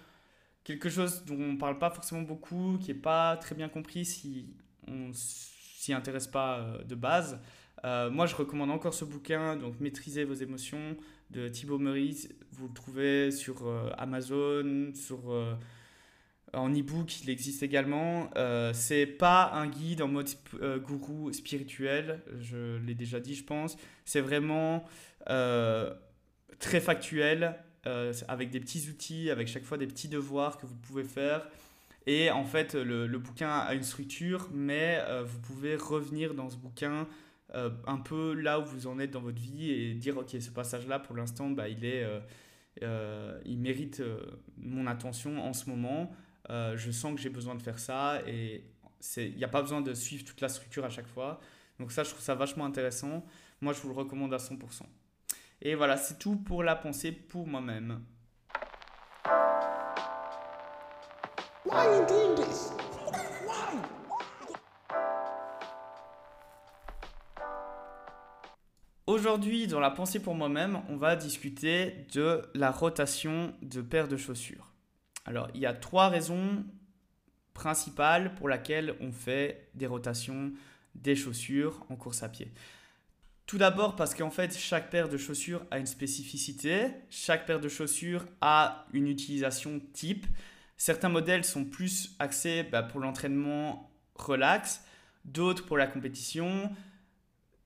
quelque 0.65 0.89
chose 0.89 1.25
dont 1.25 1.35
on 1.35 1.53
ne 1.53 1.59
parle 1.59 1.79
pas 1.79 1.91
forcément 1.91 2.23
beaucoup, 2.23 2.79
qui 2.81 2.89
n'est 2.89 3.01
pas 3.01 3.37
très 3.37 3.55
bien 3.55 3.69
compris 3.69 4.05
si 4.05 4.55
on 4.87 5.11
s'y 5.13 5.93
intéresse 5.93 6.27
pas 6.27 6.59
euh, 6.59 6.85
de 6.85 6.95
base. 6.95 7.39
Euh, 7.85 8.11
moi, 8.11 8.27
je 8.27 8.37
recommande 8.37 8.71
encore 8.71 8.93
ce 8.93 9.05
bouquin, 9.05 9.57
donc 9.57 9.81
Maîtriser 9.81 10.25
vos 10.25 10.35
émotions, 10.35 10.97
de 11.31 11.49
Thibaut 11.49 11.79
Meurice. 11.79 12.29
Vous 12.53 12.69
le 12.69 12.75
trouvez 12.75 13.31
sur 13.31 13.67
euh, 13.67 13.91
Amazon, 13.97 14.93
sur, 14.95 15.33
en 16.53 16.71
e-book, 16.71 17.23
il 17.23 17.31
existe 17.31 17.63
également. 17.63 18.29
C'est 18.75 19.07
pas 19.07 19.53
un 19.55 19.69
guide 19.69 20.03
en 20.03 20.09
mode 20.09 20.29
gourou 20.83 21.33
spirituel, 21.33 22.21
je 22.39 22.77
l'ai 22.79 22.95
déjà 22.95 23.21
dit, 23.21 23.35
je 23.35 23.45
pense. 23.45 23.77
C'est 24.05 24.21
vraiment 24.21 24.85
très 25.27 26.81
factuel. 26.81 27.57
Euh, 27.87 28.13
avec 28.29 28.51
des 28.51 28.61
petits 28.61 28.91
outils, 28.91 29.31
avec 29.31 29.49
chaque 29.49 29.65
fois 29.65 29.79
des 29.79 29.87
petits 29.87 30.09
devoirs 30.09 30.59
que 30.59 30.67
vous 30.67 30.75
pouvez 30.75 31.03
faire. 31.03 31.49
Et 32.07 32.31
en 32.31 32.45
fait, 32.45 32.75
le, 32.75 33.07
bouquin 33.19 33.49
a 33.51 33.73
une 33.75 33.83
structure, 33.83 34.51
mais 34.53 34.99
euh, 35.07 35.23
vous 35.25 35.39
pouvez 35.41 35.77
revenir 35.77 36.35
dans 36.35 36.51
ce 36.51 36.57
bouquin 36.57 37.09
euh, 37.55 37.71
un 37.87 37.97
peu 37.97 38.35
là 38.35 38.61
où 38.61 38.67
vous 38.67 38.87
en 38.87 38.99
êtes 38.99 39.13
dans 39.13 39.23
votre 39.23 39.41
vie 39.41 39.71
et 39.71 39.95
dire, 39.95 40.19
ok, 40.19 40.29
ce 40.29 40.51
passage-là, 40.51 40.99
pour 40.99 41.17
l'instant, 41.17 41.49
bah, 41.49 41.69
il, 41.71 41.87
est, 41.87 42.07
il 43.47 43.59
mérite 43.59 44.03
mon 44.59 44.87
attention 44.87 45.43
en 45.43 45.55
ce 45.55 45.71
moment. 45.71 46.13
je 46.51 46.91
sens 46.91 47.15
que 47.15 47.21
j'ai 47.21 47.31
besoin 47.31 47.55
de 47.55 47.63
faire 47.63 47.79
ça 47.79 48.21
et 48.27 48.63
il 49.17 49.37
n'y 49.37 49.45
a 49.45 49.49
pas 49.49 49.63
besoin 49.63 49.81
de 49.81 49.95
suivre 49.95 50.25
toute 50.27 50.43
la 50.43 50.51
structure 50.51 50.85
à 50.85 50.91
chaque 50.91 51.09
fois. 51.09 51.41
Donc 51.79 51.93
ça, 51.93 52.03
je 52.03 52.11
trouve 52.11 52.23
ça 52.23 52.35
vachement 52.35 52.67
intéressant. 52.67 53.25
Moi, 53.63 53.73
je 53.73 53.81
vous 53.81 53.89
le 53.89 53.95
recommande 53.95 54.35
à 54.35 54.39
100%. 54.39 54.83
Et 55.63 55.75
voilà, 55.75 55.99
c'est 55.99 56.19
tout 56.19 56.37
pour 56.37 56.63
la 56.63 56.75
pensée 56.75 57.13
pour 57.13 57.47
moi-même. 57.47 58.03
Aujourd'hui, 69.07 69.67
dans 69.67 69.81
la 69.81 69.91
pensée 69.91 70.21
pour 70.21 70.35
moi-même, 70.35 70.81
on 70.89 70.97
va 70.97 71.15
discuter 71.15 72.07
de 72.15 72.49
la 72.55 72.71
rotation 72.71 73.53
de 73.61 73.83
paires 73.83 74.09
de 74.09 74.17
chaussures. 74.17 74.73
Alors, 75.27 75.49
il 75.55 75.61
y 75.61 75.67
a 75.67 75.75
trois 75.75 76.09
raisons 76.09 76.65
principales 77.53 78.35
pour 78.37 78.49
lesquelles 78.49 78.95
on 79.01 79.13
fait 79.13 79.69
des 79.75 79.87
rotations 79.87 80.53
des 80.95 81.17
chaussures 81.17 81.85
en 81.91 81.97
course 81.97 82.23
à 82.23 82.31
pied. 82.31 82.51
Tout 83.51 83.59
d'abord 83.59 83.97
parce 83.97 84.15
qu'en 84.15 84.31
fait, 84.31 84.57
chaque 84.57 84.91
paire 84.91 85.09
de 85.09 85.17
chaussures 85.17 85.67
a 85.73 85.81
une 85.81 85.87
spécificité, 85.87 86.87
chaque 87.11 87.47
paire 87.47 87.59
de 87.59 87.69
chaussures 87.69 88.25
a 88.41 88.87
une 88.93 89.09
utilisation 89.09 89.81
type. 89.93 90.25
Certains 90.77 91.09
modèles 91.09 91.43
sont 91.43 91.65
plus 91.65 92.15
axés 92.21 92.63
bah, 92.63 92.85
pour 92.85 93.01
l'entraînement 93.01 93.91
relax, 94.15 94.85
d'autres 95.25 95.67
pour 95.67 95.77
la 95.77 95.89
compétition. 95.89 96.71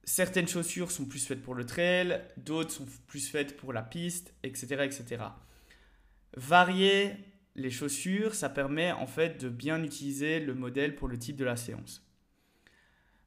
Certaines 0.05 0.49
chaussures 0.49 0.91
sont 0.91 1.05
plus 1.05 1.27
faites 1.27 1.43
pour 1.43 1.55
le 1.55 1.67
trail, 1.67 2.19
d'autres 2.39 2.71
sont 2.71 2.87
plus 3.07 3.29
faites 3.29 3.55
pour 3.59 3.75
la 3.75 3.83
piste, 3.83 4.33
etc., 4.43 4.85
etc. 4.85 5.23
Varier 6.35 7.15
les 7.57 7.71
chaussures, 7.71 8.35
ça 8.35 8.49
permet 8.49 8.91
en 8.91 9.07
fait 9.07 9.39
de 9.39 9.51
bien 9.51 9.85
utiliser 9.85 10.41
le 10.41 10.55
modèle 10.55 10.97
pour 10.97 11.09
le 11.09 11.19
type 11.19 11.37
de 11.37 11.45
la 11.45 11.57
séance. 11.57 12.11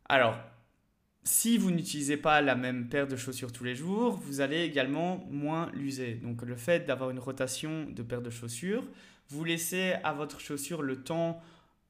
Alors, 0.10 0.40
si 1.28 1.58
vous 1.58 1.72
n'utilisez 1.72 2.18
pas 2.18 2.42
la 2.42 2.56
même 2.56 2.88
paire 2.88 3.08
de 3.08 3.18
chaussures 3.18 3.52
tous 3.52 3.66
les 3.66 3.76
jours, 3.76 4.18
vous 4.24 4.40
allez 4.40 4.62
également 4.62 5.26
moins 5.30 5.70
l'user. 5.74 6.16
Donc 6.16 6.42
le 6.42 6.56
fait 6.56 6.86
d'avoir 6.88 7.10
une 7.10 7.20
rotation 7.20 7.86
de 7.90 8.02
paires 8.02 8.22
de 8.22 8.30
chaussures, 8.30 8.84
vous 9.30 9.44
laissez 9.44 9.96
à 10.04 10.14
votre 10.14 10.40
chaussure 10.40 10.82
le 10.82 11.04
temps 11.04 11.42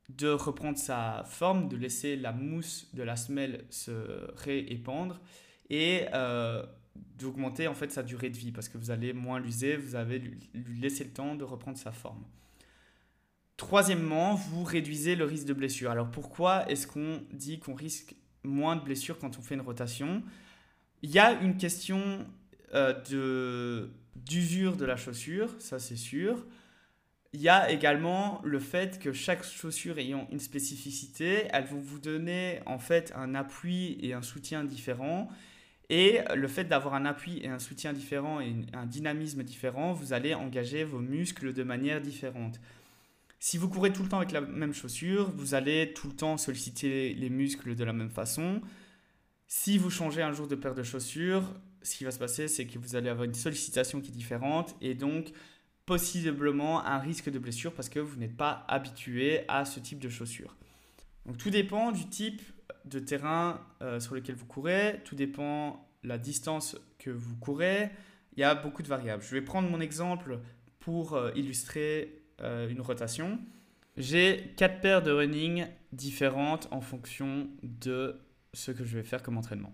de 0.10 0.30
reprendre 0.30 0.78
sa 0.78 1.24
forme, 1.28 1.68
de 1.70 1.78
laisser 1.78 2.16
la 2.16 2.32
mousse 2.32 2.90
de 2.94 3.04
la 3.04 3.16
semelle 3.16 3.66
se 3.70 3.92
réépandre 4.38 5.20
et 5.70 6.06
euh, 6.14 6.66
d'augmenter 7.20 7.68
en 7.68 7.76
fait 7.76 7.92
sa 7.92 8.02
durée 8.02 8.30
de 8.30 8.38
vie 8.38 8.52
parce 8.52 8.70
que 8.70 8.78
vous 8.78 8.90
allez 8.90 9.14
moins 9.14 9.40
l'user, 9.40 9.76
vous 9.76 9.96
avez 9.96 10.18
lui 10.18 10.80
laisser 10.80 11.04
le 11.04 11.12
temps 11.12 11.36
de 11.36 11.44
reprendre 11.44 11.78
sa 11.78 11.92
forme. 11.92 12.24
Troisièmement, 13.56 14.34
vous 14.34 14.64
réduisez 14.64 15.16
le 15.16 15.26
risque 15.26 15.46
de 15.46 15.54
blessure. 15.54 15.92
Alors 15.92 16.10
pourquoi 16.10 16.68
est-ce 16.72 16.88
qu'on 16.88 17.22
dit 17.34 17.60
qu'on 17.60 17.76
risque 17.76 18.16
moins 18.44 18.76
de 18.76 18.82
blessures 18.82 19.18
quand 19.20 19.38
on 19.38 19.42
fait 19.42 19.56
une 19.56 19.62
rotation 19.62 20.24
Il 21.02 21.12
y 21.12 21.20
a 21.20 21.34
une 21.42 21.58
question 21.58 22.26
euh, 22.74 22.94
de 23.10 23.90
d'usure 24.16 24.76
de 24.76 24.86
la 24.86 24.98
chaussure, 24.98 25.50
ça 25.60 25.80
c'est 25.80 25.96
sûr. 25.96 26.44
Il 27.34 27.42
y 27.42 27.50
a 27.50 27.70
également 27.70 28.42
le 28.44 28.60
fait 28.60 29.00
que 29.00 29.14
chaque 29.14 29.44
chaussure 29.44 30.00
ayant 30.00 30.28
une 30.32 30.40
spécificité, 30.40 31.48
elles 31.54 31.66
vont 31.66 31.80
vous 31.80 32.00
donner 32.00 32.62
en 32.66 32.80
fait 32.80 33.14
un 33.16 33.36
appui 33.36 33.98
et 34.02 34.14
un 34.14 34.22
soutien 34.22 34.64
différent. 34.64 35.30
Et 35.90 36.20
le 36.36 36.48
fait 36.48 36.66
d'avoir 36.66 36.96
un 36.96 37.06
appui 37.06 37.40
et 37.44 37.48
un 37.48 37.60
soutien 37.60 37.94
différent 37.94 38.42
et 38.42 38.54
un 38.74 38.86
dynamisme 38.86 39.44
différent, 39.44 39.94
vous 39.94 40.14
allez 40.14 40.34
engager 40.34 40.84
vos 40.84 41.00
muscles 41.00 41.54
de 41.54 41.64
manière 41.64 42.02
différente. 42.02 42.60
Si 43.40 43.58
vous 43.58 43.70
courez 43.70 43.94
tout 43.94 44.04
le 44.04 44.10
temps 44.10 44.18
avec 44.18 44.32
la 44.32 44.42
même 44.42 44.74
chaussure, 44.74 45.30
vous 45.32 45.54
allez 45.54 45.94
tout 45.94 46.08
le 46.08 46.16
temps 46.16 46.38
solliciter 46.38 47.14
les 47.14 47.30
muscles 47.30 47.76
de 47.76 47.84
la 47.84 47.94
même 47.94 48.10
façon. 48.10 48.62
Si 49.48 49.78
vous 49.78 49.90
changez 49.90 50.22
un 50.22 50.34
jour 50.34 50.48
de 50.48 50.56
paire 50.56 50.74
de 50.74 50.84
chaussures, 50.84 51.44
ce 51.84 51.96
qui 51.96 52.04
va 52.04 52.12
se 52.12 52.20
passer, 52.20 52.48
c'est 52.48 52.66
que 52.66 52.80
vous 52.80 52.96
allez 52.96 53.10
avoir 53.10 53.26
une 53.26 53.36
sollicitation 53.36 54.02
qui 54.02 54.10
est 54.10 54.14
différente 54.14 54.76
et 54.82 54.96
donc 54.96 55.32
possiblement 55.86 56.84
un 56.86 56.98
risque 56.98 57.30
de 57.30 57.40
blessure 57.40 57.74
parce 57.74 57.90
que 57.90 58.00
vous 58.00 58.18
n'êtes 58.18 58.36
pas 58.36 58.66
habitué 58.68 59.42
à 59.48 59.66
ce 59.66 59.80
type 59.80 60.00
de 60.00 60.10
chaussures. 60.10 60.58
Donc 61.26 61.38
tout 61.38 61.50
dépend 61.50 61.92
du 61.92 62.10
type 62.10 62.42
de 62.86 63.00
terrain 63.00 63.62
euh, 63.82 64.00
sur 64.00 64.16
lequel 64.16 64.36
vous 64.36 64.46
courez, 64.46 65.02
tout 65.06 65.16
dépend 65.16 65.88
la 66.04 66.18
distance 66.18 66.76
que 67.00 67.10
vous 67.10 67.36
courez. 67.38 67.90
Il 68.36 68.42
y 68.42 68.44
a 68.44 68.56
beaucoup 68.56 68.84
de 68.84 68.88
variables. 68.88 69.24
Je 69.24 69.32
vais 69.32 69.42
prendre 69.42 69.70
mon 69.70 69.80
exemple 69.80 70.40
pour 70.80 71.14
euh, 71.14 71.32
illustrer 71.36 72.22
euh, 72.42 72.70
une 72.70 72.82
rotation. 72.82 73.40
J'ai 73.96 74.54
quatre 74.58 74.80
paires 74.80 75.02
de 75.02 75.12
running 75.12 75.66
différentes 75.92 76.68
en 76.70 76.82
fonction 76.82 77.50
de 77.64 78.20
ce 78.54 78.72
que 78.72 78.86
je 78.86 78.98
vais 78.98 79.04
faire 79.04 79.24
comme 79.24 79.38
entraînement. 79.38 79.74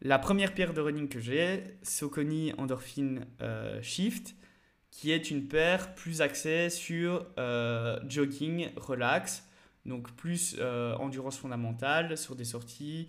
La 0.00 0.18
première 0.18 0.54
paire 0.54 0.74
de 0.74 0.80
running 0.80 1.08
que 1.08 1.20
j'ai, 1.20 1.62
Soconi 1.82 2.52
Endorphin 2.58 3.20
euh, 3.40 3.80
Shift, 3.80 4.34
qui 4.90 5.12
est 5.12 5.30
une 5.30 5.46
paire 5.46 5.94
plus 5.94 6.20
axée 6.20 6.68
sur 6.68 7.26
euh, 7.38 8.00
jogging 8.08 8.70
relax, 8.76 9.46
donc 9.86 10.12
plus 10.12 10.60
endurance 10.98 11.38
fondamentale 11.38 12.16
sur 12.16 12.36
des 12.36 12.44
sorties, 12.44 13.08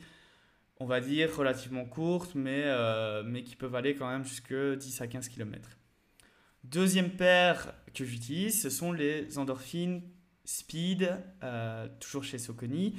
on 0.80 0.86
va 0.86 1.02
dire 1.02 1.36
relativement 1.36 1.86
courtes, 1.86 2.34
mais, 2.36 2.66
mais 3.26 3.44
qui 3.44 3.56
peuvent 3.56 3.76
aller 3.76 3.94
quand 3.94 4.10
même 4.10 4.24
jusque 4.24 4.54
10 4.54 5.02
à 5.02 5.08
15 5.08 5.28
km. 5.30 5.70
Deuxième 6.64 7.12
paire 7.12 7.74
que 7.94 8.06
j'utilise, 8.06 8.62
ce 8.62 8.70
sont 8.70 8.92
les 8.92 9.38
endorphines 9.38 10.02
Speed, 10.46 11.10
euh, 11.44 11.88
toujours 12.00 12.24
chez 12.24 12.38
Soconi, 12.38 12.96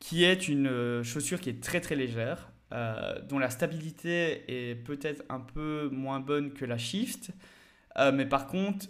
qui 0.00 0.24
est 0.24 0.48
une 0.48 0.66
euh, 0.66 1.02
chaussure 1.04 1.40
qui 1.40 1.50
est 1.50 1.62
très 1.62 1.80
très 1.80 1.94
légère, 1.94 2.52
euh, 2.72 3.20
dont 3.22 3.38
la 3.38 3.50
stabilité 3.50 4.44
est 4.48 4.74
peut-être 4.74 5.22
un 5.28 5.40
peu 5.40 5.88
moins 5.92 6.20
bonne 6.20 6.52
que 6.52 6.64
la 6.64 6.78
Shift, 6.78 7.30
mais 8.12 8.26
par 8.26 8.48
contre 8.48 8.86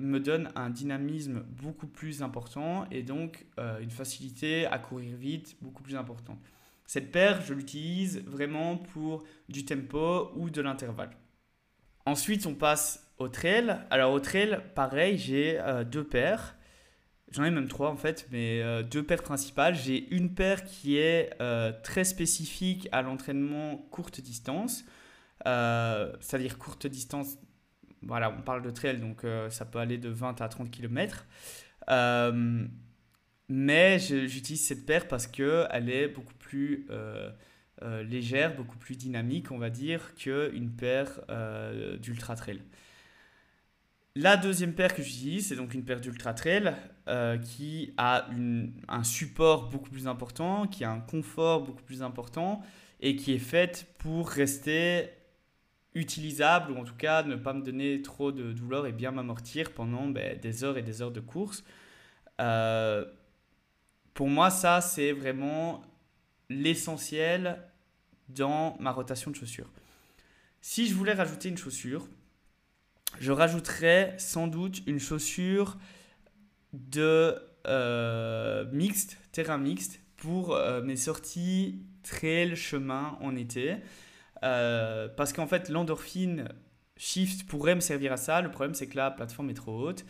me 0.00 0.18
donne 0.18 0.50
un 0.56 0.68
dynamisme 0.68 1.44
beaucoup 1.48 1.86
plus 1.86 2.22
important 2.22 2.86
et 2.90 3.04
donc 3.04 3.46
une 3.80 3.90
facilité 3.90 4.66
à 4.66 4.80
courir 4.80 5.16
vite 5.16 5.56
beaucoup 5.60 5.84
plus 5.84 5.94
importante. 5.94 6.40
Cette 6.84 7.12
paire, 7.12 7.40
je 7.42 7.54
l'utilise 7.54 8.24
vraiment 8.24 8.76
pour 8.76 9.22
du 9.48 9.64
tempo 9.64 10.32
ou 10.34 10.50
de 10.50 10.60
l'intervalle. 10.60 11.10
Ensuite, 12.04 12.46
on 12.46 12.54
passe 12.56 13.07
au 13.18 13.28
trail, 13.28 13.76
alors 13.90 14.20
pareil, 14.74 15.18
j'ai 15.18 15.58
euh, 15.60 15.84
deux 15.84 16.04
paires. 16.04 16.54
J'en 17.30 17.44
ai 17.44 17.50
même 17.50 17.68
trois 17.68 17.90
en 17.90 17.96
fait, 17.96 18.26
mais 18.30 18.62
euh, 18.62 18.82
deux 18.82 19.02
paires 19.02 19.22
principales. 19.22 19.74
J'ai 19.74 20.08
une 20.14 20.34
paire 20.34 20.64
qui 20.64 20.96
est 20.96 21.30
euh, 21.40 21.72
très 21.82 22.04
spécifique 22.04 22.88
à 22.92 23.02
l'entraînement 23.02 23.76
courte 23.90 24.20
distance, 24.20 24.84
c'est-à-dire 25.44 26.58
courte 26.58 26.86
distance. 26.86 27.36
Voilà, 28.02 28.30
on 28.30 28.42
parle 28.42 28.62
de 28.62 28.70
trail, 28.70 28.98
donc 28.98 29.22
ça 29.50 29.64
peut 29.64 29.80
aller 29.80 29.98
de 29.98 30.08
20 30.08 30.40
à 30.40 30.48
30 30.48 30.70
km. 30.70 31.26
mais 33.48 33.98
j'utilise 33.98 34.64
cette 34.66 34.86
paire 34.86 35.08
parce 35.08 35.26
qu'elle 35.26 35.90
est 35.90 36.08
beaucoup 36.08 36.34
plus 36.34 36.86
légère, 37.82 38.54
beaucoup 38.54 38.78
plus 38.78 38.96
dynamique, 38.96 39.50
on 39.50 39.58
va 39.58 39.70
dire, 39.70 40.14
qu'une 40.14 40.70
paire 40.70 41.20
d'ultra 42.00 42.36
trail. 42.36 42.60
La 44.20 44.36
deuxième 44.36 44.74
paire 44.74 44.96
que 44.96 45.00
j'utilise, 45.00 45.46
c'est 45.46 45.54
donc 45.54 45.74
une 45.74 45.84
paire 45.84 46.00
d'Ultra 46.00 46.34
Trail 46.34 46.74
euh, 47.06 47.38
qui 47.38 47.94
a 47.98 48.28
un 48.88 49.04
support 49.04 49.68
beaucoup 49.68 49.90
plus 49.90 50.08
important, 50.08 50.66
qui 50.66 50.82
a 50.82 50.90
un 50.90 50.98
confort 50.98 51.62
beaucoup 51.62 51.84
plus 51.84 52.02
important 52.02 52.60
et 52.98 53.14
qui 53.14 53.32
est 53.32 53.38
faite 53.38 53.86
pour 53.98 54.28
rester 54.28 55.10
utilisable 55.94 56.72
ou 56.72 56.78
en 56.78 56.84
tout 56.84 56.96
cas 56.96 57.22
ne 57.22 57.36
pas 57.36 57.52
me 57.52 57.62
donner 57.62 58.02
trop 58.02 58.32
de 58.32 58.52
douleur 58.52 58.88
et 58.88 58.92
bien 58.92 59.12
m'amortir 59.12 59.70
pendant 59.70 60.08
ben, 60.08 60.36
des 60.36 60.64
heures 60.64 60.78
et 60.78 60.82
des 60.82 61.00
heures 61.00 61.12
de 61.12 61.20
course. 61.20 61.62
Euh, 62.40 63.04
pour 64.14 64.26
moi, 64.26 64.50
ça, 64.50 64.80
c'est 64.80 65.12
vraiment 65.12 65.82
l'essentiel 66.50 67.62
dans 68.28 68.76
ma 68.80 68.90
rotation 68.90 69.30
de 69.30 69.36
chaussures. 69.36 69.70
Si 70.60 70.88
je 70.88 70.94
voulais 70.94 71.12
rajouter 71.12 71.50
une 71.50 71.56
chaussure, 71.56 72.08
je 73.20 73.32
rajouterais 73.32 74.14
sans 74.18 74.46
doute 74.46 74.82
une 74.86 75.00
chaussure 75.00 75.76
de 76.72 77.36
euh, 77.66 78.64
mixte, 78.72 79.18
terrain 79.32 79.58
mixte, 79.58 80.00
pour 80.16 80.54
euh, 80.54 80.82
mes 80.82 80.96
sorties 80.96 81.82
trail 82.02 82.56
chemin 82.56 83.18
en 83.20 83.36
été. 83.36 83.76
Euh, 84.44 85.08
parce 85.08 85.32
qu'en 85.32 85.46
fait, 85.46 85.68
l'endorphine 85.68 86.48
Shift 86.96 87.46
pourrait 87.46 87.74
me 87.74 87.80
servir 87.80 88.12
à 88.12 88.16
ça. 88.16 88.40
Le 88.40 88.50
problème, 88.50 88.74
c'est 88.74 88.86
que 88.86 88.96
la 88.96 89.10
plateforme 89.10 89.50
est 89.50 89.54
trop 89.54 89.88
haute 89.88 90.04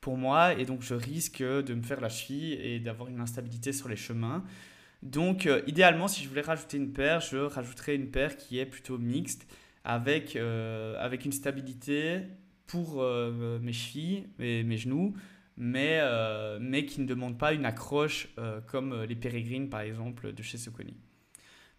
pour 0.00 0.16
moi 0.16 0.54
et 0.54 0.64
donc 0.64 0.80
je 0.80 0.94
risque 0.94 1.42
de 1.42 1.74
me 1.74 1.82
faire 1.82 2.00
la 2.00 2.08
cheville 2.08 2.54
et 2.54 2.80
d'avoir 2.80 3.10
une 3.10 3.20
instabilité 3.20 3.72
sur 3.72 3.88
les 3.88 3.96
chemins. 3.96 4.44
Donc, 5.02 5.48
idéalement, 5.66 6.08
si 6.08 6.22
je 6.22 6.28
voulais 6.28 6.40
rajouter 6.42 6.76
une 6.76 6.92
paire, 6.92 7.20
je 7.20 7.38
rajouterais 7.38 7.94
une 7.94 8.10
paire 8.10 8.36
qui 8.36 8.58
est 8.58 8.66
plutôt 8.66 8.98
mixte 8.98 9.46
avec, 9.84 10.36
avec 10.36 11.24
une 11.24 11.32
stabilité 11.32 12.22
pour 12.70 13.02
euh, 13.02 13.58
mes 13.60 13.72
chevilles 13.72 14.28
et 14.38 14.62
mes 14.62 14.76
genoux, 14.76 15.14
mais, 15.56 15.98
euh, 16.00 16.58
mais 16.60 16.86
qui 16.86 17.00
ne 17.00 17.06
demandent 17.06 17.38
pas 17.38 17.52
une 17.52 17.64
accroche 17.64 18.28
euh, 18.38 18.60
comme 18.60 19.02
les 19.02 19.16
pérégrines 19.16 19.68
par 19.68 19.80
exemple 19.80 20.32
de 20.32 20.42
chez 20.42 20.56
Soconi. 20.56 20.96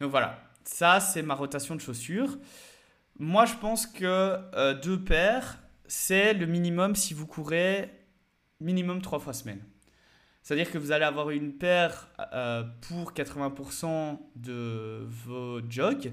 Donc 0.02 0.12
voilà, 0.12 0.44
ça 0.66 1.00
c'est 1.00 1.22
ma 1.22 1.34
rotation 1.34 1.76
de 1.76 1.80
chaussures. 1.80 2.38
Moi 3.20 3.46
je 3.46 3.56
pense 3.56 3.88
que 3.88 4.74
deux 4.82 5.02
paires, 5.02 5.60
c'est 5.88 6.34
le 6.34 6.46
minimum 6.46 6.96
si 6.96 7.14
vous 7.14 7.26
courez 7.26 7.90
minimum 8.60 9.02
trois 9.02 9.20
fois 9.20 9.34
semaine. 9.34 9.64
C'est-à-dire 10.44 10.72
que 10.72 10.78
vous 10.78 10.92
allez 10.92 11.06
avoir 11.06 11.30
une 11.30 11.54
paire 11.54 12.10
pour 12.82 13.14
80% 13.14 14.20
de 14.36 15.06
vos 15.08 15.62
jogs 15.70 16.12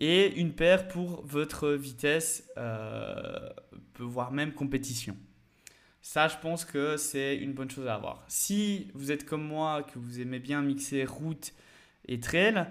et 0.00 0.38
une 0.38 0.52
paire 0.52 0.86
pour 0.86 1.24
votre 1.24 1.70
vitesse, 1.70 2.46
voire 4.02 4.32
même 4.32 4.52
compétition. 4.52 5.16
Ça, 6.02 6.28
je 6.28 6.36
pense 6.36 6.64
que 6.64 6.96
c'est 6.96 7.36
une 7.36 7.54
bonne 7.54 7.70
chose 7.70 7.86
à 7.86 7.94
avoir. 7.94 8.24
Si 8.28 8.90
vous 8.94 9.10
êtes 9.10 9.24
comme 9.24 9.42
moi, 9.42 9.82
que 9.82 9.98
vous 9.98 10.20
aimez 10.20 10.38
bien 10.38 10.60
mixer 10.60 11.04
route 11.04 11.54
et 12.06 12.20
trail, 12.20 12.66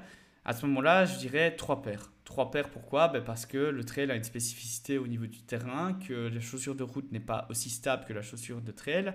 à 0.46 0.54
ce 0.54 0.66
moment-là, 0.68 1.06
je 1.06 1.18
dirais 1.18 1.56
trois 1.56 1.82
paires. 1.82 2.12
Trois 2.26 2.52
paires, 2.52 2.70
pourquoi? 2.70 3.08
Ben 3.08 3.24
Parce 3.24 3.46
que 3.46 3.58
le 3.58 3.84
trail 3.84 4.12
a 4.12 4.16
une 4.16 4.24
spécificité 4.24 4.98
au 4.98 5.08
niveau 5.08 5.26
du 5.26 5.42
terrain, 5.42 5.94
que 5.94 6.14
la 6.14 6.40
chaussure 6.42 6.76
de 6.76 6.84
route 6.84 7.12
n'est 7.12 7.20
pas 7.20 7.48
aussi 7.50 7.70
stable 7.70 8.06
que 8.06 8.14
la 8.14 8.22
chaussure 8.22 8.62
de 8.62 8.72
trail, 8.72 9.14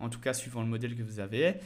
en 0.00 0.08
tout 0.08 0.20
cas 0.20 0.32
suivant 0.32 0.62
le 0.62 0.68
modèle 0.68 0.96
que 0.96 1.02
vous 1.02 1.20
avez. 1.20 1.56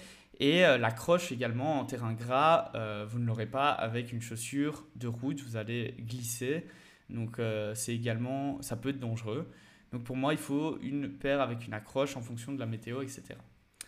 Et 0.40 0.64
euh, 0.64 0.78
l'accroche 0.78 1.30
également 1.30 1.78
en 1.78 1.84
terrain 1.84 2.14
gras, 2.14 2.72
euh, 2.74 3.06
vous 3.08 3.18
ne 3.18 3.26
l'aurez 3.26 3.46
pas 3.46 3.70
avec 3.70 4.12
une 4.12 4.20
chaussure 4.20 4.86
de 4.96 5.06
route, 5.06 5.40
vous 5.40 5.56
allez 5.56 5.94
glisser. 6.00 6.66
Donc 7.10 7.38
euh, 7.38 7.74
c'est 7.74 7.94
également, 7.94 8.60
ça 8.62 8.76
peut 8.76 8.88
être 8.88 8.98
dangereux. 8.98 9.48
Donc 9.92 10.04
pour 10.04 10.16
moi, 10.16 10.32
il 10.32 10.38
faut 10.38 10.78
une 10.80 11.10
paire 11.10 11.40
avec 11.40 11.66
une 11.66 11.74
accroche 11.74 12.16
en 12.16 12.20
fonction 12.20 12.52
de 12.52 12.58
la 12.58 12.66
météo, 12.66 13.02
etc. 13.02 13.34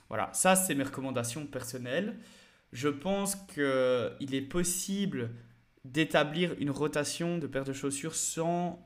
Voilà, 0.09 0.31
ça 0.33 0.55
c'est 0.57 0.75
mes 0.75 0.85
recommandations 0.85 1.47
personnelles. 1.47 2.17
Je 2.73 2.89
pense 2.89 3.37
qu'il 3.37 4.35
est 4.35 4.49
possible 4.49 5.31
d'établir 5.85 6.55
une 6.59 6.71
rotation 6.71 7.39
de 7.39 7.47
paires 7.47 7.65
de 7.65 7.73
chaussures 7.73 8.15
sans 8.15 8.83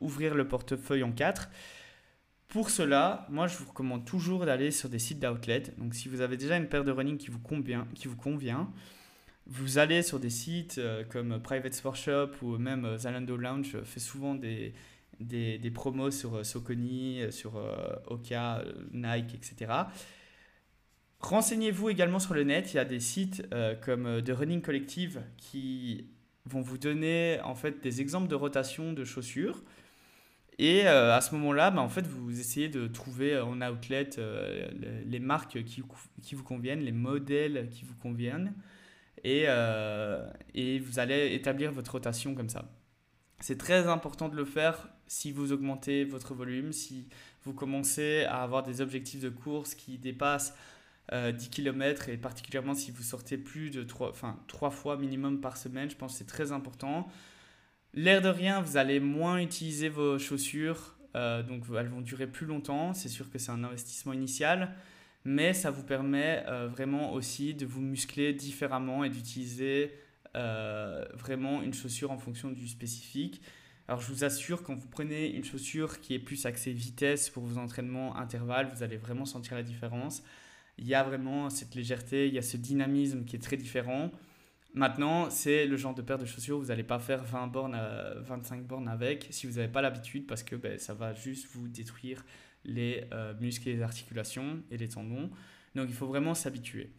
ouvrir 0.00 0.34
le 0.34 0.46
portefeuille 0.46 1.02
en 1.02 1.12
quatre. 1.12 1.50
Pour 2.48 2.70
cela, 2.70 3.26
moi 3.30 3.46
je 3.48 3.56
vous 3.56 3.66
recommande 3.66 4.04
toujours 4.04 4.46
d'aller 4.46 4.70
sur 4.70 4.88
des 4.88 4.98
sites 4.98 5.18
d'outlet. 5.18 5.62
Donc 5.78 5.94
si 5.94 6.08
vous 6.08 6.20
avez 6.20 6.36
déjà 6.36 6.56
une 6.56 6.68
paire 6.68 6.84
de 6.84 6.92
running 6.92 7.16
qui 7.16 7.30
vous 7.30 7.40
convient, 7.40 7.88
qui 7.94 8.06
vous, 8.06 8.16
convient 8.16 8.70
vous 9.46 9.78
allez 9.78 10.02
sur 10.02 10.18
des 10.18 10.30
sites 10.30 10.78
euh, 10.78 11.04
comme 11.04 11.40
Private 11.40 11.74
Sport 11.74 11.96
Shop 11.96 12.30
ou 12.42 12.56
même 12.56 12.84
euh, 12.84 12.98
Zalando 12.98 13.36
Lounge 13.36 13.82
fait 13.84 14.00
souvent 14.00 14.34
des, 14.34 14.72
des, 15.20 15.70
promos 15.70 16.10
sur 16.10 16.44
Soconi, 16.44 17.20
sur 17.30 17.60
Oka, 18.06 18.62
Nike, 18.92 19.34
etc. 19.34 19.72
Renseignez-vous 21.20 21.90
également 21.90 22.18
sur 22.18 22.34
le 22.34 22.44
net. 22.44 22.72
Il 22.72 22.76
y 22.76 22.80
a 22.80 22.84
des 22.84 23.00
sites 23.00 23.46
comme 23.82 24.22
The 24.22 24.30
Running 24.30 24.60
Collective 24.60 25.22
qui 25.36 26.08
vont 26.46 26.60
vous 26.60 26.78
donner 26.78 27.40
en 27.44 27.54
fait 27.54 27.82
des 27.82 28.00
exemples 28.00 28.28
de 28.28 28.34
rotation 28.34 28.92
de 28.92 29.04
chaussures. 29.04 29.62
Et 30.58 30.86
à 30.86 31.20
ce 31.20 31.34
moment-là, 31.34 31.70
bah, 31.70 31.80
en 31.80 31.88
fait, 31.88 32.06
vous 32.06 32.38
essayez 32.38 32.68
de 32.68 32.86
trouver 32.86 33.38
en 33.40 33.60
outlet 33.62 34.10
les, 35.06 35.18
marques 35.18 35.64
qui, 35.64 35.82
vous 36.34 36.44
conviennent, 36.44 36.80
les 36.80 36.92
modèles 36.92 37.68
qui 37.70 37.84
vous 37.84 37.96
conviennent 37.96 38.54
et, 39.24 39.44
euh, 39.48 40.30
et 40.54 40.78
vous 40.78 40.98
allez 40.98 41.34
établir 41.34 41.72
votre 41.72 41.92
rotation 41.92 42.34
comme 42.34 42.50
ça. 42.50 42.70
C'est 43.40 43.58
très 43.58 43.88
important 43.88 44.28
de 44.28 44.36
le 44.36 44.44
faire 44.44 44.88
si 45.14 45.30
vous 45.30 45.52
augmentez 45.52 46.04
votre 46.04 46.34
volume, 46.34 46.72
si 46.72 47.06
vous 47.44 47.52
commencez 47.52 48.24
à 48.24 48.42
avoir 48.42 48.64
des 48.64 48.80
objectifs 48.80 49.20
de 49.20 49.28
course 49.28 49.74
qui 49.74 49.96
dépassent 49.96 50.54
10 51.10 51.14
euh, 51.14 51.32
km 51.50 52.08
et 52.08 52.16
particulièrement 52.16 52.74
si 52.74 52.90
vous 52.90 53.02
sortez 53.02 53.38
plus 53.38 53.70
de 53.70 53.84
3, 53.84 54.10
enfin, 54.10 54.40
3 54.48 54.70
fois 54.70 54.96
minimum 54.96 55.40
par 55.40 55.56
semaine, 55.56 55.88
je 55.88 55.94
pense 55.94 56.12
que 56.12 56.18
c'est 56.18 56.26
très 56.26 56.50
important. 56.50 57.06
L'air 57.92 58.22
de 58.22 58.28
rien, 58.28 58.60
vous 58.60 58.76
allez 58.76 58.98
moins 58.98 59.38
utiliser 59.38 59.88
vos 59.88 60.18
chaussures, 60.18 60.96
euh, 61.14 61.44
donc 61.44 61.62
elles 61.78 61.88
vont 61.88 62.00
durer 62.00 62.26
plus 62.26 62.46
longtemps. 62.46 62.92
C'est 62.92 63.08
sûr 63.08 63.30
que 63.30 63.38
c'est 63.38 63.52
un 63.52 63.64
investissement 63.64 64.12
initial 64.12 64.74
mais 65.26 65.54
ça 65.54 65.70
vous 65.70 65.84
permet 65.84 66.44
euh, 66.48 66.68
vraiment 66.68 67.14
aussi 67.14 67.54
de 67.54 67.64
vous 67.64 67.80
muscler 67.80 68.34
différemment 68.34 69.04
et 69.04 69.08
d'utiliser 69.08 69.92
vraiment 70.34 71.62
une 71.62 71.72
chaussure 71.72 72.10
en 72.10 72.18
fonction 72.18 72.50
du 72.50 72.66
spécifique. 72.66 73.40
Alors 73.86 74.00
je 74.00 74.10
vous 74.10 74.24
assure, 74.24 74.62
quand 74.62 74.74
vous 74.74 74.88
prenez 74.88 75.34
une 75.34 75.44
chaussure 75.44 76.00
qui 76.00 76.14
est 76.14 76.18
plus 76.18 76.46
axée 76.46 76.72
vitesse 76.72 77.28
pour 77.28 77.42
vos 77.42 77.58
entraînements 77.58 78.16
intervalles, 78.16 78.70
vous 78.74 78.82
allez 78.82 78.96
vraiment 78.96 79.26
sentir 79.26 79.54
la 79.54 79.62
différence. 79.62 80.22
Il 80.78 80.86
y 80.86 80.94
a 80.94 81.02
vraiment 81.02 81.50
cette 81.50 81.74
légèreté, 81.74 82.26
il 82.26 82.34
y 82.34 82.38
a 82.38 82.42
ce 82.42 82.56
dynamisme 82.56 83.24
qui 83.24 83.36
est 83.36 83.40
très 83.40 83.58
différent. 83.58 84.10
Maintenant, 84.72 85.28
c'est 85.30 85.66
le 85.66 85.76
genre 85.76 85.94
de 85.94 86.02
paire 86.02 86.18
de 86.18 86.24
chaussures, 86.24 86.58
vous 86.58 86.66
n'allez 86.66 86.82
pas 86.82 86.98
faire 86.98 87.22
20 87.22 87.46
bornes, 87.48 87.78
25 88.22 88.66
bornes 88.66 88.88
avec 88.88 89.28
si 89.30 89.46
vous 89.46 89.54
n'avez 89.56 89.70
pas 89.70 89.82
l'habitude 89.82 90.26
parce 90.26 90.42
que 90.42 90.56
ben, 90.56 90.78
ça 90.78 90.94
va 90.94 91.12
juste 91.12 91.46
vous 91.52 91.68
détruire 91.68 92.24
les 92.64 93.04
euh, 93.12 93.34
muscles 93.38 93.68
et 93.68 93.74
les 93.74 93.82
articulations 93.82 94.62
et 94.70 94.78
les 94.78 94.88
tendons. 94.88 95.30
Donc 95.74 95.86
il 95.88 95.94
faut 95.94 96.06
vraiment 96.06 96.34
s'habituer. 96.34 96.90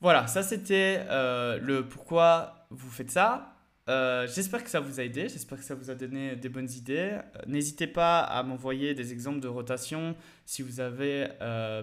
Voilà, 0.00 0.26
ça 0.26 0.42
c'était 0.42 1.04
euh, 1.08 1.58
le 1.58 1.88
pourquoi 1.88 2.66
vous 2.70 2.90
faites 2.90 3.10
ça. 3.10 3.55
Euh, 3.88 4.26
j'espère 4.34 4.64
que 4.64 4.70
ça 4.70 4.80
vous 4.80 4.98
a 4.98 5.04
aidé, 5.04 5.28
j'espère 5.28 5.58
que 5.58 5.64
ça 5.64 5.76
vous 5.76 5.90
a 5.90 5.94
donné 5.94 6.34
des 6.34 6.48
bonnes 6.48 6.70
idées. 6.70 7.18
N'hésitez 7.46 7.86
pas 7.86 8.20
à 8.20 8.42
m'envoyer 8.42 8.94
des 8.94 9.12
exemples 9.12 9.40
de 9.40 9.48
rotation 9.48 10.16
si 10.44 10.62
vous 10.62 10.80
avez 10.80 11.28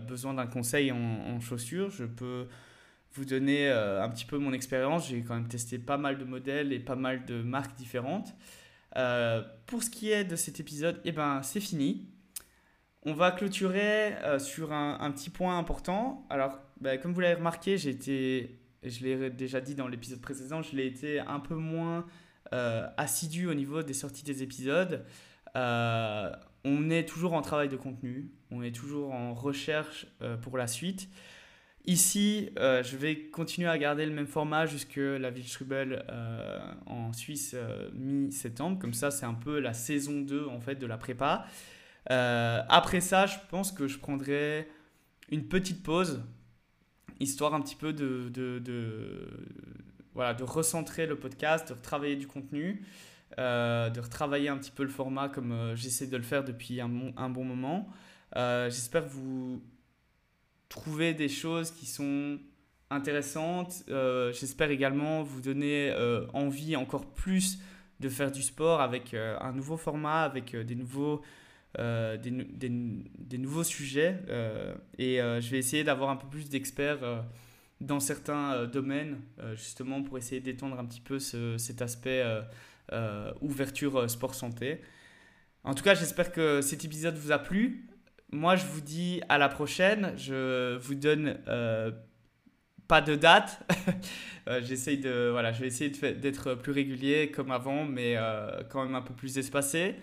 besoin 0.08 0.34
d'un 0.34 0.47
conseil 0.47 0.91
en, 0.91 1.39
chaussures. 1.39 1.89
Je 1.91 2.06
peux 2.06 2.47
vous 3.14 3.26
donner 3.26 3.70
un 3.70 4.10
petit 4.10 4.26
peu 4.26 4.38
mon 4.38 4.51
expérience. 4.51 5.08
J'ai 5.08 5.22
quand 5.22 5.36
même 5.36 5.47
testé 5.47 5.80
pas 5.80 5.97
mal 5.97 6.18
de 6.18 6.26
modèles 6.26 6.74
et 6.74 6.80
pas 6.80 6.95
mal 6.95 7.26
de 7.26 7.41
marques 7.41 7.76
différentes. 7.78 8.34
pour 9.66 9.82
ce 9.82 9.89
qui 9.89 10.12
est 10.12 10.26
de 10.26 10.36
cet 10.36 10.60
épisode, 10.60 10.99
eh 11.06 11.14
ben, 11.14 11.41
c'est 11.41 11.62
fini. 11.62 12.10
On 13.06 13.14
va 13.14 13.32
clôturer 13.32 14.16
euh, 14.24 14.39
sur 14.39 14.72
un, 14.72 15.12
petit 15.12 15.30
point 15.30 15.58
important. 15.58 16.26
Alors, 16.30 16.58
bah, 16.80 16.97
comme 16.97 17.14
vous 17.14 17.20
l'avez 17.20 17.36
remarqué, 17.36 17.78
j'ai 17.78 17.89
été, 17.89 18.60
je 18.90 19.04
l'ai 19.04 19.30
déjà 19.30 19.62
dit 19.62 19.76
dans 19.76 19.88
l'épisode 19.88 20.22
précédent, 20.22 20.62
je 20.62 20.76
l'ai 20.76 20.86
été 20.86 21.20
un 21.20 21.40
peu 21.40 21.56
moins 21.56 22.06
euh, 22.54 22.88
assidu 22.98 23.48
au 23.48 23.54
niveau 23.54 23.84
des 23.84 23.94
sorties 23.94 24.24
des 24.24 24.44
épisodes. 24.44 25.06
Euh, 25.56 26.32
on 26.66 26.90
est 26.90 27.08
toujours 27.08 27.34
en 27.34 27.42
travail 27.42 27.70
de 27.70 27.76
contenu, 27.76 28.32
on 28.52 28.64
est 28.64 28.74
toujours 28.74 29.14
en 29.14 29.34
recherche 29.34 30.08
pour 30.42 30.58
la 30.58 30.68
suite. 30.68 31.10
Ici, 31.86 32.50
je 32.56 32.96
vais 32.96 33.26
continuer 33.26 33.68
à 33.68 33.78
garder 33.78 34.06
le 34.06 34.14
même 34.14 34.28
format 34.28 34.66
jusque 34.66 34.96
la 34.96 35.30
ville 35.30 35.46
Strubel 35.46 36.06
en 36.86 37.12
Suisse 37.12 37.54
mi-septembre. 37.94 38.80
Comme 38.80 38.94
ça, 38.94 39.12
c'est 39.12 39.26
un 39.26 39.34
peu 39.34 39.60
la 39.60 39.74
saison 39.74 40.22
2 40.22 40.48
en 40.48 40.62
fait, 40.62 40.76
de 40.76 40.86
la 40.86 40.98
prépa. 40.98 41.46
Euh, 42.12 42.62
après 42.70 43.02
ça, 43.02 43.26
je 43.26 43.38
pense 43.50 43.72
que 43.72 43.88
je 43.88 43.98
prendrai 43.98 44.68
une 45.30 45.48
petite 45.48 45.84
pause, 45.84 46.24
histoire 47.24 47.53
un 47.53 47.61
petit 47.61 47.76
peu 47.76 47.93
de, 47.93 48.30
de, 48.30 49.28
voilà, 50.13 50.34
de 50.34 50.43
recentrer 50.43 51.05
le 51.07 51.15
podcast, 51.17 51.69
de 51.69 51.74
retravailler 51.74 52.15
du 52.15 52.28
contenu, 52.28 52.86
euh, 53.39 53.89
de 53.89 53.99
retravailler 53.99 54.49
un 54.49 54.57
petit 54.57 54.71
peu 54.71 54.84
le 54.84 54.89
format 54.89 55.30
comme 55.30 55.51
euh, 55.51 55.76
j'essaie 55.76 56.07
de 56.07 56.17
le 56.17 56.24
faire 56.24 56.43
depuis 56.43 56.80
un, 56.82 56.91
un 57.17 57.30
bon 57.30 57.43
moment. 57.43 57.89
J'espère 58.36 59.05
que 59.05 59.11
vous 59.11 59.61
trouvez 60.69 61.13
des 61.13 61.30
choses 61.30 61.71
qui 61.71 61.86
sont 61.86 62.39
intéressantes. 62.89 63.84
J'espère 63.88 64.71
également 64.71 65.21
vous 65.21 65.39
donner 65.39 65.93
envie 66.34 66.76
encore 66.76 67.05
plus 67.05 67.59
de 67.99 68.09
faire 68.09 68.32
du 68.32 68.41
sport 68.41 68.82
avec 68.82 69.13
un 69.13 69.51
nouveau 69.51 69.78
format, 69.78 70.24
avec 70.24 70.55
des 70.55 70.74
nouveaux 70.74 71.21
euh, 71.80 72.17
des, 72.17 73.38
nouveaux 73.39 73.63
sujets 73.63 74.19
euh, 74.30 74.76
et 74.99 75.19
euh, 75.19 75.41
je 75.41 75.49
vais 75.49 75.57
essayer 75.57 75.84
d'avoir 75.84 76.11
un 76.11 76.15
peu 76.15 76.28
plus 76.28 76.47
d'experts 76.47 77.24
dans 77.82 77.99
certains 77.99 78.67
domaines 78.67 79.19
justement 79.55 80.03
pour 80.03 80.19
essayer 80.19 80.39
d'étendre 80.39 80.80
un 80.80 80.86
petit 80.86 81.01
peu 81.01 81.17
ce, 81.17 81.57
cet 81.57 81.82
aspect 81.82 82.24
ouverture 83.41 84.09
sport 84.09 84.36
santé. 84.36 84.82
En 85.63 85.74
tout 85.74 85.84
cas, 85.84 85.95
j'espère 85.95 86.32
que 86.32 86.61
cet 86.61 86.86
épisode 86.86 87.15
vous 87.15 87.32
a 87.32 87.39
plu. 87.39 87.89
Moi, 88.32 88.55
je 88.55 88.65
vous 88.65 88.82
dis 88.82 89.21
à 89.28 89.38
la 89.38 89.49
prochaine. 89.49 90.13
Je 90.15 90.78
vous 90.78 90.95
donne 90.95 91.39
pas 92.88 93.01
de 93.01 93.15
date. 93.15 93.59
j'essaye 94.61 94.99
de, 94.99 95.30
voilà, 95.32 95.51
je 95.51 95.61
vais 95.61 95.67
essayer 95.67 95.89
d'être 95.89 96.53
plus 96.53 96.71
régulier 96.71 97.32
comme 97.32 97.51
avant, 97.51 97.84
mais 97.84 98.15
quand 98.69 98.84
même 98.84 98.95
un 98.95 99.01
peu 99.01 99.13
plus 99.15 99.39
espacé. 99.39 99.95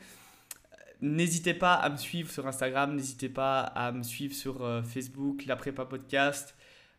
N'hésitez 1.03 1.55
pas 1.55 1.75
à 1.75 1.89
me 1.89 1.97
suivre 1.97 2.31
sur 2.31 2.47
Instagram, 2.47 2.95
n'hésitez 2.95 3.31
pas 3.31 3.61
à 3.61 3.91
me 3.91 4.03
suivre 4.03 4.35
sur 4.35 4.63
euh, 4.63 4.83
Facebook, 4.83 5.47
La 5.47 5.57
Prépa 5.57 5.87
Podcast. 5.87 6.55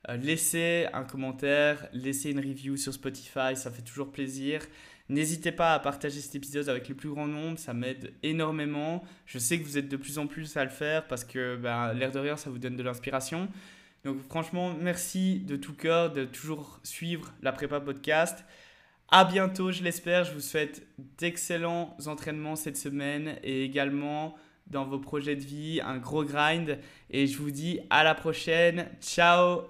Euh, 0.10 0.18
laissez 0.18 0.88
un 0.94 1.04
commentaire, 1.04 1.88
laissez 1.94 2.32
une 2.32 2.40
review 2.40 2.78
sur 2.78 2.94
Spotify, 2.94 3.56
ça 3.56 3.70
fait 3.70 3.84
toujours 3.84 4.12
plaisir. 4.12 4.62
N'hésitez 5.08 5.52
pas 5.52 5.76
à 5.76 5.80
partager 5.80 6.20
cet 6.20 6.34
épisode 6.34 6.68
avec 6.70 6.90
le 6.90 6.96
plus 6.96 7.10
grand 7.10 7.28
nombre, 7.28 7.60
ça 7.60 7.74
m'aide 7.74 8.14
énormément. 8.24 9.04
Je 9.28 9.38
sais 9.38 9.60
que 9.60 9.64
vous 9.64 9.78
êtes 9.78 9.90
de 9.90 9.98
plus 9.98 10.18
en 10.18 10.26
plus 10.26 10.58
à 10.58 10.64
le 10.64 10.70
faire 10.72 11.06
parce 11.08 11.24
que 11.24 11.56
ben, 11.58 11.94
l'air 11.94 12.12
de 12.12 12.20
rien, 12.20 12.38
ça 12.38 12.50
vous 12.50 12.58
donne 12.58 12.78
de 12.78 12.84
l'inspiration. 12.84 13.50
Donc 14.04 14.20
franchement, 14.30 14.74
merci 14.80 15.40
de 15.40 15.56
tout 15.56 15.74
cœur 15.74 16.12
de 16.12 16.26
toujours 16.26 16.80
suivre 16.82 17.32
la 17.44 17.52
prépa 17.52 17.80
podcast. 17.80 18.44
À 19.14 19.26
bientôt, 19.26 19.72
je 19.72 19.84
l'espère. 19.84 20.24
Je 20.24 20.32
vous 20.32 20.40
souhaite 20.40 20.88
d'excellents 21.18 21.98
entraînements 22.06 22.56
cette 22.56 22.78
semaine 22.78 23.36
et 23.44 23.64
également 23.66 24.36
dans 24.68 24.86
vos 24.86 25.00
projets 25.00 25.36
de 25.36 25.44
vie, 25.44 25.82
un 25.84 25.98
gros 25.98 26.24
grind. 26.24 26.80
Et 27.10 27.28
je 27.28 27.38
vous 27.38 27.52
dis 27.52 27.82
à 27.90 28.06
la 28.06 28.16
prochaine. 28.16 28.88
Ciao 29.02 29.64